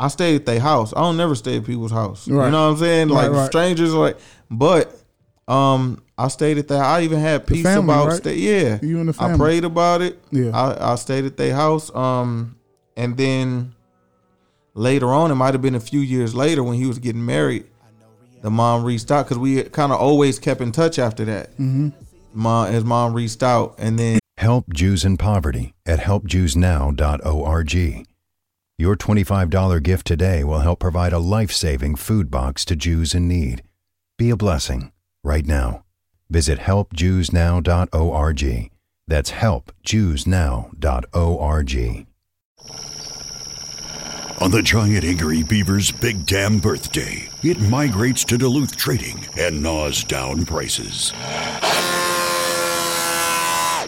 [0.00, 2.46] i stayed at their house i don't never stay at people's house Right.
[2.46, 3.46] you know what i'm saying like right.
[3.46, 4.16] strangers like
[4.50, 4.94] but
[5.48, 8.16] um i stayed at that i even had peace family, about right?
[8.16, 9.34] stay yeah You and the family.
[9.34, 10.50] i prayed about it Yeah.
[10.52, 12.56] i i stayed at their house um
[12.96, 13.74] and then
[14.74, 17.66] later on it might have been a few years later when he was getting married
[18.42, 21.88] the mom reached out because we kind of always kept in touch after that Mm-hmm.
[22.32, 28.06] mom his mom reached out and then Help Jews in Poverty at helpjewsnow.org.
[28.76, 33.28] Your $25 gift today will help provide a life saving food box to Jews in
[33.28, 33.62] need.
[34.18, 34.90] Be a blessing
[35.22, 35.84] right now.
[36.28, 38.70] Visit helpjewsnow.org.
[39.06, 42.06] That's helpjewsnow.org.
[44.40, 50.02] On the giant angry beaver's big damn birthday, it migrates to Duluth Trading and gnaws
[50.02, 51.12] down prices.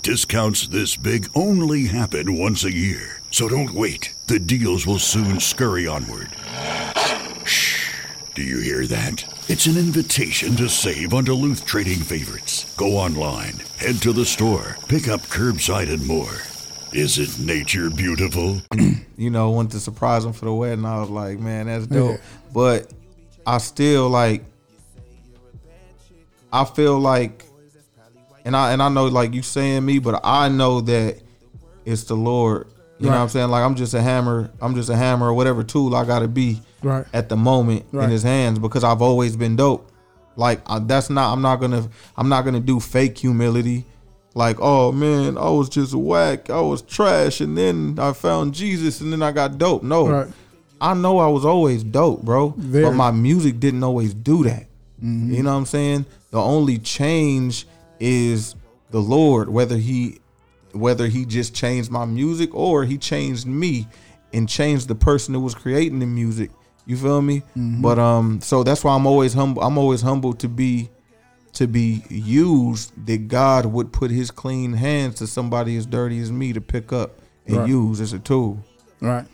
[0.02, 4.14] Discounts this big only happen once a year, so don't wait.
[4.28, 6.30] The deals will soon scurry onward.
[7.44, 7.92] Shh.
[8.34, 9.26] Do you hear that?
[9.50, 12.74] It's an invitation to save on Duluth Trading favorites.
[12.78, 16.32] Go online, head to the store, pick up curbside and more.
[16.94, 18.62] Isn't nature beautiful?
[19.18, 22.20] you know went to surprise him for the wedding i was like man that's dope
[22.52, 22.92] but
[23.46, 24.44] i still like
[26.52, 27.44] i feel like
[28.44, 31.18] and i and i know like you saying me but i know that
[31.86, 32.66] it's the lord
[32.98, 35.34] you know what i'm saying like i'm just a hammer i'm just a hammer or
[35.34, 37.04] whatever tool i gotta be Right.
[37.12, 38.04] at the moment Right.
[38.04, 39.90] in his hands because i've always been dope
[40.36, 43.84] like I, that's not i'm not gonna i'm not gonna do fake humility
[44.34, 49.00] like oh man i was just whack i was trash and then i found jesus
[49.00, 50.28] and then i got dope no Right.
[50.80, 52.84] i know i was always dope bro Very.
[52.84, 54.66] but my music didn't always do that
[55.02, 55.34] Mhm.
[55.34, 57.66] you know what i'm saying the only change
[58.00, 58.54] is
[58.90, 60.18] the lord whether he
[60.76, 63.86] whether he just changed my music or he changed me
[64.32, 66.50] and changed the person that was creating the music
[66.86, 67.82] you feel me Mhm.
[67.82, 70.88] but um so that's why i'm always humble i'm always humbled to be
[71.52, 76.30] to be used that god would put his clean hands to somebody as dirty as
[76.30, 77.68] me to pick up and Right.
[77.68, 78.58] use as a tool
[79.00, 79.26] Right.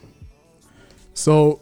[1.14, 1.60] So,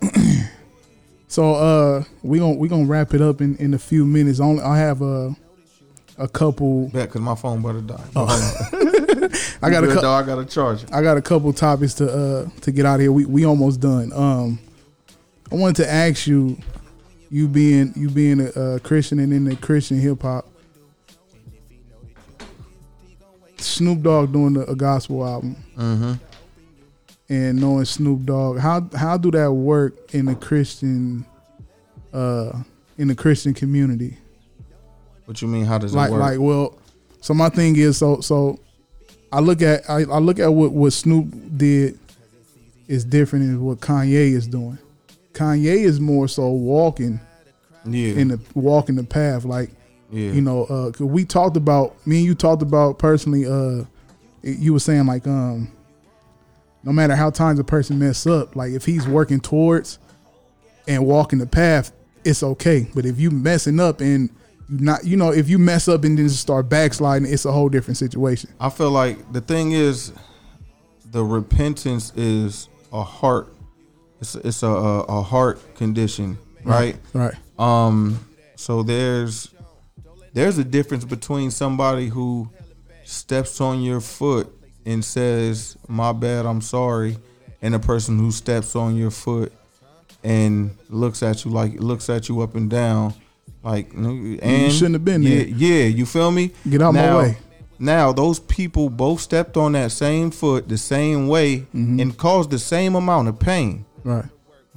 [1.28, 4.39] so uh, we gonna we gonna wrap it up in, in a few minutes.
[4.40, 5.35] Only I have a
[6.19, 6.90] a couple.
[6.94, 8.05] Yeah, cause my phone better die.
[8.15, 8.69] Oh.
[9.62, 10.09] I got a couple.
[10.09, 10.85] I got to charge.
[10.93, 13.12] I got a couple topics to uh to get out of here.
[13.12, 14.12] We we almost done.
[14.15, 14.59] Um,
[15.53, 16.57] I wanted to ask you,
[17.31, 20.47] you being you being a, a Christian and in the Christian hip hop,
[23.59, 26.12] Snoop Dogg doing a, a gospel album, Mm-hmm.
[27.28, 31.24] and knowing Snoop Dogg, how how do that work in the Christian,
[32.12, 32.53] uh,
[32.97, 34.16] in the Christian community?
[35.27, 35.65] What you mean?
[35.66, 36.20] How does like it work?
[36.20, 36.78] like well
[37.20, 38.59] so my thing is so so
[39.32, 41.27] i look at i, I look at what what snoop
[41.57, 41.98] did
[42.89, 44.78] is different than what kanye is doing
[45.32, 47.20] kanye is more so walking
[47.85, 48.15] Yeah.
[48.15, 49.70] in the walking the path like
[50.11, 50.32] Yeah.
[50.32, 53.85] you know uh 'cause we talked about me and you talked about personally uh
[54.43, 55.70] you were saying like um
[56.82, 59.98] no matter how times a person mess up like if he's working towards
[60.89, 61.93] and walking the path
[62.24, 64.31] it's okay but if you messing up and
[64.71, 67.97] not you know if you mess up and then start backsliding it's a whole different
[67.97, 70.13] situation I feel like the thing is,
[71.11, 73.53] the repentance is a heart.
[74.21, 76.97] It's it's a a, a heart condition, right?
[77.13, 78.25] Right, Um.
[78.57, 79.53] So there's
[80.33, 82.51] there's a difference between somebody who
[83.05, 84.53] steps on your foot
[84.87, 87.19] and says, "My bad, I'm sorry,"
[87.63, 89.53] and a person who steps on your foot
[90.23, 93.15] and looks at you like looks at you up and down,
[93.62, 95.47] like and you shouldn't have been yeah, there.
[95.49, 96.53] Yeah, you feel me?
[96.69, 97.37] Get out my way.
[97.78, 102.59] Now those people both stepped on that same foot the same way and caused the
[102.59, 103.85] same amount of pain.
[104.05, 104.24] Right.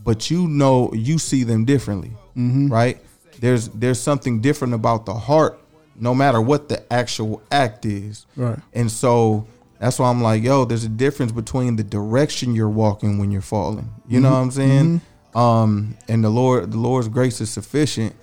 [0.03, 2.11] But you know you see them differently.
[2.37, 2.69] Mhm.
[2.71, 2.99] Right?
[3.39, 5.59] There's there's something different about the heart,
[5.99, 8.25] no matter what the actual act is.
[8.35, 8.59] Right.
[8.73, 9.47] And so
[9.79, 13.41] that's why I'm like, yo, there's a difference between the direction you're walking when you're
[13.41, 13.89] falling.
[14.07, 14.31] You know Mhm.
[14.31, 15.01] what I'm saying?
[15.35, 18.13] Um, and the Lord, the Lord's grace is sufficient.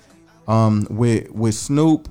[0.48, 2.08] Um, with with Snoop,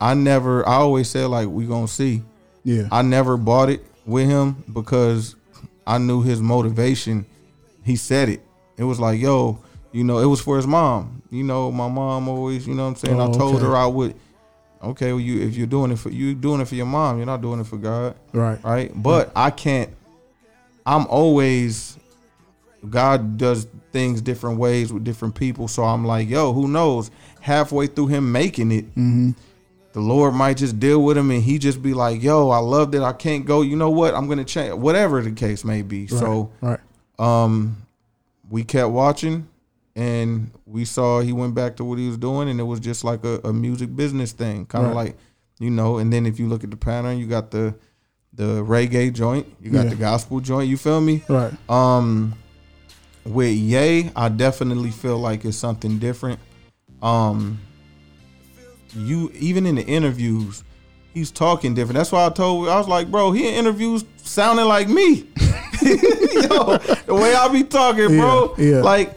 [0.00, 2.22] I never, I always say like we gonna see.
[2.64, 2.88] Yeah.
[2.90, 5.36] I never bought it with him because
[5.86, 7.26] I knew his motivation.
[7.84, 8.40] He said it.
[8.76, 9.60] It was like, yo,
[9.92, 11.22] You know, it was for his mom.
[11.30, 13.20] You know, my mom always, you know what I'm saying?
[13.20, 13.64] Oh, I told okay.
[13.64, 14.14] her I would
[14.82, 17.26] okay, well you if you're doing it for you doing it for your mom, you're
[17.26, 18.16] not doing it for God.
[18.32, 18.62] Right.
[18.62, 18.92] Right?
[18.94, 19.90] But I can't
[20.84, 21.98] I'm always
[22.88, 25.66] God does things different ways with different people.
[25.68, 27.10] So I'm like, yo, who knows?
[27.46, 29.30] Halfway through him making it, Mm-hmm.
[29.92, 32.94] the Lord might just deal with him and he just be like, yo, I loved
[32.94, 33.02] it.
[33.02, 33.62] I can't go.
[33.62, 34.14] You know what?
[34.14, 36.06] I'm gonna change whatever the case may be.
[36.08, 36.80] So right.
[37.18, 37.76] um
[38.50, 39.46] we kept watching
[39.94, 43.04] and we saw he went back to what he was doing and it was just
[43.04, 44.66] like a, a music business thing.
[44.66, 45.06] Kind of Right.
[45.06, 45.16] like,
[45.58, 47.74] you know, and then if you look at the pattern, you got the
[48.34, 49.90] the reggae joint, you got Yeah.
[49.90, 51.22] the gospel joint, you feel me?
[51.28, 51.54] Right.
[51.70, 52.34] Um
[53.24, 56.38] with Ye, I definitely feel like it's something different.
[57.02, 57.58] Um
[58.94, 60.64] you even in the interviews,
[61.12, 61.96] he's talking different.
[61.96, 65.26] That's why I told I was like, bro, he in interviews sounding like me.
[65.82, 68.54] yo, the way I be talking, bro.
[68.58, 68.80] Yeah, yeah.
[68.82, 69.12] Like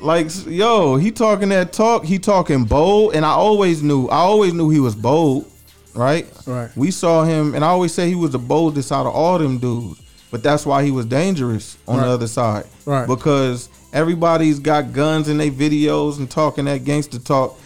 [0.00, 4.52] like yo, he talking that talk, he talking bold, and I always knew, I always
[4.52, 5.50] knew he was bold,
[5.94, 6.26] right?
[6.46, 6.70] Right.
[6.76, 9.58] We saw him, and I always say he was the boldest out of all them
[9.58, 10.00] dudes.
[10.30, 12.06] But that's why he was dangerous on Right.
[12.06, 12.66] the other side.
[12.84, 13.06] Right.
[13.06, 17.58] Because everybody's got guns in their videos and talking that gangster talk.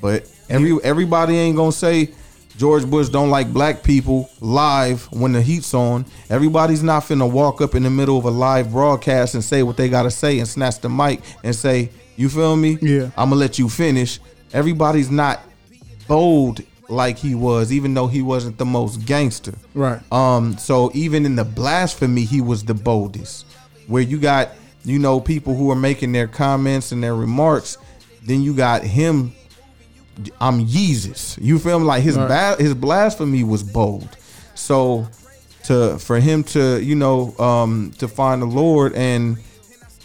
[0.00, 2.10] But every everybody ain't gonna say
[2.56, 6.06] George Bush don't like black people live when the heat's on.
[6.30, 9.76] Everybody's not finna walk up in the middle of a live broadcast and say what
[9.76, 12.78] they gotta say and snatch the mic and say, You feel me?
[12.80, 13.10] Yeah.
[13.16, 14.18] I'm gonna let you finish.
[14.52, 15.42] Everybody's not
[16.08, 19.54] bold like he was, even though he wasn't the most gangster.
[19.74, 20.00] Right.
[20.12, 23.44] Um, so even in the blasphemy, he was the boldest.
[23.88, 24.50] Where you got,
[24.86, 27.76] you know, people who are making their comments and their remarks,
[28.24, 29.32] then you got him.
[30.40, 31.36] I'm Jesus.
[31.38, 31.84] You feel me?
[31.84, 32.56] Like his Right.
[32.56, 34.08] ba- his blasphemy was bold.
[34.54, 35.06] So
[35.64, 39.36] to for him to you know um to find the Lord and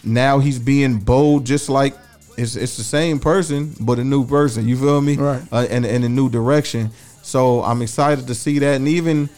[0.04, 1.94] now he's being bold just like
[2.36, 4.66] it's it's the same person but a new person.
[4.68, 5.16] You feel me?
[5.16, 5.42] Right.
[5.52, 6.90] Uh, and in a new direction.
[7.22, 9.30] So I'm excited to see that, and even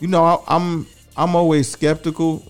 [0.00, 0.86] you know I, I'm
[1.16, 2.42] I'm always skeptical.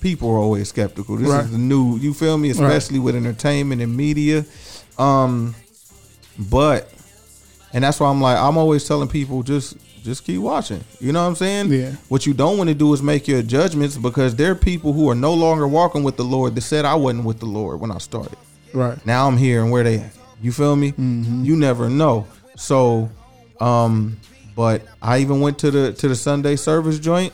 [0.00, 1.16] People are always skeptical.
[1.16, 1.44] This Right.
[1.44, 1.96] is the new.
[1.98, 2.48] You feel me?
[2.52, 2.54] Right.
[2.60, 4.44] Especially with entertainment and media.
[4.98, 5.54] Um,
[6.38, 6.90] but
[7.72, 10.82] and that's why I'm like I'm always telling people just just keep watching.
[11.00, 11.72] You know what I'm saying?
[11.72, 11.92] Yeah.
[12.08, 15.10] What you don't want to do is make your judgments because there are people who
[15.10, 17.90] are no longer walking with the Lord that said I wasn't with the Lord when
[17.90, 18.38] I started.
[18.72, 19.04] Right.
[19.06, 20.12] Now I'm here and where they at.
[20.40, 20.94] You feel me?
[20.96, 22.26] You never know.
[22.56, 23.10] So,
[23.60, 24.16] um,
[24.54, 27.32] but I even went to the to the Sunday service joint.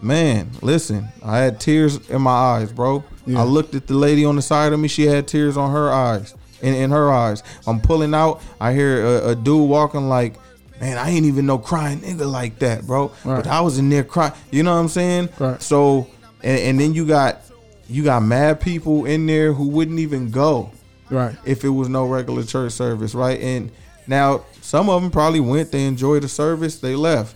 [0.00, 3.02] Man, listen, I had tears in my eyes, bro.
[3.26, 3.40] Yeah.
[3.40, 4.86] I looked at the lady on the side of me.
[4.88, 7.42] She had tears on her eyes, in, in her eyes.
[7.66, 8.40] I'm pulling out.
[8.60, 10.34] I hear a, a dude walking like,
[10.80, 13.08] man, I ain't even no crying nigga like that, bro.
[13.24, 13.36] Right.
[13.42, 14.32] But I was in there crying.
[14.52, 15.30] You know what I'm saying?
[15.38, 15.60] Right.
[15.60, 16.06] So,
[16.44, 17.40] and, and then you got
[17.88, 20.70] you got mad people in there who wouldn't even go
[21.10, 21.34] Right.
[21.46, 23.40] if it was no regular church service, right?
[23.40, 23.70] And
[24.06, 27.34] now some of them probably went, they enjoyed the service, they left.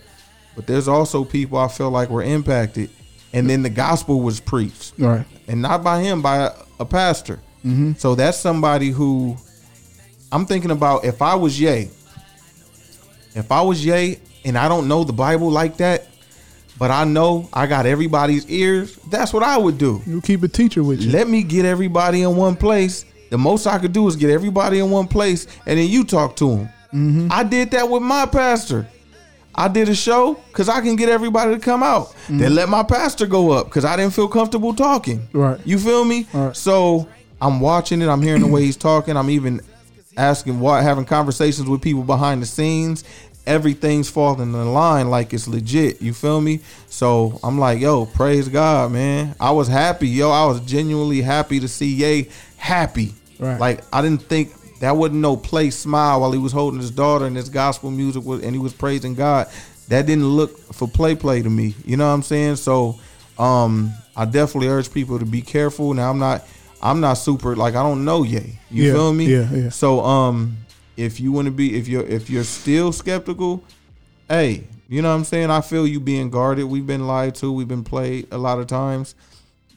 [0.55, 2.89] But there's also people I feel like were impacted,
[3.33, 5.25] and then the gospel was preached, Right.
[5.47, 7.39] and not by him, by a, a pastor.
[7.65, 7.93] Mm-hmm.
[7.93, 9.35] So that's somebody who
[10.31, 11.05] I'm thinking about.
[11.05, 11.89] If I was Ye,
[13.35, 16.07] if I was Ye, and I don't know the Bible like that,
[16.77, 20.01] but I know I got everybody's ears, that's what I would do.
[20.05, 21.11] You keep a teacher with you.
[21.11, 23.05] Let me get everybody in one place.
[23.29, 26.35] The most I could do is get everybody in one place, and then you talk
[26.37, 26.69] to them.
[26.93, 27.27] Mm-hmm.
[27.31, 28.87] I did that with my pastor.
[29.55, 32.15] I did a show because I can get everybody to come out.
[32.29, 35.19] They let my pastor go up because I didn't feel comfortable talking.
[35.19, 35.37] Mm-hmm.
[35.37, 35.59] Right.
[35.65, 36.27] You feel me?
[36.33, 36.55] Right.
[36.55, 37.07] So
[37.41, 38.07] I'm watching it.
[38.07, 39.15] I'm hearing the way he's talking.
[39.15, 39.61] I'm even
[40.17, 43.03] asking what, having conversations with people behind the scenes.
[43.45, 46.01] Everything's falling in line like it's legit.
[46.01, 46.61] You feel me?
[46.87, 49.35] So I'm like, yo, praise God, man.
[49.39, 50.31] I was happy, yo.
[50.31, 53.13] I was genuinely happy to see Ye happy.
[53.39, 53.59] Right.
[53.59, 57.25] Like I didn't think that wasn't no play smile while he was holding his daughter
[57.25, 59.47] and his gospel music was and he was praising God.
[59.87, 61.73] That didn't look for play play to me.
[61.85, 62.57] You know what I'm saying?
[62.57, 62.99] So
[63.39, 65.93] um I definitely urge people to be careful.
[65.93, 66.45] Now I'm not
[66.81, 68.59] I'm not super like I don't know Ye.
[68.69, 69.27] You Yeah, feel me?
[69.27, 69.69] yeah, yeah.
[69.69, 70.57] So um
[70.97, 73.63] if you want to be if you're if you're still skeptical,
[74.27, 75.49] hey, you know what I'm saying?
[75.49, 76.65] I feel you being guarded.
[76.65, 79.15] We've been lied to, we've been played a lot of times.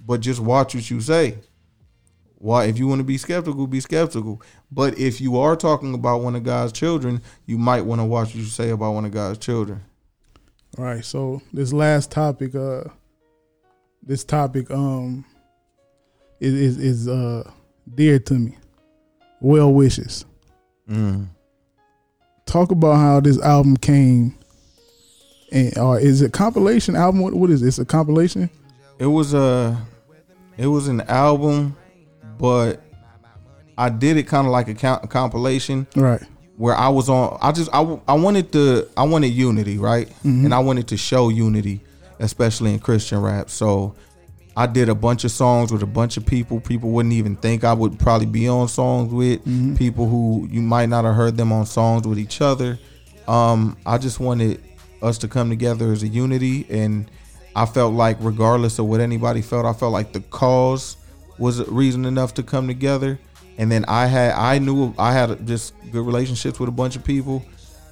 [0.05, 1.37] But just watch what you say.
[2.39, 4.43] Why if you want to be skeptical, be skeptical.
[4.71, 8.29] But if you are talking about one of God's children, you might want to watch
[8.29, 9.83] what you say about one of God's children.
[10.79, 11.05] All right.
[11.05, 12.85] So this last topic, uh,
[14.03, 15.25] this topic, um,
[16.41, 17.51] is is, is uh
[17.95, 18.57] dear to me.
[19.41, 20.25] Well wishes.
[20.89, 21.29] Mm.
[22.47, 24.39] Talk about how this album came,
[25.51, 27.21] and or is it compilation album?
[27.21, 27.69] What, what is it?
[27.69, 28.51] It's a compilation.
[28.99, 29.81] It was a
[30.57, 31.77] it was an album,
[32.39, 32.83] but
[33.79, 36.23] I did it kind of like a, a compilation, Right.
[36.57, 40.09] Where I was on, I just I, I wanted to I wanted unity, right?
[40.25, 40.47] Mhm.
[40.47, 41.83] And I wanted to show unity,
[42.19, 43.51] especially in Christian rap.
[43.51, 43.95] So
[44.57, 46.61] I did a bunch of songs with a bunch of people.
[46.61, 49.77] People wouldn't even think I would probably be on songs with Mhm.
[49.77, 52.79] people who you might not have heard them on songs with each other.
[53.29, 54.63] Um, I just wanted
[55.03, 57.11] us to come together as a unity, and
[57.55, 60.97] I felt like regardless of what anybody felt, I felt like the cause
[61.39, 63.19] was a reason enough to come together.
[63.59, 67.05] And then I had I knew I had just good relationships with a bunch of
[67.05, 67.45] people.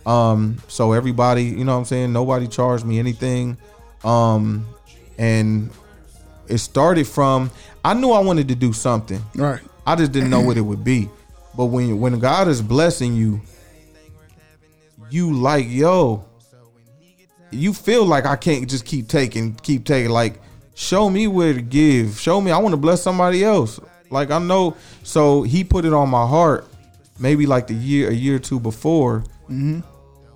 [0.04, 3.56] Um, so everybody, you know what I'm saying, nobody charged me anything.
[4.04, 4.66] Um,
[5.16, 5.70] and
[6.48, 7.50] it started from
[7.84, 9.22] I knew I wanted to do something.
[9.34, 9.62] Right.
[9.86, 11.08] I just didn't know what it would be.
[11.56, 13.40] But when when God is blessing you,
[15.10, 16.24] you like, yo,
[17.50, 20.10] you feel like I can't just keep taking, keep taking.
[20.10, 20.40] Like,
[20.74, 22.18] show me where to give.
[22.20, 23.80] Show me I want to bless somebody else.
[24.10, 24.76] Like I know.
[25.02, 26.66] So he put it on my heart,
[27.18, 29.82] maybe like the year, a year or two before, Mhm.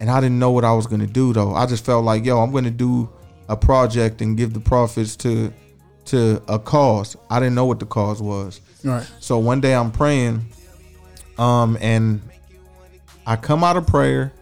[0.01, 1.55] and I didn't know what I was gonna do though.
[1.55, 3.09] I just felt like, yo, I'm gonna do
[3.48, 5.52] a project and give the profits to
[6.06, 7.16] to a cause.
[7.28, 8.60] I didn't know what the cause was.
[8.82, 9.06] Right.
[9.20, 10.47] So one day I'm praying,
[11.36, 12.23] um, and
[13.27, 14.32] I come out of prayer.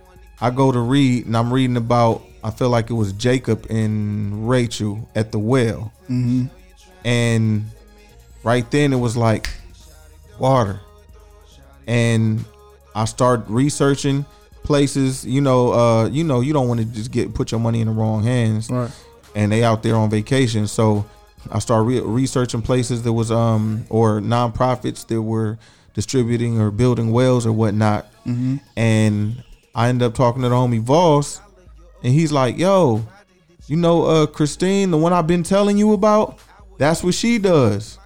[0.40, 2.22] I go to read, and I'm reading about.
[2.46, 6.48] I feel like it was Jacob and Rachel at the well, Mhm.
[7.04, 7.64] and
[8.44, 9.50] right then it was like
[10.38, 10.78] water,
[11.88, 12.44] and
[12.94, 14.24] I start researching
[14.62, 15.24] places.
[15.24, 17.88] You know, uh, you know, you don't want to just get put your money in
[17.88, 18.90] the wrong hands, Right.
[19.34, 20.68] and they out there on vacation.
[20.68, 21.04] So
[21.50, 25.58] I started re- researching places that was um or nonprofits that were
[25.94, 28.06] distributing or building wells or whatnot.
[28.26, 28.60] Mhm.
[28.76, 29.42] And
[29.74, 31.40] I ended up talking to the homie Voss,
[32.06, 33.04] and he's like, "Yo,
[33.66, 36.38] you know, uh, Christine, the one I've been telling you about,
[36.78, 37.98] that's what she does."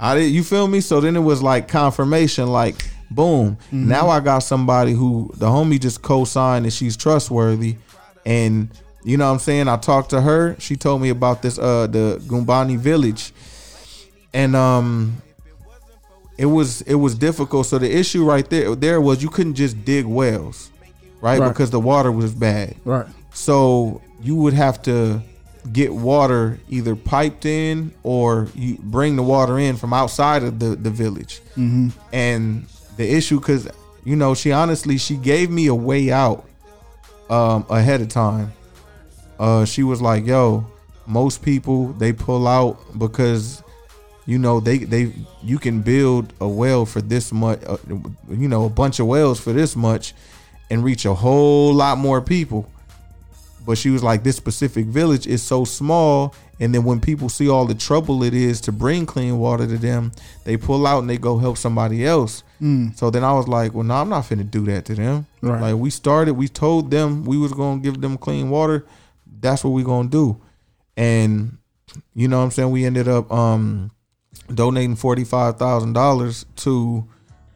[0.00, 0.28] I did.
[0.32, 0.80] You feel me?
[0.80, 3.58] So then it was like confirmation, like boom.
[3.72, 3.86] Mhm.
[3.86, 7.76] Now I got somebody who the homie just co-signed and she's trustworthy,
[8.24, 8.68] and
[9.04, 9.68] you know what I'm saying.
[9.68, 10.56] I talked to her.
[10.58, 13.32] She told me about this uh the Gumbani village,
[14.32, 15.20] and um,
[16.36, 17.66] it was it was difficult.
[17.66, 20.70] So the issue right there there was you couldn't just dig wells,
[21.20, 21.40] right?
[21.40, 21.48] Right.
[21.48, 22.76] Because the water was bad.
[22.84, 23.06] Right.
[23.38, 25.22] So you would have to
[25.72, 30.74] get water either piped in or you bring the water in from outside of the,
[30.74, 31.40] the village.
[31.56, 31.92] Mhm.
[32.12, 32.66] And
[32.96, 33.68] the issue, because,
[34.04, 36.46] you know, she honestly, she gave me a way out
[37.30, 38.52] um, ahead of time.
[39.38, 40.66] Uh, she was like, yo,
[41.06, 43.62] most people, they pull out because
[44.26, 45.12] you know they they
[45.42, 47.78] you can build a well for this much uh,
[48.28, 50.12] you know a bunch of wells for this much
[50.68, 52.70] and reach a whole lot more people
[53.66, 57.48] but she was like this specific village is so small and then when people see
[57.48, 60.10] all the trouble it is to bring clean water to them
[60.44, 62.42] they pull out and they go help somebody else.
[62.60, 62.96] Mm.
[62.96, 65.26] so then i was like well no i'm not finna do that to them.
[65.40, 65.60] Right.
[65.60, 68.84] like we started we told them we was gonna give them clean water.
[69.40, 70.40] That's what we gonna do.
[70.96, 71.58] And
[72.14, 72.70] you know what i'm saying?
[72.70, 73.90] We ended up um
[74.52, 77.08] donating $45000 to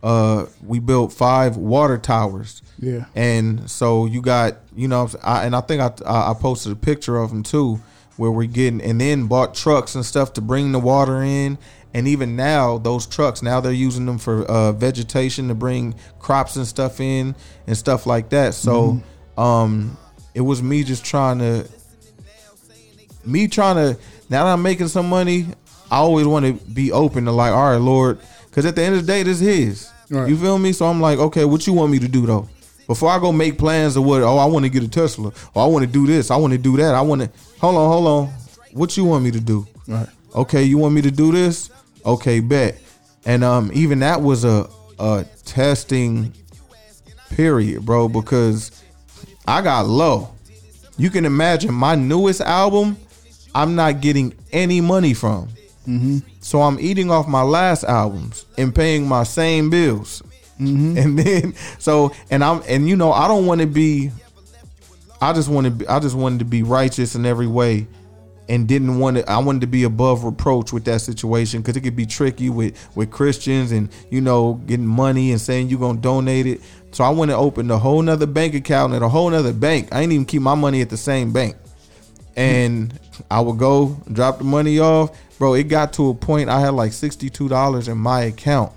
[0.02, 3.04] uh we built five water towers Yeah.
[3.14, 7.16] and so you got, you know, I, and I think I, I posted a picture
[7.18, 7.80] of them too,
[8.16, 11.56] where we're getting, and then bought trucks and stuff to bring the water in.
[11.94, 16.56] And even now, those trucks now they're using them for uh, vegetation to bring crops
[16.56, 17.34] and stuff in
[17.66, 18.54] and stuff like that.
[18.54, 19.02] So,
[19.36, 19.96] um,
[20.34, 21.68] it was me just trying to,
[23.24, 24.00] me trying to.
[24.30, 25.46] Now that I'm making some money,
[25.90, 28.94] I always want to be open to like, all right, Lord, because at the end
[28.94, 29.91] of the day, this is His.
[30.12, 30.28] Right.
[30.28, 30.72] You feel me?
[30.72, 32.48] So I'm like, okay, what you want me to do though?
[32.86, 35.62] Before I go make plans of what, oh, I want to get a Tesla, or
[35.62, 37.30] I want to do this, I want to do that, I want to.
[37.60, 38.26] Hold on, hold on.
[38.72, 39.66] What you want me to do?
[39.89, 40.06] Right.
[40.34, 41.70] Okay, you want me to do this?
[42.05, 42.78] Okay, bet.
[43.24, 44.68] And um, even that was a
[44.98, 46.32] a testing
[47.30, 48.82] period, bro, because
[49.47, 50.34] I got low.
[50.98, 52.97] You can imagine my newest album,
[53.55, 55.48] I'm not getting any money from.
[55.86, 56.18] Mm-hmm.
[56.43, 60.23] So I'm eating off my last albums and paying my same bills.
[60.60, 60.98] Mm-hmm.
[60.98, 64.10] And then so and I'm and you know I don't want to be
[65.20, 67.86] I just want to be I just wanted to be righteous in every way
[68.48, 71.81] and didn't want to I wanted to be above reproach with that situation cuz it
[71.82, 75.97] could be tricky with with Christians and you know getting money and saying you're going
[75.97, 76.60] to donate it.
[76.90, 79.89] So I want to open a whole nother bank account at a whole nother bank.
[79.93, 81.56] I ain't even keep my money at the same bank
[82.36, 82.98] and
[83.31, 85.10] I would go drop the money off.
[85.43, 88.70] Bro, it got to a point I had like $62 in my account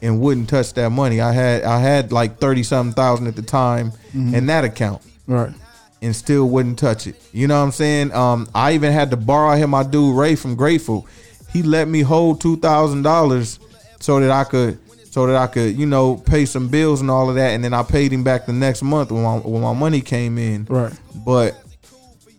[0.00, 1.20] and wouldn't touch that money.
[1.20, 4.32] I had I had like 30 something thousand at the time Mhm.
[4.32, 5.52] in that account Right.
[6.00, 7.16] and still wouldn't touch it.
[7.34, 8.10] You know what I'm saying?
[8.14, 11.06] Um I even had to borrow him my dude Ray from Grateful.
[11.52, 13.58] He let me hold $2,000
[14.00, 14.78] so that I could
[15.10, 17.74] so that I could you know pay some bills and all of that, and then
[17.74, 20.66] I paid him back the next month when my when my money came in.
[20.70, 20.94] Right.
[21.14, 21.62] But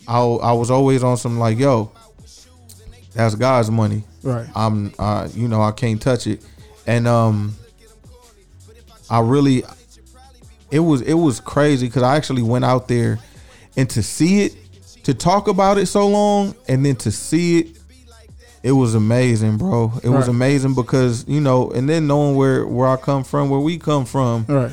[0.08, 1.92] I I was always on some like yo,
[3.14, 4.04] that's God's money.
[4.24, 4.48] Right.
[4.56, 6.46] I'm uh you know I can't touch it,
[6.88, 7.56] and um
[9.10, 9.64] I really
[10.70, 13.20] it was it was crazy because I actually went out there
[13.76, 14.56] and to see it
[15.04, 17.78] to talk about it so long and then to see it
[18.64, 22.88] it was amazing bro it was amazing because you know and then knowing where where
[22.88, 24.72] i come from where we come from Right.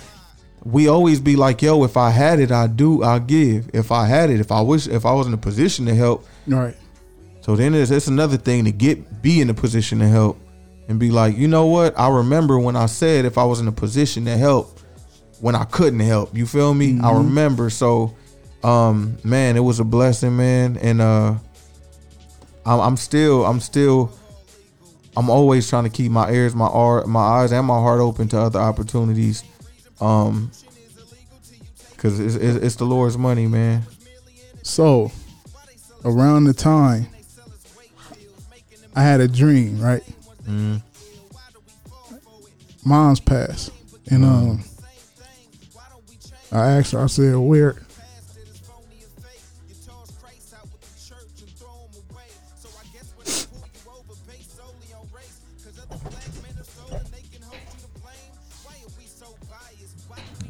[0.62, 4.04] we always be like yo if i had it i do i give if i
[4.06, 6.76] had it if i wish if i was in a position to help Right.
[7.48, 10.38] So then it's, it's another thing to get be in a position to help
[10.86, 11.98] and be like, you know what?
[11.98, 14.78] I remember when I said if I was in a position to help
[15.40, 16.36] when I couldn't help.
[16.36, 16.98] You feel me?
[17.00, 17.24] I Mhm.
[17.24, 17.70] remember.
[17.70, 18.14] So
[18.62, 20.76] um man, it was a blessing, man.
[20.76, 21.36] And uh
[22.66, 24.12] I'm, I'm still I'm still
[25.16, 28.28] I'm always trying to keep my ears, my art, my eyes and my heart open
[28.28, 29.42] to other opportunities.
[30.02, 30.50] Um
[31.96, 33.84] cuz it's, it's it's the Lord's money, man.
[34.62, 35.10] So,
[36.04, 37.06] around the time
[38.98, 40.02] I had a dream, right?
[40.44, 40.82] Mm.
[42.84, 43.70] Mom's passed,
[44.10, 44.64] and um,
[46.50, 47.04] I asked her.
[47.04, 47.76] I said, "Where?"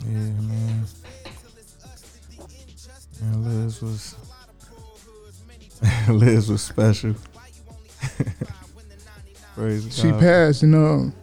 [0.06, 0.86] Yeah, man.
[3.20, 4.14] And Liz was
[6.08, 7.14] Liz was special.
[9.90, 11.14] She passed, and um,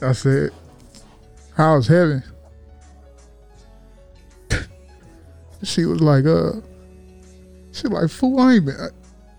[0.00, 0.50] I said,
[1.56, 2.22] "How's heaven?"
[5.64, 6.60] she was like, "Uh,"
[7.72, 8.76] she like, "Fool, I ain't been."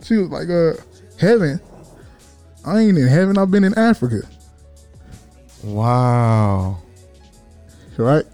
[0.03, 0.74] She was like, "Uh,
[1.18, 1.61] heaven?
[2.66, 3.38] I ain't in heaven.
[3.38, 4.28] I've been in Africa."
[5.64, 6.80] Wow.
[7.98, 8.26] right?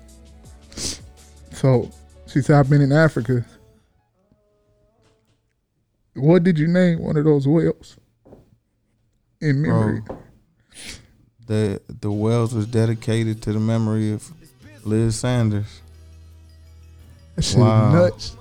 [1.51, 1.91] So
[2.27, 3.45] she said, I've been in Africa.
[6.15, 7.97] What did you name one of those whales?
[9.41, 10.01] In memory.
[10.01, 10.17] Bro,
[11.47, 14.31] the the wells was dedicated to the memory of
[14.83, 15.81] Liz Sanders.
[17.35, 18.37] That shit is nuts.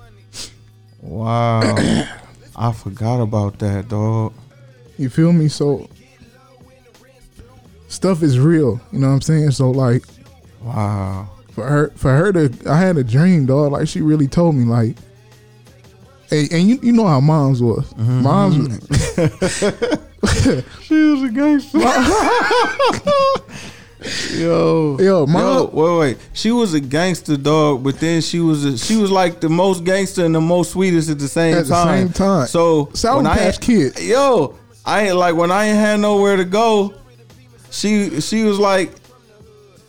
[1.01, 1.75] Wow.
[2.55, 4.33] I forgot about that, dog.
[4.97, 5.49] You feel me?
[5.49, 5.89] So
[7.89, 8.79] stuff is real.
[8.93, 9.51] You know what I'm saying?
[9.51, 10.05] So like
[10.61, 11.29] Wow.
[11.51, 13.73] For her for her to I had a dream, dog.
[13.73, 14.95] Like she really told me like
[16.29, 17.85] Hey, and you, you know how moms was.
[17.93, 18.21] Mm-hmm.
[18.23, 18.57] Moms
[20.85, 21.79] She was a gangster.
[24.33, 26.17] Yo, Yo, mom- Yo, wait, wait.
[26.33, 29.83] She was a gangster dog, but then she was a, she was like the most
[29.83, 31.61] gangster and the most sweetest at the same time.
[31.63, 32.47] At the same time.
[32.47, 34.03] So Sour when I Patch ain't- Kid.
[34.03, 36.93] Yo, I ain't like when I ain't had nowhere to go.
[37.71, 38.91] She she was like,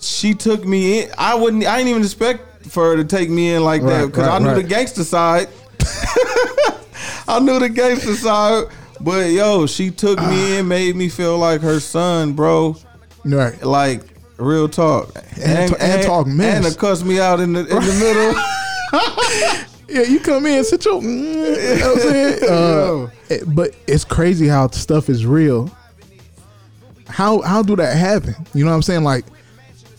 [0.00, 1.10] she took me in.
[1.18, 1.66] I wouldn't.
[1.66, 4.38] I didn't even expect for her to take me in like that because right, I
[4.38, 4.54] knew right.
[4.54, 5.48] the gangster side.
[7.28, 8.64] I knew the gangster side,
[9.00, 12.76] but yo, she took me in, made me feel like her son, bro.
[13.24, 13.60] Right.
[13.62, 14.02] Like
[14.38, 16.64] real talk, And ta- and talk mess.
[16.64, 18.42] and to cuss me out in the in the middle.
[19.88, 21.00] Yeah, you come in, sit your.
[21.00, 22.38] Mm, you know I'm saying?
[22.50, 25.70] Uh, it- but it's crazy how stuff is real.
[27.08, 28.34] How how do that happen?
[28.52, 29.04] You know what I'm saying?
[29.04, 29.24] Like,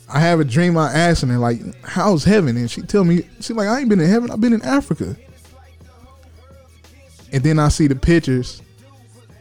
[0.09, 0.77] I have a dream.
[0.77, 3.99] I asking her like, "How's heaven?" And she tell me, she like, "I ain't been
[4.01, 4.29] in heaven.
[4.29, 5.15] I've been in Africa."
[7.37, 8.63] And then I see the pictures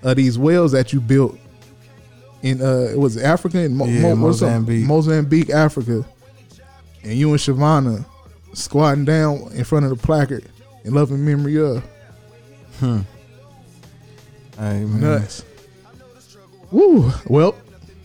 [0.03, 1.39] of these wells that you built
[2.43, 4.17] in uh, it was Africa Mo- Yeah, Mo-?
[4.17, 4.85] Mozambique.
[4.85, 6.05] Mozambique, Africa,
[7.03, 8.05] and you and Shavana
[8.53, 10.45] squatting down in front of the placard
[10.85, 11.83] in loving memory of.
[12.81, 12.99] Hmm.
[14.59, 15.01] Man.
[15.01, 15.43] Nuts.
[16.71, 17.11] Woo.
[17.29, 17.55] Well,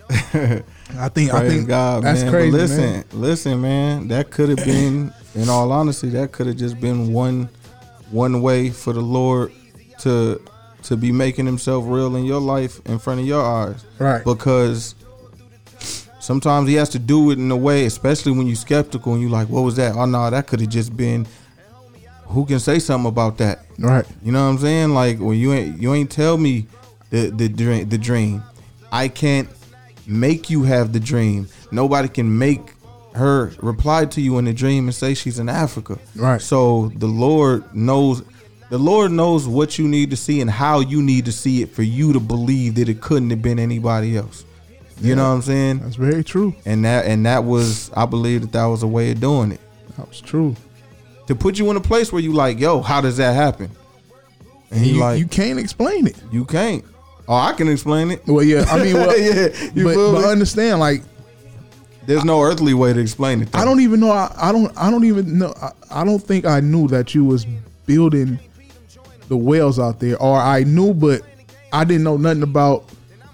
[0.10, 2.32] I think I think God, that's man.
[2.32, 2.52] crazy.
[2.52, 3.06] But listen, man.
[3.12, 4.08] listen, man.
[4.08, 7.50] That could have been, in all honesty, that could have just been one,
[8.10, 9.52] one way for the Lord
[10.02, 10.42] to
[10.84, 13.86] to be making Himself real in your life in front of your eyes.
[14.00, 14.24] Right.
[14.24, 14.96] Because
[16.20, 19.32] sometimes He has to do it in a way, especially when you're skeptical and you're
[19.32, 19.96] like, what was that?
[19.96, 21.28] Oh no, that could have just been.
[22.26, 23.66] Who can say something about that?
[23.78, 24.06] Right.
[24.24, 24.94] You know what I'm saying?
[24.94, 26.68] Like when you ain't you ain't tell me
[27.10, 28.44] the the dream the dream.
[28.92, 29.50] I can't
[30.08, 31.48] make you have the dream.
[31.72, 32.74] Nobody can make
[33.14, 35.98] her reply to you in the dream and say she's in Africa.
[36.16, 36.42] Right.
[36.42, 38.24] So the Lord knows
[38.72, 41.72] the Lord knows what you need to see and how you need to see it
[41.76, 44.46] for you to believe that it couldn't have been anybody else.
[45.02, 45.16] You Yeah.
[45.16, 45.80] know what I'm saying?
[45.80, 46.56] That's very true.
[46.66, 49.60] And that and that was I believe that that was a way of doing it.
[49.98, 50.56] That was true.
[51.28, 53.72] To put you in a place where you like, yo, how does that happen?
[54.72, 56.16] And you, like, you can't explain it.
[56.32, 56.86] you can't.
[57.28, 58.26] Oh, I can explain it.
[58.26, 61.04] Well, yeah, I mean, well, yeah, you but, but understand, like,
[62.06, 63.52] There's no earthly way to explain it.
[63.52, 63.60] though.
[63.60, 64.12] I don't even know.
[64.12, 64.72] I, I don't.
[64.78, 65.54] I don't even know.
[65.62, 67.46] I, I don't think I knew that you was
[67.86, 68.40] building
[69.32, 71.22] the wells out there, or I knew, but
[71.72, 72.84] I didn't know nothing about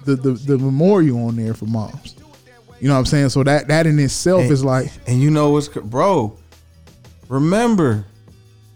[0.06, 2.16] the the, the memorial on there for moms.
[2.80, 3.30] You know what I'm saying?
[3.30, 6.38] So that that in itself And- is like, And you know what's bro?
[7.30, 8.06] Remember,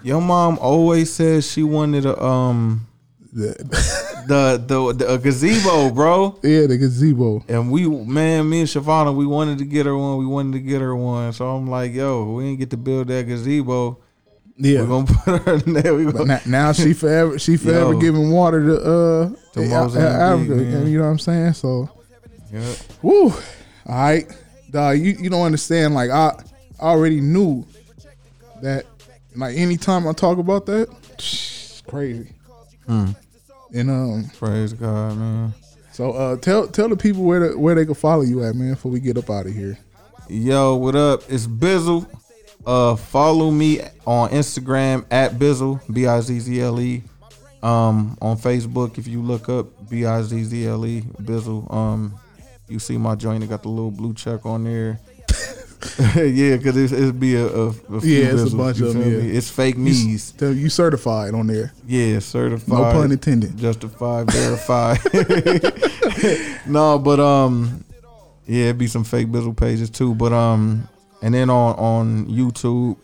[0.02, 2.88] your mom always says she wanted a um
[3.31, 3.49] the
[4.27, 6.39] the the, the a gazebo, bro.
[6.41, 7.45] Yeah, the gazebo.
[7.48, 10.18] And we man, me and Shavana, we wanted to get her one.
[10.18, 11.34] We wanted to get her one.
[11.34, 13.99] So I'm like, yo, we ain't get to build that gazebo.
[14.63, 14.81] Yeah.
[14.81, 15.95] we're gonna put her in there.
[15.95, 17.99] We but gonna, now, now she forever she forever Yo.
[17.99, 20.55] giving water to uh To Mozambique, Africa.
[20.55, 20.88] man.
[20.88, 21.53] You know what I'm saying?
[21.53, 21.89] So,
[22.53, 22.73] Yeah.
[23.01, 23.29] woo.
[23.29, 23.33] All
[23.88, 24.31] right,
[24.69, 24.99] dog.
[24.99, 25.95] You you don't understand.
[25.95, 26.33] Like I
[26.79, 27.65] already knew
[28.61, 28.85] that.
[29.35, 32.29] Like anytime I talk about that, it's crazy.
[32.85, 33.11] Hmm.
[33.73, 35.53] And um, praise God, man.
[35.93, 38.71] So uh, tell tell the people where the, where they can follow you at, man,
[38.73, 39.77] before we get up out of here.
[40.29, 41.23] Yo, what up?
[41.29, 42.05] It's Bizzle.
[42.65, 47.03] Uh, follow me on Instagram at Bizzle B I Z Z L E.
[47.63, 52.13] Um, on Facebook, if you look up B I Z Z L E Bizzle, um,
[52.67, 53.43] you see my joint.
[53.43, 54.99] It got the little blue check on there.
[56.15, 59.01] yeah, because it's, it'd be a, a, a few Yeah, it's a bunch of them.
[59.01, 59.38] Yeah.
[59.38, 60.33] It's fake You me's.
[60.39, 61.73] s- You certified on there.
[61.88, 62.67] Yeah, certified.
[62.69, 63.57] No pun intended.
[63.57, 64.99] Justified, verified.
[66.67, 67.83] no, but um,
[68.45, 70.13] yeah, it'd be some fake Bizzle pages too.
[70.15, 70.88] But um,
[71.22, 72.98] and then on on YouTube,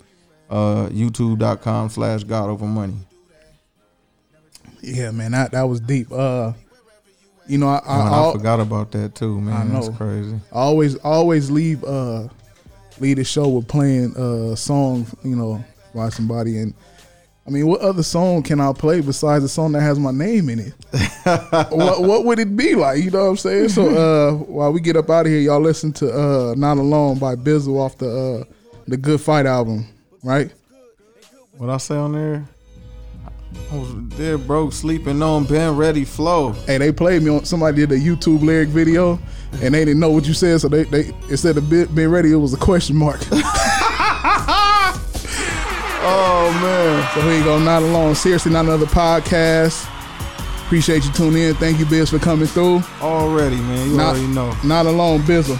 [0.49, 2.95] uh, YouTube.com slash God Over Money.
[4.81, 6.11] Yeah, man, that that was deep.
[6.11, 6.53] Uh,
[7.47, 9.55] you know, I I, Man, I, forgot about that too, man.
[9.55, 9.81] I know.
[9.81, 10.39] That's crazy.
[10.51, 12.27] I always always leave uh
[12.99, 15.63] lead the show with playing a song, you know,
[15.93, 16.73] by somebody and
[17.47, 20.49] I mean, what other song can I play besides the song that has my name
[20.49, 20.73] in it?
[21.71, 23.01] what what would it be like?
[23.01, 23.69] You know what I'm saying?
[23.69, 27.19] So uh while we get up out of here, y'all listen to uh Not Alone
[27.19, 28.53] by Bizzle off the uh
[28.87, 29.87] the Good Fight album,
[30.23, 30.51] right?
[31.57, 32.45] What I say on there?
[33.71, 36.51] I was there, broke, sleeping on Ben Ready Flow.
[36.51, 39.17] Hey, they played me on somebody did a YouTube lyric video
[39.61, 42.35] and they didn't know what you said, so they they instead of been ready, it
[42.35, 43.21] was a question mark.
[46.07, 47.13] oh man.
[47.13, 48.15] So here you go, not alone.
[48.15, 49.87] Seriously, not another podcast.
[50.65, 51.55] Appreciate you tuning in.
[51.55, 52.81] Thank you, Biz, for coming through.
[53.01, 53.89] Already, man.
[53.89, 54.53] You not, already know.
[54.63, 55.57] Not alone, Bizzle.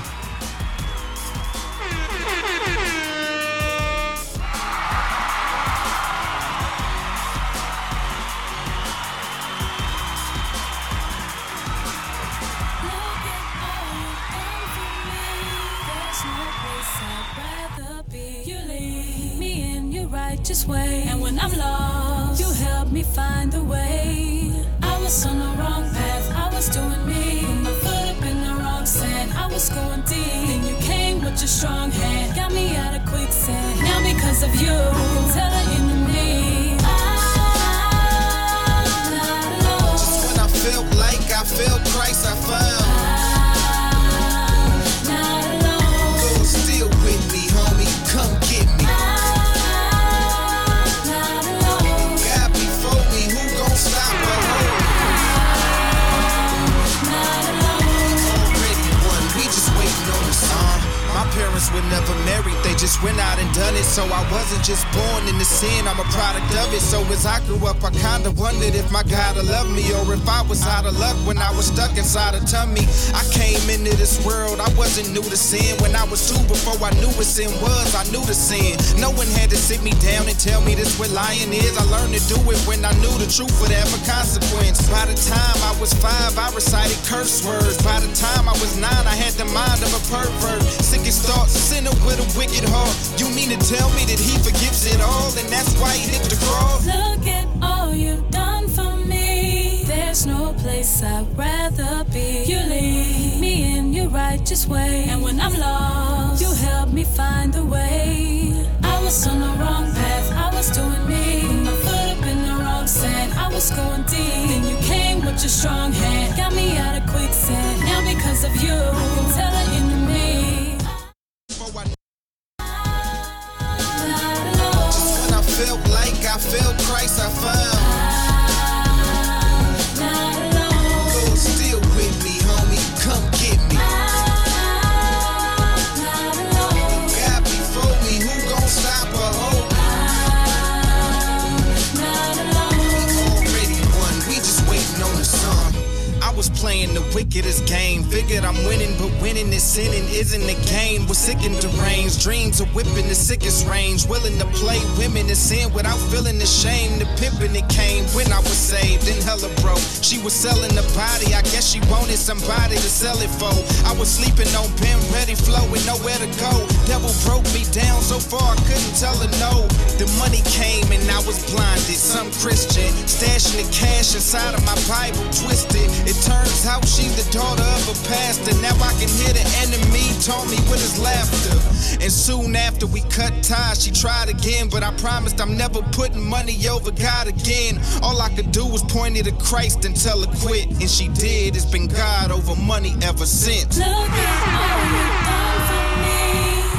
[152.98, 154.08] Whipping the sickest range.
[154.08, 157.02] Willing to play women in sin without feeling ashamed.
[157.02, 159.84] The pimping it came when I was saved and hella broke.
[160.02, 163.54] She was selling the body, I guess she wanted somebody to sell it for.
[163.86, 166.54] I was sleeping on pen ready flow with nowhere to go.
[166.90, 169.68] Devil broke me down so far I couldn't tell her no.
[170.02, 171.98] The money came and I was blinded.
[171.98, 175.86] Some Christian stashing the cash inside of my Bible twisted.
[176.10, 178.58] It turns out she's the daughter of a pastor.
[178.62, 181.58] Now I can hear the enemy taunt me with his laughter.
[182.02, 186.24] And soon after we cut ties, she tried again, but I promised I'm never putting
[186.24, 187.80] money over God again.
[188.02, 191.08] All I could do was point it to Christ and tell her quit, and she
[191.10, 191.56] did.
[191.56, 193.78] It's been God over money ever since.
[193.78, 196.18] Look at all you've done for me.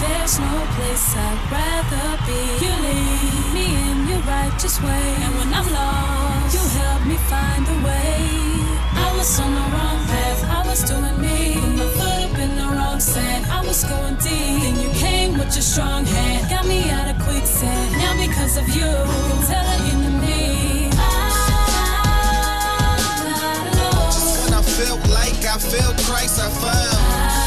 [0.02, 2.40] There's no place I'd rather be.
[2.64, 7.66] You lead me in your righteous way, and when I'm lost, you help me find
[7.66, 8.48] the way.
[8.94, 12.07] I was on the wrong path, I was doing me.
[13.00, 14.60] Sand, I was going deep.
[14.60, 17.92] Then you came with your strong hand, got me out of quicksand.
[17.92, 20.90] Now because of you, I can tell the enemy.
[24.10, 26.98] Just when I felt like I felt Christ, I found.
[26.98, 27.37] Lord,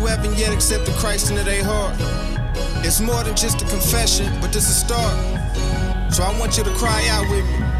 [0.00, 1.94] who haven't yet accepted Christ into their heart,
[2.82, 5.14] it's more than just a confession, but just a start.
[6.10, 7.79] So I want you to cry out with me.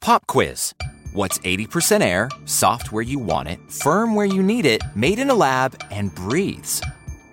[0.00, 0.74] Pop quiz.
[1.12, 5.30] What's 80% air, soft where you want it, firm where you need it, made in
[5.30, 6.82] a lab, and breathes?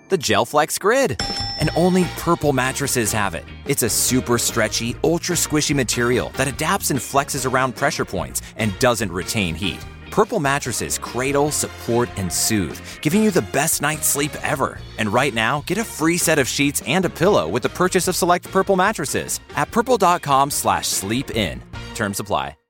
[0.09, 1.19] The GelFlex Grid.
[1.59, 3.45] And only purple mattresses have it.
[3.65, 8.77] It's a super stretchy, ultra squishy material that adapts and flexes around pressure points and
[8.79, 9.83] doesn't retain heat.
[10.11, 14.77] Purple mattresses cradle, support, and soothe, giving you the best night's sleep ever.
[14.99, 18.07] And right now, get a free set of sheets and a pillow with the purchase
[18.07, 21.61] of select Purple mattresses at purple.com slash sleep in.
[21.95, 22.62] Terms apply.